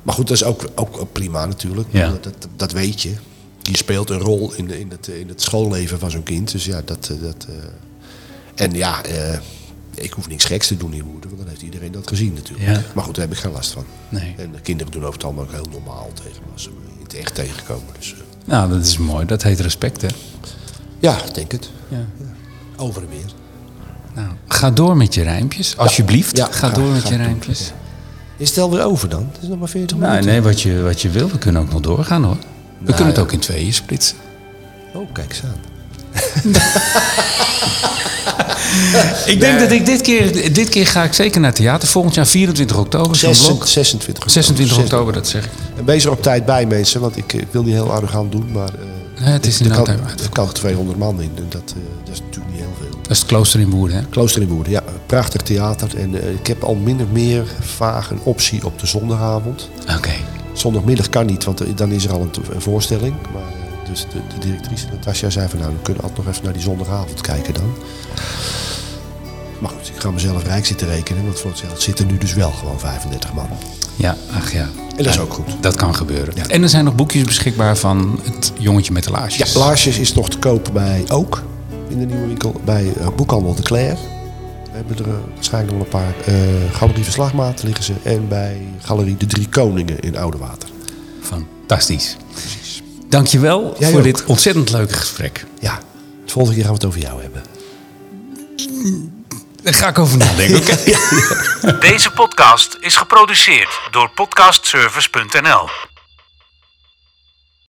Maar 0.06 0.16
goed, 0.16 0.28
dat 0.28 0.36
is 0.38 0.44
ook, 0.44 0.66
ook, 0.76 1.08
prima 1.12 1.46
natuurlijk. 1.46 1.88
Ja. 1.92 2.10
Dat, 2.10 2.24
dat, 2.24 2.48
dat 2.56 2.72
weet 2.72 3.02
je. 3.02 3.14
Je 3.62 3.78
speelt 3.78 4.10
een 4.10 4.20
rol 4.20 4.54
in, 4.54 4.72
in, 4.72 4.90
het, 4.92 5.08
in 5.08 5.28
het 5.28 5.42
schoolleven 5.42 6.00
van 6.00 6.12
zo'n 6.12 6.24
kind. 6.24 6.52
Dus 6.52 6.66
ja, 6.66 6.82
dat... 6.86 7.10
eh, 7.12 7.22
dat 7.22 7.46
eh, 7.50 7.56
en 8.66 8.72
ja, 8.74 9.04
eh, 9.04 9.40
ik 9.94 10.12
hoef 10.12 10.28
niks 10.28 10.46
geks 10.46 10.68
te 10.68 10.78
doen 10.78 10.94
in 10.94 11.06
moeder. 11.06 11.30
Want 11.30 11.42
dan 11.42 11.50
heeft 11.50 11.62
iedereen 11.62 11.92
dat 11.92 12.08
gezien 12.08 12.34
natuurlijk. 12.34 12.70
Ja. 12.70 12.82
Maar 12.94 13.04
goed, 13.04 13.16
daar 13.16 13.24
heb 13.26 13.34
ik 13.34 13.40
geen 13.40 13.52
last 13.52 13.72
van. 13.72 13.86
Nee. 14.10 14.34
En 14.38 14.52
de 14.52 14.62
kinderen 14.62 14.92
doen 14.92 15.02
over 15.02 15.14
het 15.14 15.24
algemeen 15.24 15.46
ook 15.46 15.52
heel 15.52 15.68
normaal 15.72 16.12
tegen 16.14 16.42
me. 16.46 16.52
Als 16.54 16.64
ze 16.64 16.70
me 16.70 16.76
in 16.98 17.04
het 17.04 17.14
echt 17.14 17.36
tegenkomen. 17.36 17.94
Dus 17.98 18.16
Nou, 18.46 18.70
dat 18.70 18.86
is 18.86 18.98
mooi. 18.98 19.26
Dat 19.26 19.44
heet 19.44 19.60
respect, 19.60 20.02
hè? 20.02 20.08
ja, 21.00 21.24
ik 21.24 21.34
denk 21.34 21.52
het. 21.52 21.70
Ja. 21.88 22.06
Over 22.76 23.02
en 23.02 23.10
weer. 23.10 23.32
Nou, 24.14 24.30
ga 24.48 24.72
door 24.72 24.98
met 24.98 25.14
je 25.14 25.24
rijmpjes. 25.24 25.78
Alsjeblieft, 25.78 26.38
Ja, 26.38 26.48
ga 26.52 26.70
door 26.70 26.92
met 26.92 27.02
ga 27.02 27.10
je 27.10 27.16
rijmpjes. 27.18 27.72
Is 28.38 28.50
het 28.50 28.58
alweer 28.58 28.84
over 28.84 29.10
dan? 29.10 29.30
Het 29.34 29.42
is 29.44 29.48
nog 29.48 29.60
maar 29.60 29.68
40 29.70 29.98
Nou, 29.98 30.10
minuten. 30.10 30.32
nee, 30.32 30.42
wat 30.42 30.62
je, 30.62 30.82
wat 30.82 31.02
je 31.02 31.10
wil. 31.10 31.30
We 31.30 31.38
kunnen 31.38 31.62
ook 31.62 31.72
nog 31.72 31.82
doorgaan, 31.82 32.24
hoor. 32.24 32.36
We 32.36 32.84
Nou, 32.84 32.96
kunnen 32.96 33.14
het 33.14 33.24
ook 33.24 33.32
in 33.32 33.40
tweeën 33.40 33.74
splitsen. 33.74 34.18
Oh, 34.94 35.08
kijk 35.14 35.30
eens 35.32 35.42
aan. 35.44 36.54
Ik 39.26 39.40
denk 39.40 39.60
dat 39.60 39.72
ik 39.72 39.86
dit 39.86 40.02
keer, 40.02 40.54
dit 40.54 40.70
keer 40.70 40.88
ga 40.88 41.04
ik 41.04 41.14
zeker 41.14 41.42
naar 41.42 41.54
theater. 41.54 41.88
Volgend 41.88 42.14
jaar 42.16 42.28
24 42.28 42.78
oktober. 42.78 43.16
Zo'n 43.16 43.34
blok. 43.46 43.68
26, 43.68 44.32
26 44.32 44.78
oktober, 44.78 45.14
dat 45.14 45.28
zeg 45.28 45.46
ik. 45.46 45.52
En 45.78 45.86
wees 45.86 46.06
er 46.06 46.12
op 46.12 46.22
tijd 46.22 46.46
bij, 46.46 46.66
mensen. 46.66 47.02
Want 47.02 47.18
ik, 47.18 47.34
eh, 47.34 47.40
ik 47.42 47.48
wil 47.52 47.64
niet 47.64 47.74
heel 47.74 47.92
arrogant 47.92 48.32
doen, 48.32 48.52
maar... 48.52 48.68
eh, 48.70 49.24
Nee, 49.24 49.34
het 49.34 49.46
is 49.46 49.60
er 49.60 49.68
no 49.68 49.82
kan. 49.84 49.94
Er 49.94 50.30
kan 50.32 50.52
200 50.52 50.98
man 50.98 51.22
in. 51.22 51.32
En 51.36 51.46
dat, 51.50 51.62
eh, 51.68 51.82
dat 52.06 52.14
is 52.14 52.20
natuurlijk. 52.22 52.45
Dat 53.08 53.12
is 53.12 53.20
het 53.20 53.28
klooster 53.28 53.60
in 53.60 53.70
Woerden, 53.70 53.98
hè? 53.98 54.04
Klooster 54.06 54.42
in 54.42 54.48
Woerden, 54.48 54.72
ja. 54.72 54.84
Prachtig 55.06 55.42
theater. 55.42 55.98
En 55.98 56.22
eh, 56.22 56.30
ik 56.32 56.48
heb 56.48 56.64
al 56.64 56.76
min 56.76 57.02
of 57.02 57.08
meer 57.12 57.46
vaag 57.62 58.10
een 58.10 58.20
optie 58.24 58.66
op 58.66 58.80
de 58.80 58.88
zondagavond. 58.88 59.70
Oké. 59.98 60.12
Zondagmiddag 60.54 61.10
kan 61.10 61.26
niet, 61.26 61.44
want 61.44 61.62
eh, 61.62 61.68
dan 61.76 61.92
is 61.92 62.06
er 62.06 62.12
al 62.12 62.22
een, 62.22 62.30
te- 62.32 62.42
een 62.54 62.62
voorstelling. 62.62 63.16
Maar, 63.34 63.42
eh, 63.42 63.90
dus 63.90 64.02
de, 64.02 64.20
de 64.34 64.40
directrice 64.48 64.88
Natasja 64.92 65.30
zei 65.30 65.50
van... 65.50 65.60
nou, 65.60 65.72
we 65.72 65.82
kunnen 65.82 66.04
altijd 66.04 66.26
nog 66.26 66.34
even 66.34 66.44
naar 66.44 66.54
die 66.54 66.62
zondagavond 66.62 67.22
kijken 67.22 67.54
dan. 67.54 67.74
Maar 69.60 69.70
goed, 69.70 69.88
ik 69.96 70.02
ga 70.02 70.12
mezelf 70.12 70.44
rijk 70.44 70.66
zitten 70.66 70.88
rekenen. 70.88 71.24
Want 71.26 71.40
voor 71.40 71.50
hetzelfde 71.50 71.82
zitten 71.82 72.08
nu 72.08 72.18
dus 72.18 72.34
wel 72.34 72.52
gewoon 72.52 72.80
35 72.80 73.34
man. 73.34 73.48
Ja, 73.96 74.18
ach 74.32 74.52
ja. 74.54 74.70
En 74.98 75.04
dat 75.04 75.14
is 75.14 75.20
ook 75.20 75.34
goed. 75.34 75.46
Dat 75.62 75.76
kan 75.76 75.96
gebeuren. 75.96 76.34
Ja. 76.36 76.48
En 76.48 76.64
er 76.64 76.70
zijn 76.70 76.86
nog 76.86 76.96
boekjes 76.96 77.24
beschikbaar 77.24 77.78
van 77.78 78.20
het 78.24 78.52
jongetje 78.58 78.92
met 78.94 79.04
de 79.04 79.12
laarsjes. 79.12 79.54
Ja, 79.54 79.60
Laarsjes 79.60 79.98
is 79.98 80.14
nog 80.14 80.30
te 80.30 80.38
koop 80.38 80.70
bij 80.74 81.04
Ook. 81.08 81.44
In 81.96 82.02
de 82.02 82.14
nieuwe 82.14 82.28
winkel. 82.28 82.62
Bij 82.66 82.94
eh, 83.00 83.08
Boekhandel 83.16 83.56
de 83.56 83.62
Claire. 83.62 83.96
We 84.64 84.72
hebben 84.72 84.98
er 84.98 85.08
eh, 85.12 85.18
waarschijnlijk 85.34 85.74
nog 85.78 85.84
een 85.84 85.90
paar. 85.90 86.14
eh 86.26 86.36
Galerie 86.74 87.04
Verslagmaat 87.04 87.64
liggen 87.64 87.84
ze. 87.84 87.94
En 88.04 88.28
bij 88.28 88.62
Galerie 88.82 89.18
De 89.18 89.26
Drie 89.26 89.50
Koningen 89.50 90.00
in 90.00 90.18
Oudewater. 90.18 90.70
Fantastisch. 91.22 92.16
Dankjewel 93.10 93.76
Jij 93.80 93.90
voor 93.90 93.98
ook. 94.00 94.06
dit 94.06 94.26
ontzettend 94.26 94.72
leuke 94.72 94.94
gesprek. 94.94 95.46
Ja, 95.60 95.80
de 96.26 96.32
volgende 96.32 96.56
keer 96.58 96.66
gaan 96.70 96.78
we 96.80 96.86
het 96.86 96.96
over 96.96 97.02
jou 97.10 97.22
hebben. 97.22 97.44
Daar 99.64 99.74
ga 99.74 99.88
ik 99.88 100.00
over 100.00 100.18
nadenken. 100.18 100.58
oké? 100.62 101.78
Deze 101.90 102.12
podcast 102.12 102.78
is 102.80 102.96
geproduceerd 102.96 103.80
door 103.92 104.10
podcastservice.nl. 104.16 105.70